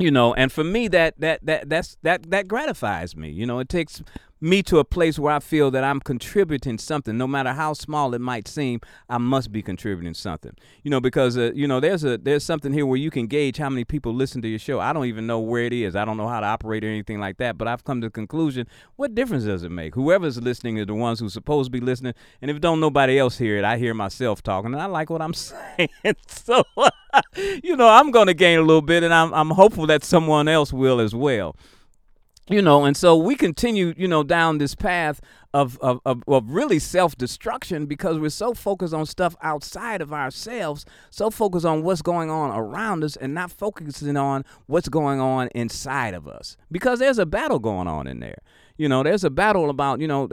You 0.00 0.12
know 0.12 0.32
and 0.34 0.52
for 0.52 0.62
me 0.62 0.86
that 0.88 1.18
that 1.18 1.44
that 1.44 1.68
that's 1.68 1.96
that 2.02 2.30
that 2.30 2.48
gratifies 2.48 3.16
me. 3.16 3.30
You 3.30 3.46
know 3.46 3.58
it 3.58 3.68
takes 3.68 4.02
me 4.40 4.62
to 4.64 4.78
a 4.78 4.84
place 4.84 5.18
where 5.18 5.32
I 5.32 5.40
feel 5.40 5.70
that 5.72 5.84
I'm 5.84 6.00
contributing 6.00 6.78
something, 6.78 7.16
no 7.16 7.26
matter 7.26 7.52
how 7.52 7.72
small 7.72 8.14
it 8.14 8.20
might 8.20 8.46
seem. 8.46 8.80
I 9.08 9.18
must 9.18 9.52
be 9.52 9.62
contributing 9.62 10.14
something, 10.14 10.54
you 10.82 10.90
know, 10.90 11.00
because 11.00 11.36
uh, 11.36 11.52
you 11.54 11.66
know 11.66 11.80
there's 11.80 12.04
a 12.04 12.18
there's 12.18 12.44
something 12.44 12.72
here 12.72 12.86
where 12.86 12.96
you 12.96 13.10
can 13.10 13.26
gauge 13.26 13.56
how 13.56 13.68
many 13.68 13.84
people 13.84 14.14
listen 14.14 14.42
to 14.42 14.48
your 14.48 14.58
show. 14.58 14.80
I 14.80 14.92
don't 14.92 15.06
even 15.06 15.26
know 15.26 15.40
where 15.40 15.64
it 15.64 15.72
is. 15.72 15.96
I 15.96 16.04
don't 16.04 16.16
know 16.16 16.28
how 16.28 16.40
to 16.40 16.46
operate 16.46 16.84
or 16.84 16.88
anything 16.88 17.18
like 17.18 17.38
that. 17.38 17.58
But 17.58 17.68
I've 17.68 17.84
come 17.84 18.00
to 18.00 18.06
the 18.06 18.12
conclusion: 18.12 18.66
what 18.96 19.14
difference 19.14 19.44
does 19.44 19.62
it 19.62 19.70
make? 19.70 19.94
Whoever's 19.94 20.40
listening 20.40 20.78
are 20.78 20.84
the 20.84 20.94
ones 20.94 21.20
who's 21.20 21.32
supposed 21.32 21.68
to 21.68 21.70
be 21.70 21.84
listening, 21.84 22.14
and 22.40 22.50
if 22.50 22.60
don't 22.60 22.80
nobody 22.80 23.18
else 23.18 23.38
hear 23.38 23.56
it, 23.58 23.64
I 23.64 23.78
hear 23.78 23.94
myself 23.94 24.42
talking, 24.42 24.72
and 24.72 24.82
I 24.82 24.86
like 24.86 25.10
what 25.10 25.22
I'm 25.22 25.34
saying. 25.34 25.88
so, 26.26 26.64
you 27.62 27.76
know, 27.76 27.88
I'm 27.88 28.10
going 28.10 28.26
to 28.26 28.34
gain 28.34 28.58
a 28.58 28.62
little 28.62 28.82
bit, 28.82 29.02
and 29.02 29.12
I'm 29.12 29.32
I'm 29.34 29.50
hopeful 29.50 29.86
that 29.86 30.04
someone 30.04 30.48
else 30.48 30.72
will 30.72 31.00
as 31.00 31.14
well 31.14 31.56
you 32.48 32.62
know 32.62 32.84
and 32.84 32.96
so 32.96 33.16
we 33.16 33.34
continue 33.34 33.94
you 33.96 34.08
know 34.08 34.22
down 34.22 34.58
this 34.58 34.74
path 34.74 35.20
of 35.54 35.78
of, 35.80 36.00
of, 36.04 36.22
of 36.26 36.50
really 36.50 36.78
self-destruction 36.78 37.86
because 37.86 38.18
we're 38.18 38.30
so 38.30 38.54
focused 38.54 38.94
on 38.94 39.06
stuff 39.06 39.36
outside 39.42 40.00
of 40.00 40.12
ourselves 40.12 40.84
so 41.10 41.30
focused 41.30 41.66
on 41.66 41.82
what's 41.82 42.02
going 42.02 42.30
on 42.30 42.50
around 42.50 43.04
us 43.04 43.16
and 43.16 43.34
not 43.34 43.50
focusing 43.50 44.16
on 44.16 44.44
what's 44.66 44.88
going 44.88 45.20
on 45.20 45.48
inside 45.54 46.14
of 46.14 46.28
us. 46.28 46.56
Because 46.70 46.98
there's 46.98 47.18
a 47.18 47.26
battle 47.26 47.58
going 47.58 47.88
on 47.88 48.06
in 48.06 48.20
there. 48.20 48.38
You 48.76 48.88
know 48.88 49.02
there's 49.02 49.24
a 49.24 49.30
battle 49.30 49.70
about 49.70 50.00
you 50.00 50.06
know 50.06 50.28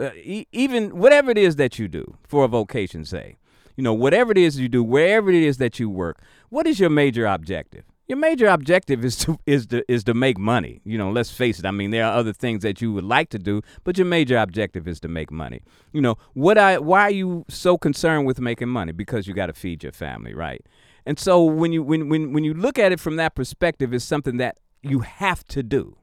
even 0.52 0.96
whatever 0.96 1.30
it 1.30 1.38
is 1.38 1.56
that 1.56 1.78
you 1.78 1.88
do 1.88 2.16
for 2.26 2.44
a 2.44 2.48
vocation 2.48 3.04
say 3.04 3.36
you 3.76 3.82
know 3.82 3.92
whatever 3.92 4.30
it 4.32 4.38
is 4.38 4.58
you 4.58 4.68
do 4.68 4.82
wherever 4.82 5.30
it 5.30 5.42
is 5.42 5.58
that 5.58 5.80
you 5.80 5.90
work 5.90 6.22
what 6.48 6.66
is 6.66 6.78
your 6.78 6.90
major 6.90 7.26
objective 7.26 7.84
your 8.08 8.18
major 8.18 8.46
objective 8.46 9.04
is 9.04 9.16
to 9.16 9.38
is 9.46 9.66
to 9.68 9.84
is 9.90 10.04
to 10.04 10.14
make 10.14 10.38
money. 10.38 10.80
You 10.84 10.98
know, 10.98 11.10
let's 11.10 11.30
face 11.30 11.58
it. 11.58 11.66
I 11.66 11.70
mean, 11.70 11.90
there 11.90 12.04
are 12.04 12.16
other 12.16 12.32
things 12.32 12.62
that 12.62 12.80
you 12.80 12.92
would 12.92 13.04
like 13.04 13.30
to 13.30 13.38
do, 13.38 13.62
but 13.84 13.98
your 13.98 14.06
major 14.06 14.36
objective 14.38 14.86
is 14.86 15.00
to 15.00 15.08
make 15.08 15.30
money. 15.30 15.62
You 15.92 16.00
know, 16.00 16.16
what 16.34 16.58
I 16.58 16.78
why 16.78 17.02
are 17.02 17.10
you 17.10 17.44
so 17.48 17.76
concerned 17.76 18.26
with 18.26 18.40
making 18.40 18.68
money? 18.68 18.92
Because 18.92 19.26
you 19.26 19.34
got 19.34 19.46
to 19.46 19.52
feed 19.52 19.82
your 19.82 19.92
family, 19.92 20.34
right? 20.34 20.64
And 21.04 21.18
so 21.18 21.42
when 21.42 21.72
you 21.72 21.82
when 21.82 22.08
when 22.08 22.32
when 22.32 22.44
you 22.44 22.54
look 22.54 22.78
at 22.78 22.92
it 22.92 23.00
from 23.00 23.16
that 23.16 23.34
perspective, 23.34 23.92
it's 23.92 24.04
something 24.04 24.36
that 24.36 24.58
you 24.82 25.00
have 25.00 25.44
to 25.48 25.62
do. 25.62 25.96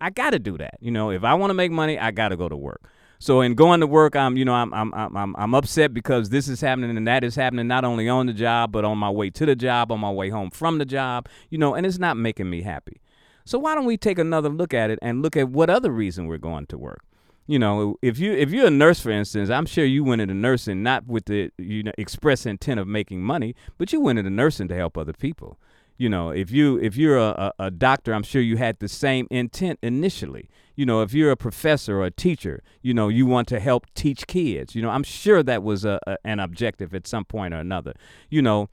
I 0.00 0.10
got 0.10 0.30
to 0.30 0.38
do 0.38 0.56
that. 0.58 0.74
You 0.80 0.90
know, 0.90 1.10
if 1.10 1.24
I 1.24 1.34
want 1.34 1.50
to 1.50 1.54
make 1.54 1.70
money, 1.70 1.98
I 1.98 2.10
got 2.10 2.30
to 2.30 2.36
go 2.36 2.48
to 2.48 2.56
work. 2.56 2.90
So 3.22 3.42
in 3.42 3.54
going 3.54 3.80
to 3.80 3.86
work, 3.86 4.16
I'm 4.16 4.38
you 4.38 4.46
know 4.46 4.54
I'm 4.54 4.72
I'm 4.72 4.94
I'm 4.94 5.36
I'm 5.36 5.54
upset 5.54 5.92
because 5.92 6.30
this 6.30 6.48
is 6.48 6.62
happening 6.62 6.96
and 6.96 7.06
that 7.06 7.22
is 7.22 7.34
happening 7.36 7.68
not 7.68 7.84
only 7.84 8.08
on 8.08 8.26
the 8.26 8.32
job 8.32 8.72
but 8.72 8.82
on 8.82 8.96
my 8.96 9.10
way 9.10 9.28
to 9.28 9.44
the 9.44 9.54
job, 9.54 9.92
on 9.92 10.00
my 10.00 10.10
way 10.10 10.30
home 10.30 10.50
from 10.50 10.78
the 10.78 10.86
job, 10.86 11.28
you 11.50 11.58
know, 11.58 11.74
and 11.74 11.84
it's 11.84 11.98
not 11.98 12.16
making 12.16 12.48
me 12.48 12.62
happy. 12.62 13.02
So 13.44 13.58
why 13.58 13.74
don't 13.74 13.84
we 13.84 13.98
take 13.98 14.18
another 14.18 14.48
look 14.48 14.72
at 14.72 14.88
it 14.88 14.98
and 15.02 15.20
look 15.20 15.36
at 15.36 15.50
what 15.50 15.68
other 15.68 15.90
reason 15.90 16.28
we're 16.28 16.38
going 16.38 16.64
to 16.66 16.78
work? 16.78 17.02
You 17.46 17.58
know, 17.58 17.96
if 18.00 18.18
you 18.18 18.32
if 18.32 18.52
you're 18.52 18.68
a 18.68 18.70
nurse, 18.70 19.00
for 19.00 19.10
instance, 19.10 19.50
I'm 19.50 19.66
sure 19.66 19.84
you 19.84 20.02
went 20.02 20.22
into 20.22 20.34
nursing 20.34 20.82
not 20.82 21.06
with 21.06 21.26
the 21.26 21.50
you 21.58 21.82
know 21.82 21.92
express 21.98 22.46
intent 22.46 22.80
of 22.80 22.88
making 22.88 23.20
money, 23.20 23.54
but 23.76 23.92
you 23.92 24.00
went 24.00 24.18
into 24.18 24.30
nursing 24.30 24.66
to 24.68 24.74
help 24.74 24.96
other 24.96 25.12
people 25.12 25.58
you 26.00 26.08
know 26.08 26.30
if 26.30 26.50
you 26.50 26.78
if 26.78 26.96
you're 26.96 27.18
a, 27.18 27.52
a, 27.58 27.70
doctor 27.70 28.14
i'm 28.14 28.22
sure 28.22 28.40
you 28.40 28.56
had 28.56 28.78
the 28.80 28.88
same 28.88 29.28
intent 29.30 29.78
initially. 29.82 30.48
You 30.74 30.86
know 30.86 31.02
if 31.02 31.12
you're 31.12 31.30
a 31.30 31.36
professor 31.36 32.00
or 32.00 32.06
a 32.06 32.10
teacher 32.10 32.62
you 32.80 32.94
know 32.94 33.08
you 33.08 33.26
want 33.26 33.48
to 33.48 33.60
help 33.60 33.84
teach 33.94 34.26
kids. 34.26 34.74
You 34.74 34.80
know 34.80 34.88
i'm 34.88 35.02
sure 35.02 35.42
that 35.42 35.62
was 35.62 35.84
a, 35.84 36.00
a 36.06 36.16
an 36.24 36.40
objective 36.40 36.94
at 36.94 37.06
some 37.06 37.26
point 37.26 37.52
or 37.52 37.58
another. 37.58 37.92
You 38.30 38.40
know 38.40 38.70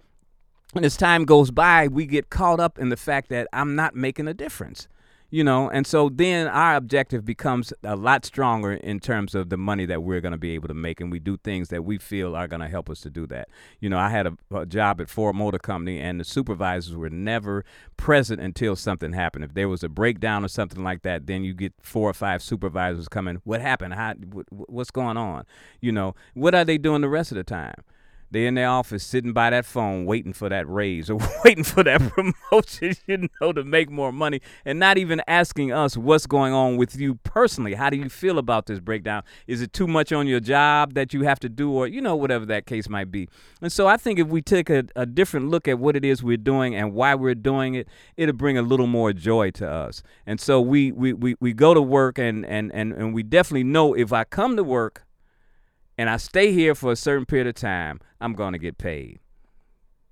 and 0.74 0.86
as 0.86 0.96
time 0.96 1.26
goes 1.26 1.52
by 1.52 1.90
we 1.90 2.06
get 2.06 2.30
caught 2.30 2.62
up 2.62 2.80
in 2.80 2.90
the 2.90 2.98
fact 2.98 3.30
that 3.30 3.48
i'm 3.54 3.76
not 3.76 3.96
making 3.96 4.28
a 4.28 4.34
difference 4.34 4.88
you 5.30 5.44
know 5.44 5.70
and 5.70 5.86
so 5.86 6.10
then 6.10 6.48
our 6.48 6.76
objective 6.76 7.26
becomes 7.26 7.74
a 7.84 7.96
lot 7.96 8.24
stronger 8.26 8.74
in 8.74 9.00
terms 9.00 9.36
of 9.36 9.50
the 9.50 9.58
money 9.58 9.86
that 9.86 10.02
we're 10.04 10.22
going 10.22 10.32
to 10.32 10.38
be 10.38 10.52
able 10.52 10.68
to 10.68 10.74
make 10.74 11.02
and 11.02 11.12
we 11.12 11.20
do 11.20 11.38
things 11.38 11.70
that 11.70 11.84
we 11.84 11.98
feel 11.98 12.36
are 12.36 12.48
going 12.48 12.62
to 12.62 12.68
help 12.68 12.90
us 12.90 13.02
to 13.02 13.10
do 13.10 13.28
that. 13.28 13.50
You 13.80 13.90
know 13.90 13.98
i 13.98 14.10
had 14.10 14.28
a, 14.28 14.38
a, 14.56 14.66
job 14.66 15.02
at 15.02 15.10
ford 15.10 15.36
motor 15.36 15.60
company 15.60 16.00
and 16.00 16.20
the 16.20 16.24
supervisors 16.24 16.96
were 16.96 17.10
never 17.10 17.66
present 17.98 18.42
until 18.42 18.76
something 18.76 19.14
happened. 19.14 19.44
If 19.44 19.54
there 19.54 19.70
was 19.70 19.84
a 19.84 19.90
breakdown 19.90 20.46
or 20.46 20.48
something 20.48 20.84
like 20.84 21.02
that 21.04 21.28
then 21.28 21.44
you 21.44 21.54
get 21.54 21.74
four 21.82 22.10
or 22.10 22.14
five 22.14 22.42
supervisors 22.42 23.08
coming 23.08 23.42
what 23.44 23.62
happened? 23.62 23.94
How, 23.94 24.14
what's 24.50 24.92
going 24.92 25.18
on? 25.18 25.46
You 25.82 25.92
know 25.92 26.16
what 26.34 26.56
are 26.56 26.66
they 26.66 26.78
doing 26.78 27.02
the 27.02 27.10
rest 27.10 27.32
of 27.32 27.38
the 27.38 27.44
time 27.44 27.84
they 28.32 28.46
in 28.46 28.56
their 28.56 28.70
office 28.70 29.04
sitting 29.04 29.34
by 29.34 29.50
that 29.50 29.66
phone 29.66 30.06
waiting 30.06 30.34
for 30.34 30.50
that 30.50 30.68
raise 30.70 31.10
or 31.10 31.20
waiting 31.46 31.64
for 31.64 31.84
that 31.84 32.02
promotion, 32.50 32.96
you 33.06 33.30
know, 33.40 33.54
to 33.54 33.64
make 33.64 33.90
more 33.90 34.12
money 34.12 34.42
and 34.66 34.80
not 34.80 34.98
even 34.98 35.22
asking 35.28 35.72
us 35.72 35.96
what's 35.96 36.26
going 36.26 36.54
on 36.54 36.78
with 36.78 36.96
you 36.96 37.16
personally. 37.16 37.74
How 37.74 37.90
do 37.90 37.98
you 37.98 38.10
feel 38.10 38.38
about 38.38 38.66
this 38.66 38.80
breakdown? 38.80 39.24
Is 39.48 39.62
it 39.62 39.74
too 39.74 39.88
much 39.88 40.12
on 40.12 40.28
your 40.28 40.40
job 40.40 40.94
that 40.94 41.14
you 41.14 41.24
have 41.24 41.40
to 41.40 41.50
do 41.50 41.72
or, 41.72 41.88
you 41.88 42.02
know, 42.02 42.16
whatever 42.16 42.46
that 42.46 42.66
case 42.66 42.90
might 42.90 43.12
be. 43.12 43.30
And 43.62 43.72
so 43.72 43.88
I 43.88 43.98
think 43.98 44.20
if 44.20 44.28
we 44.28 44.42
take 44.42 44.70
a, 44.70 44.86
a 44.96 45.06
different 45.06 45.50
look 45.50 45.68
at 45.68 45.80
what 45.80 45.96
it 45.96 46.06
is 46.06 46.24
we're 46.24 46.38
doing 46.38 46.76
and 46.76 46.94
why 46.94 47.16
we're 47.16 47.36
doing 47.36 47.76
it, 47.76 47.88
it'll 48.16 48.36
bring 48.36 48.58
a 48.58 48.62
little 48.62 48.88
more 48.88 49.14
joy 49.14 49.52
to 49.52 49.70
us. 49.70 50.04
And 50.26 50.40
so 50.40 50.62
we, 50.62 50.92
we, 50.92 51.14
we, 51.14 51.36
we 51.40 51.54
go 51.54 51.74
to 51.74 51.82
work 51.82 52.18
and, 52.18 52.46
and, 52.46 52.72
and, 52.74 52.94
and 52.94 53.14
we 53.14 53.24
definitely 53.24 53.64
know 53.64 53.94
if 53.94 54.14
I 54.14 54.24
come 54.24 54.56
to 54.58 54.64
work 54.64 55.07
and 55.98 56.10
I 56.10 56.18
stay 56.18 56.52
here 56.52 56.76
for 56.76 56.92
a 56.92 56.96
certain 56.96 57.26
period 57.26 57.48
of 57.48 57.56
time, 57.56 58.00
I'm 58.22 58.34
going 58.34 58.54
to 58.54 58.60
get 58.60 58.78
paid. 58.78 59.20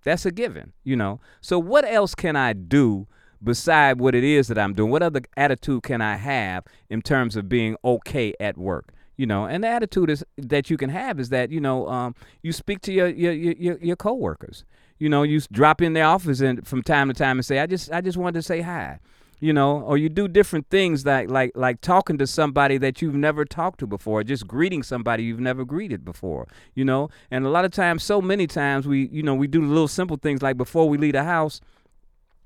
That's 0.03 0.25
a 0.25 0.31
given, 0.31 0.73
you 0.83 0.95
know. 0.95 1.19
So 1.41 1.59
what 1.59 1.85
else 1.85 2.15
can 2.15 2.35
I 2.35 2.53
do 2.53 3.07
beside 3.43 3.99
what 3.99 4.15
it 4.15 4.23
is 4.23 4.47
that 4.47 4.57
I'm 4.57 4.73
doing? 4.73 4.91
What 4.91 5.03
other 5.03 5.21
attitude 5.35 5.83
can 5.83 6.01
I 6.01 6.15
have 6.15 6.63
in 6.89 7.01
terms 7.01 7.35
of 7.35 7.49
being 7.49 7.75
okay 7.83 8.33
at 8.39 8.57
work? 8.57 8.93
You 9.17 9.25
know, 9.25 9.45
and 9.45 9.63
the 9.63 9.67
attitude 9.67 10.09
is 10.09 10.23
that 10.37 10.69
you 10.69 10.77
can 10.77 10.89
have 10.89 11.19
is 11.19 11.29
that 11.29 11.49
you 11.49 11.61
know 11.61 11.87
um, 11.87 12.15
you 12.41 12.51
speak 12.51 12.81
to 12.81 12.91
your 12.91 13.07
your 13.07 13.31
your, 13.31 13.77
your 13.79 13.95
coworkers. 13.95 14.65
You 14.97 15.09
know, 15.09 15.23
you 15.23 15.39
drop 15.51 15.81
in 15.81 15.93
their 15.93 16.05
office 16.05 16.41
and 16.41 16.67
from 16.67 16.83
time 16.83 17.07
to 17.07 17.13
time 17.13 17.37
and 17.37 17.45
say, 17.45 17.59
"I 17.59 17.65
just 17.65 17.91
I 17.91 18.01
just 18.01 18.17
wanted 18.17 18.35
to 18.35 18.41
say 18.41 18.61
hi." 18.61 18.99
You 19.39 19.51
know 19.53 19.81
or 19.81 19.97
you 19.97 20.09
do 20.09 20.27
different 20.27 20.69
things 20.69 21.05
like 21.05 21.29
like 21.29 21.51
like 21.55 21.81
talking 21.81 22.17
to 22.17 22.25
somebody 22.27 22.77
that 22.77 23.01
you've 23.01 23.15
never 23.15 23.45
talked 23.45 23.79
to 23.79 23.87
before 23.87 24.23
just 24.23 24.47
greeting 24.47 24.83
somebody 24.83 25.23
you've 25.23 25.39
never 25.39 25.65
greeted 25.65 26.05
before 26.05 26.47
you 26.73 26.85
know 26.85 27.09
and 27.31 27.45
a 27.45 27.49
lot 27.49 27.65
of 27.65 27.71
times 27.71 28.03
so 28.03 28.21
many 28.21 28.47
times 28.47 28.87
we 28.87 29.07
you 29.07 29.23
know 29.23 29.35
we 29.35 29.47
do 29.47 29.65
little 29.65 29.87
simple 29.87 30.17
things 30.17 30.41
like 30.41 30.57
before 30.57 30.87
we 30.87 30.97
leave 30.97 31.13
the 31.13 31.23
house 31.23 31.61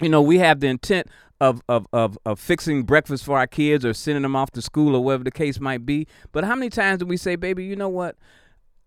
you 0.02 0.10
know 0.10 0.22
we 0.22 0.40
have 0.40 0.60
the 0.60 0.68
intent 0.68 1.08
of, 1.42 1.62
of, 1.70 1.88
of, 1.94 2.18
of 2.26 2.40
fixing 2.40 2.84
breakfast 2.84 3.24
for 3.24 3.38
our 3.38 3.48
kids 3.48 3.86
or 3.86 3.94
sending 3.94 4.24
them 4.24 4.36
off 4.36 4.52
to 4.52 4.62
school 4.62 4.96
or 4.96 5.04
whatever 5.04 5.24
the 5.24 5.32
case 5.32 5.60
might 5.60 5.86
be. 5.86 6.06
But 6.32 6.44
how 6.44 6.54
many 6.56 6.70
times 6.70 7.00
do 7.00 7.06
we 7.06 7.16
say, 7.18 7.36
baby, 7.38 7.64
you 7.64 7.76
know 7.76 7.90
what? 7.90 8.18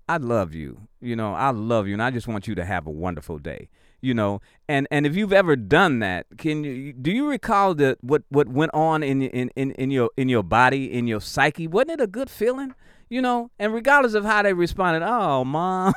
I 0.08 0.18
love 0.18 0.52
you. 0.52 0.88
You 1.00 1.16
know, 1.16 1.32
I 1.32 1.50
love 1.50 1.86
you 1.86 1.94
and 1.94 2.02
I 2.02 2.10
just 2.10 2.28
want 2.28 2.46
you 2.46 2.54
to 2.56 2.64
have 2.64 2.86
a 2.86 2.90
wonderful 2.90 3.38
day 3.38 3.68
you 4.02 4.12
know 4.12 4.40
and 4.68 4.86
and 4.90 5.06
if 5.06 5.16
you've 5.16 5.32
ever 5.32 5.56
done 5.56 6.00
that 6.00 6.26
can 6.36 6.64
you 6.64 6.92
do 6.92 7.10
you 7.10 7.28
recall 7.28 7.74
that 7.74 7.96
what 8.02 8.22
what 8.28 8.48
went 8.48 8.72
on 8.74 9.02
in 9.02 9.22
in 9.22 9.50
in, 9.56 9.70
in 9.72 9.90
your 9.90 10.10
in 10.16 10.28
your 10.28 10.42
body 10.42 10.92
in 10.92 11.06
your 11.06 11.20
psyche? 11.20 11.66
Wasn't 11.66 11.92
it 11.92 12.00
a 12.00 12.06
good 12.06 12.28
feeling 12.28 12.74
you 13.08 13.20
know? 13.20 13.50
And 13.58 13.74
regardless 13.74 14.14
of 14.14 14.24
how 14.24 14.42
they 14.42 14.52
responded 14.52 15.02
oh 15.06 15.44
mom 15.44 15.94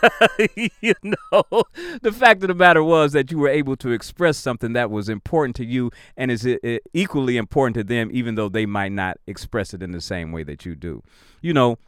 you 0.56 0.94
know 1.02 1.64
the 2.02 2.12
fact 2.12 2.42
of 2.44 2.48
the 2.48 2.54
matter 2.54 2.84
was 2.84 3.12
that 3.12 3.32
you 3.32 3.38
were 3.38 3.48
able 3.48 3.76
to 3.76 3.90
express 3.90 4.38
something 4.38 4.72
that 4.74 4.90
was 4.90 5.08
important 5.08 5.56
to 5.56 5.64
you 5.64 5.90
and 6.16 6.30
is 6.30 6.46
eh, 6.46 6.56
eh, 6.62 6.78
equally 6.94 7.36
important 7.36 7.74
to 7.74 7.82
them 7.82 8.08
even 8.12 8.36
though 8.36 8.48
they 8.48 8.64
might 8.64 8.92
not 8.92 9.18
express 9.26 9.74
it 9.74 9.82
in 9.82 9.90
the 9.90 10.00
same 10.00 10.30
way 10.30 10.44
that 10.44 10.64
you 10.64 10.76
do. 10.76 11.02
You 11.40 11.52
know 11.52 11.78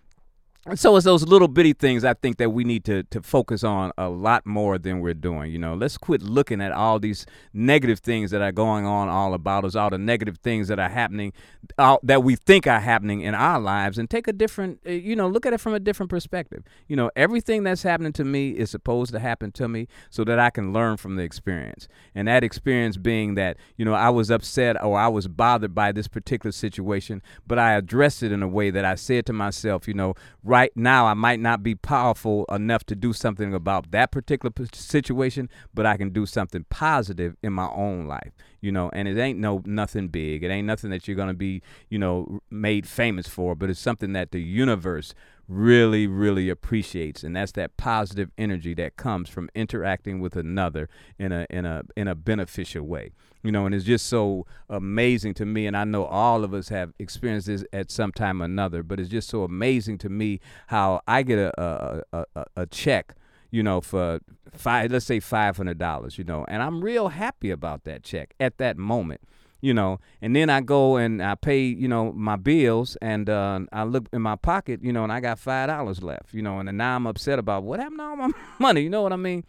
so 0.74 0.94
it's 0.94 1.06
those 1.06 1.22
little 1.22 1.48
bitty 1.48 1.72
things 1.72 2.04
I 2.04 2.12
think 2.12 2.36
that 2.36 2.50
we 2.50 2.64
need 2.64 2.84
to 2.84 3.02
to 3.04 3.22
focus 3.22 3.64
on 3.64 3.92
a 3.96 4.10
lot 4.10 4.44
more 4.44 4.76
than 4.76 5.00
we're 5.00 5.14
doing. 5.14 5.50
You 5.50 5.58
know, 5.58 5.74
let's 5.74 5.96
quit 5.96 6.20
looking 6.20 6.60
at 6.60 6.70
all 6.70 6.98
these 6.98 7.24
negative 7.54 8.00
things 8.00 8.30
that 8.32 8.42
are 8.42 8.52
going 8.52 8.84
on 8.84 9.08
all 9.08 9.32
about 9.32 9.64
us, 9.64 9.74
all 9.74 9.88
the 9.88 9.96
negative 9.96 10.36
things 10.42 10.68
that 10.68 10.78
are 10.78 10.90
happening, 10.90 11.32
all, 11.78 11.98
that 12.02 12.22
we 12.24 12.36
think 12.36 12.66
are 12.66 12.78
happening 12.78 13.22
in 13.22 13.34
our 13.34 13.58
lives, 13.58 13.96
and 13.96 14.10
take 14.10 14.28
a 14.28 14.34
different, 14.34 14.80
uh, 14.86 14.90
you 14.90 15.16
know, 15.16 15.28
look 15.28 15.46
at 15.46 15.54
it 15.54 15.60
from 15.60 15.72
a 15.72 15.80
different 15.80 16.10
perspective. 16.10 16.62
You 16.88 16.96
know, 16.96 17.10
everything 17.16 17.62
that's 17.62 17.82
happening 17.82 18.12
to 18.12 18.24
me 18.24 18.50
is 18.50 18.70
supposed 18.70 19.12
to 19.12 19.18
happen 19.18 19.52
to 19.52 19.66
me 19.66 19.88
so 20.10 20.24
that 20.24 20.38
I 20.38 20.50
can 20.50 20.74
learn 20.74 20.98
from 20.98 21.16
the 21.16 21.22
experience, 21.22 21.88
and 22.14 22.28
that 22.28 22.44
experience 22.44 22.98
being 22.98 23.34
that 23.36 23.56
you 23.78 23.86
know 23.86 23.94
I 23.94 24.10
was 24.10 24.30
upset 24.30 24.82
or 24.84 24.98
I 24.98 25.08
was 25.08 25.26
bothered 25.26 25.74
by 25.74 25.90
this 25.90 26.06
particular 26.06 26.52
situation, 26.52 27.22
but 27.46 27.58
I 27.58 27.76
addressed 27.76 28.22
it 28.22 28.30
in 28.30 28.42
a 28.42 28.48
way 28.48 28.68
that 28.68 28.84
I 28.84 28.94
said 28.94 29.24
to 29.24 29.32
myself, 29.32 29.88
you 29.88 29.94
know 29.94 30.14
right 30.50 30.76
now 30.76 31.06
I 31.06 31.14
might 31.14 31.38
not 31.38 31.62
be 31.62 31.76
powerful 31.76 32.44
enough 32.50 32.84
to 32.86 32.96
do 32.96 33.12
something 33.12 33.54
about 33.54 33.92
that 33.92 34.10
particular 34.10 34.52
situation, 34.74 35.48
but 35.72 35.86
I 35.86 35.96
can 35.96 36.10
do 36.10 36.26
something 36.26 36.66
positive 36.68 37.36
in 37.40 37.52
my 37.52 37.68
own 37.68 38.06
life, 38.06 38.32
you 38.60 38.72
know. 38.72 38.90
And 38.92 39.06
it 39.06 39.16
ain't 39.16 39.38
no 39.38 39.62
nothing 39.64 40.08
big. 40.08 40.42
It 40.42 40.48
ain't 40.48 40.66
nothing 40.66 40.90
that 40.90 41.06
you're 41.06 41.16
gonna 41.16 41.34
be, 41.34 41.62
you 41.88 42.00
know, 42.00 42.40
made 42.50 42.88
famous 42.88 43.28
for, 43.28 43.54
but 43.54 43.70
it's 43.70 43.78
something 43.78 44.12
that 44.14 44.32
the 44.32 44.42
universe 44.42 45.14
really, 45.46 46.08
really 46.08 46.48
appreciates, 46.50 47.22
and 47.22 47.36
that's 47.36 47.52
that 47.52 47.76
positive 47.76 48.30
energy 48.36 48.74
that 48.74 48.96
comes 48.96 49.28
from 49.28 49.50
interacting 49.54 50.20
with 50.20 50.34
another 50.34 50.88
in 51.16 51.30
a 51.30 51.46
in 51.48 51.64
a 51.64 51.82
in 51.96 52.08
a 52.08 52.16
beneficial 52.16 52.82
way. 52.82 53.12
You 53.42 53.52
know, 53.52 53.64
and 53.64 53.74
it's 53.74 53.86
just 53.86 54.06
so 54.06 54.46
amazing 54.68 55.34
to 55.34 55.46
me, 55.46 55.66
and 55.66 55.76
I 55.76 55.84
know 55.84 56.04
all 56.04 56.44
of 56.44 56.52
us 56.52 56.68
have 56.68 56.92
experienced 56.98 57.46
this 57.46 57.64
at 57.72 57.90
some 57.90 58.12
time 58.12 58.42
or 58.42 58.44
another. 58.44 58.82
But 58.82 59.00
it's 59.00 59.08
just 59.08 59.28
so 59.28 59.44
amazing 59.44 59.98
to 59.98 60.08
me 60.08 60.40
how 60.66 61.00
I 61.08 61.22
get 61.22 61.38
a 61.38 62.04
a, 62.12 62.24
a, 62.34 62.44
a 62.56 62.66
check 62.66 63.14
you 63.52 63.64
know, 63.64 63.80
for 63.80 64.20
five, 64.52 64.92
let's 64.92 65.06
say 65.06 65.18
five 65.18 65.56
hundred 65.56 65.76
dollars, 65.76 66.18
you 66.18 66.22
know, 66.22 66.44
and 66.46 66.62
I'm 66.62 66.84
real 66.84 67.08
happy 67.08 67.50
about 67.50 67.82
that 67.82 68.04
check 68.04 68.34
at 68.38 68.58
that 68.58 68.76
moment 68.76 69.22
you 69.60 69.74
know, 69.74 70.00
and 70.22 70.34
then 70.34 70.48
I 70.48 70.60
go 70.60 70.96
and 70.96 71.22
I 71.22 71.34
pay, 71.34 71.60
you 71.60 71.88
know, 71.88 72.12
my 72.12 72.36
bills, 72.36 72.96
and 73.02 73.28
uh, 73.28 73.60
I 73.72 73.84
look 73.84 74.08
in 74.12 74.22
my 74.22 74.36
pocket, 74.36 74.82
you 74.82 74.92
know, 74.92 75.04
and 75.04 75.12
I 75.12 75.20
got 75.20 75.38
five 75.38 75.68
dollars 75.68 76.02
left, 76.02 76.32
you 76.32 76.42
know, 76.42 76.58
and 76.58 76.78
now 76.78 76.96
I'm 76.96 77.06
upset 77.06 77.38
about 77.38 77.62
what 77.62 77.78
happened 77.78 77.98
to 77.98 78.04
all 78.04 78.16
my 78.16 78.30
money. 78.58 78.82
You 78.82 78.90
know 78.90 79.02
what 79.02 79.12
I 79.12 79.16
mean? 79.16 79.44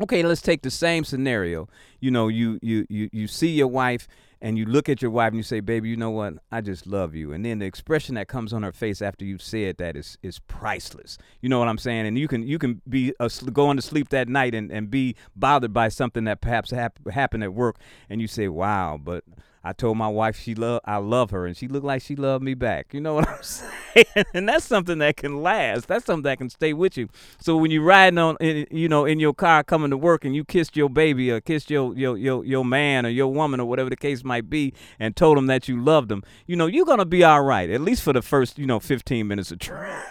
Okay, 0.00 0.22
let's 0.22 0.40
take 0.40 0.62
the 0.62 0.70
same 0.70 1.04
scenario. 1.04 1.68
You 2.00 2.10
know, 2.12 2.28
you 2.28 2.58
you 2.62 2.86
you 2.88 3.10
you 3.12 3.26
see 3.26 3.48
your 3.48 3.66
wife 3.66 4.06
and 4.40 4.56
you 4.56 4.64
look 4.64 4.88
at 4.88 5.02
your 5.02 5.10
wife 5.10 5.28
and 5.28 5.36
you 5.36 5.42
say, 5.42 5.58
"Baby, 5.58 5.88
you 5.88 5.96
know 5.96 6.10
what? 6.10 6.34
I 6.52 6.60
just 6.60 6.86
love 6.86 7.16
you." 7.16 7.32
And 7.32 7.44
then 7.44 7.58
the 7.58 7.66
expression 7.66 8.14
that 8.14 8.28
comes 8.28 8.52
on 8.52 8.62
her 8.62 8.70
face 8.70 9.02
after 9.02 9.24
you've 9.24 9.42
said 9.42 9.78
that 9.78 9.96
is 9.96 10.16
is 10.22 10.38
priceless. 10.38 11.18
You 11.40 11.48
know 11.48 11.58
what 11.58 11.66
I'm 11.66 11.78
saying? 11.78 12.06
And 12.06 12.16
you 12.16 12.28
can 12.28 12.46
you 12.46 12.58
can 12.58 12.80
be 12.88 13.12
going 13.52 13.76
to 13.76 13.82
sleep 13.82 14.10
that 14.10 14.28
night 14.28 14.54
and, 14.54 14.70
and 14.70 14.88
be 14.88 15.16
bothered 15.34 15.72
by 15.72 15.88
something 15.88 16.24
that 16.24 16.40
perhaps 16.40 16.70
hap- 16.70 17.08
happened 17.10 17.42
at 17.42 17.52
work, 17.52 17.78
and 18.08 18.20
you 18.20 18.28
say, 18.28 18.46
"Wow," 18.46 19.00
but 19.02 19.24
I 19.64 19.72
told 19.72 19.96
my 19.96 20.08
wife 20.08 20.38
she 20.38 20.54
love 20.54 20.80
I 20.84 20.96
love 20.96 21.30
her, 21.30 21.46
and 21.46 21.56
she 21.56 21.68
looked 21.68 21.86
like 21.86 22.02
she 22.02 22.16
loved 22.16 22.44
me 22.44 22.54
back. 22.54 22.92
You 22.92 23.00
know 23.00 23.14
what 23.16 23.28
I'm 23.28 23.42
saying? 23.42 24.24
and 24.34 24.48
that's 24.48 24.64
something 24.64 24.98
that 24.98 25.16
can 25.16 25.42
last. 25.42 25.88
That's 25.88 26.04
something 26.04 26.22
that 26.24 26.38
can 26.38 26.50
stay 26.50 26.72
with 26.72 26.96
you. 26.96 27.08
So 27.40 27.56
when 27.56 27.70
you're 27.70 27.82
riding 27.82 28.18
on, 28.18 28.36
in, 28.40 28.66
you 28.70 28.88
know, 28.88 29.04
in 29.04 29.18
your 29.20 29.34
car 29.34 29.64
coming 29.64 29.90
to 29.90 29.96
work, 29.96 30.24
and 30.24 30.34
you 30.34 30.44
kissed 30.44 30.76
your 30.76 30.88
baby 30.88 31.30
or 31.30 31.40
kissed 31.40 31.70
your 31.70 31.94
your 31.96 32.16
your 32.16 32.44
your 32.44 32.64
man 32.64 33.06
or 33.06 33.10
your 33.10 33.32
woman 33.32 33.60
or 33.60 33.68
whatever 33.68 33.90
the 33.90 33.96
case 33.96 34.24
might 34.24 34.48
be, 34.50 34.72
and 34.98 35.16
told 35.16 35.36
them 35.36 35.46
that 35.46 35.68
you 35.68 35.82
loved 35.82 36.08
them, 36.08 36.22
you 36.46 36.56
know, 36.56 36.66
you're 36.66 36.86
gonna 36.86 37.04
be 37.04 37.24
all 37.24 37.42
right 37.42 37.70
at 37.70 37.80
least 37.80 38.02
for 38.02 38.12
the 38.12 38.22
first 38.22 38.58
you 38.58 38.66
know 38.66 38.80
15 38.80 39.26
minutes 39.26 39.50
of 39.50 39.58
traffic. 39.58 40.04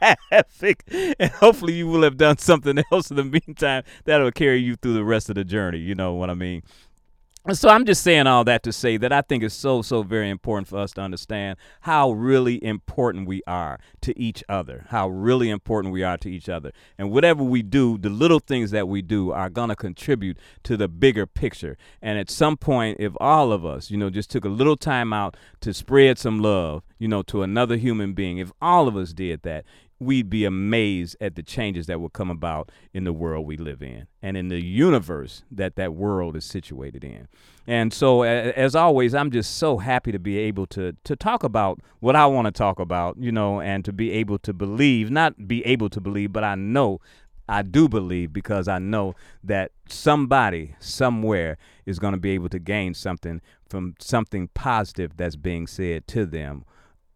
and 1.18 1.30
hopefully 1.32 1.74
you 1.74 1.86
will 1.86 2.02
have 2.02 2.16
done 2.16 2.38
something 2.38 2.82
else 2.92 3.10
in 3.10 3.16
the 3.16 3.24
meantime 3.24 3.82
that'll 4.04 4.32
carry 4.32 4.58
you 4.58 4.76
through 4.76 4.94
the 4.94 5.04
rest 5.04 5.28
of 5.28 5.34
the 5.34 5.44
journey. 5.44 5.78
You 5.78 5.94
know 5.94 6.14
what 6.14 6.30
I 6.30 6.34
mean? 6.34 6.62
So 7.48 7.70
I'm 7.70 7.86
just 7.86 8.02
saying 8.02 8.26
all 8.26 8.44
that 8.44 8.62
to 8.64 8.72
say 8.72 8.98
that 8.98 9.14
I 9.14 9.22
think 9.22 9.42
it's 9.42 9.54
so 9.54 9.80
so 9.80 10.02
very 10.02 10.28
important 10.28 10.68
for 10.68 10.76
us 10.76 10.92
to 10.92 11.00
understand 11.00 11.56
how 11.80 12.12
really 12.12 12.62
important 12.62 13.26
we 13.26 13.42
are 13.46 13.80
to 14.02 14.16
each 14.18 14.44
other, 14.46 14.84
how 14.90 15.08
really 15.08 15.48
important 15.48 15.94
we 15.94 16.02
are 16.02 16.18
to 16.18 16.30
each 16.30 16.50
other. 16.50 16.70
And 16.98 17.10
whatever 17.10 17.42
we 17.42 17.62
do, 17.62 17.96
the 17.96 18.10
little 18.10 18.40
things 18.40 18.72
that 18.72 18.88
we 18.88 19.00
do 19.00 19.32
are 19.32 19.48
going 19.48 19.70
to 19.70 19.74
contribute 19.74 20.36
to 20.64 20.76
the 20.76 20.86
bigger 20.86 21.26
picture. 21.26 21.78
And 22.02 22.18
at 22.18 22.30
some 22.30 22.58
point 22.58 23.00
if 23.00 23.14
all 23.18 23.52
of 23.52 23.64
us, 23.64 23.90
you 23.90 23.96
know, 23.96 24.10
just 24.10 24.30
took 24.30 24.44
a 24.44 24.50
little 24.50 24.76
time 24.76 25.14
out 25.14 25.34
to 25.62 25.72
spread 25.72 26.18
some 26.18 26.40
love, 26.40 26.84
you 26.98 27.08
know, 27.08 27.22
to 27.22 27.42
another 27.42 27.78
human 27.78 28.12
being, 28.12 28.36
if 28.36 28.52
all 28.60 28.86
of 28.86 28.96
us 28.96 29.14
did 29.14 29.42
that, 29.44 29.64
we'd 30.00 30.30
be 30.30 30.46
amazed 30.46 31.14
at 31.20 31.36
the 31.36 31.42
changes 31.42 31.86
that 31.86 32.00
will 32.00 32.08
come 32.08 32.30
about 32.30 32.72
in 32.94 33.04
the 33.04 33.12
world 33.12 33.46
we 33.46 33.56
live 33.56 33.82
in 33.82 34.06
and 34.22 34.36
in 34.36 34.48
the 34.48 34.60
universe 34.60 35.44
that 35.50 35.76
that 35.76 35.94
world 35.94 36.34
is 36.34 36.44
situated 36.44 37.04
in. 37.04 37.28
And 37.66 37.92
so, 37.92 38.22
as 38.22 38.74
always, 38.74 39.14
I'm 39.14 39.30
just 39.30 39.58
so 39.58 39.78
happy 39.78 40.10
to 40.10 40.18
be 40.18 40.38
able 40.38 40.66
to 40.68 40.96
to 41.04 41.14
talk 41.14 41.44
about 41.44 41.80
what 42.00 42.16
I 42.16 42.26
want 42.26 42.46
to 42.46 42.50
talk 42.50 42.80
about, 42.80 43.18
you 43.18 43.30
know, 43.30 43.60
and 43.60 43.84
to 43.84 43.92
be 43.92 44.10
able 44.12 44.38
to 44.40 44.52
believe, 44.52 45.10
not 45.10 45.46
be 45.46 45.64
able 45.66 45.90
to 45.90 46.00
believe, 46.00 46.32
but 46.32 46.42
I 46.42 46.54
know 46.54 47.00
I 47.48 47.62
do 47.62 47.88
believe 47.88 48.32
because 48.32 48.68
I 48.68 48.78
know 48.78 49.14
that 49.44 49.72
somebody 49.88 50.76
somewhere 50.78 51.58
is 51.84 51.98
going 51.98 52.14
to 52.14 52.20
be 52.20 52.30
able 52.30 52.48
to 52.48 52.58
gain 52.58 52.94
something 52.94 53.42
from 53.68 53.96
something 53.98 54.48
positive 54.54 55.16
that's 55.16 55.36
being 55.36 55.66
said 55.66 56.06
to 56.08 56.24
them. 56.24 56.64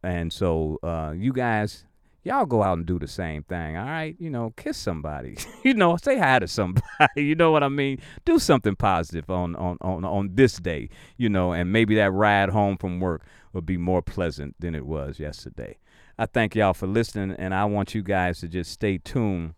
And 0.02 0.32
so, 0.32 0.78
uh, 0.82 1.14
you 1.16 1.32
guys, 1.32 1.86
y'all 2.24 2.46
go 2.46 2.62
out 2.62 2.78
and 2.78 2.86
do 2.86 2.98
the 2.98 3.06
same 3.06 3.42
thing 3.44 3.76
all 3.76 3.84
right? 3.84 4.16
You 4.18 4.30
know 4.30 4.52
kiss 4.56 4.76
somebody. 4.76 5.36
You 5.62 5.74
know 5.74 5.96
say 5.96 6.18
hi 6.18 6.40
to 6.40 6.48
somebody. 6.48 6.84
You 7.16 7.34
know 7.34 7.50
what 7.50 7.62
i 7.62 7.68
mean? 7.68 8.00
Do 8.24 8.38
something 8.38 8.76
positive 8.76 9.30
on 9.30 9.54
on 9.56 9.78
on 9.80 10.04
on 10.04 10.30
this 10.34 10.56
day 10.56 10.88
you 11.16 11.28
know 11.28 11.52
and 11.52 11.72
maybe 11.72 11.94
that 11.96 12.12
ride 12.12 12.50
home 12.50 12.76
from 12.76 13.00
work 13.00 13.22
will 13.52 13.62
be 13.62 13.76
more 13.76 14.02
pleasant 14.02 14.56
than 14.58 14.74
it 14.74 14.86
was 14.86 15.18
yesterday. 15.18 15.78
I 16.18 16.26
thank 16.26 16.54
y'all 16.54 16.74
for 16.74 16.86
listening 16.86 17.36
and 17.38 17.54
i 17.54 17.64
want 17.64 17.94
you 17.94 18.02
guys 18.02 18.40
to 18.40 18.48
just 18.48 18.70
stay 18.70 18.98
tuned 18.98 19.54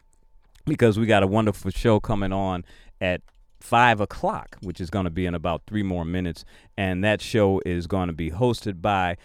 because 0.65 0.99
we 0.99 1.07
got 1.07 1.23
a 1.23 1.27
wonderful 1.27 1.71
show 1.71 2.01
coming 2.01 2.33
on 2.33 2.65
at 3.01 3.21
five 3.61 4.01
o'clock 4.01 4.57
which 4.63 4.81
is 4.81 4.91
going 4.91 5.05
to 5.05 5.11
be 5.11 5.27
in 5.27 5.35
about 5.35 5.63
three 5.67 5.83
more 5.83 6.05
minutes 6.05 6.45
and 6.77 7.03
that 7.03 7.21
show 7.21 7.61
is 7.67 7.87
going 7.87 8.07
to 8.07 8.13
be 8.13 8.31
hosted 8.31 8.81
by 8.81 9.17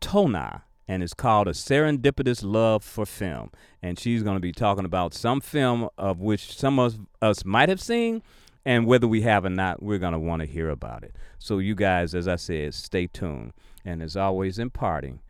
tona 0.00 0.62
and 0.88 1.02
it's 1.02 1.14
called 1.14 1.48
A 1.48 1.52
Serendipitous 1.52 2.42
Love 2.44 2.82
for 2.82 3.06
Film. 3.06 3.50
And 3.82 3.98
she's 3.98 4.22
going 4.22 4.36
to 4.36 4.40
be 4.40 4.52
talking 4.52 4.84
about 4.84 5.14
some 5.14 5.40
film 5.40 5.88
of 5.96 6.20
which 6.20 6.56
some 6.56 6.78
of 6.78 6.98
us 7.22 7.44
might 7.44 7.68
have 7.68 7.80
seen, 7.80 8.22
and 8.64 8.86
whether 8.86 9.08
we 9.08 9.22
have 9.22 9.44
or 9.44 9.50
not, 9.50 9.82
we're 9.82 9.98
going 9.98 10.12
to 10.12 10.18
want 10.18 10.40
to 10.40 10.46
hear 10.46 10.68
about 10.68 11.02
it. 11.02 11.14
So, 11.38 11.58
you 11.58 11.74
guys, 11.74 12.14
as 12.14 12.28
I 12.28 12.36
said, 12.36 12.74
stay 12.74 13.06
tuned. 13.06 13.52
And 13.84 14.02
as 14.02 14.16
always, 14.16 14.58
in 14.58 14.70
parting, 14.70 15.20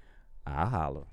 I 0.47 0.67
holler. 0.67 1.10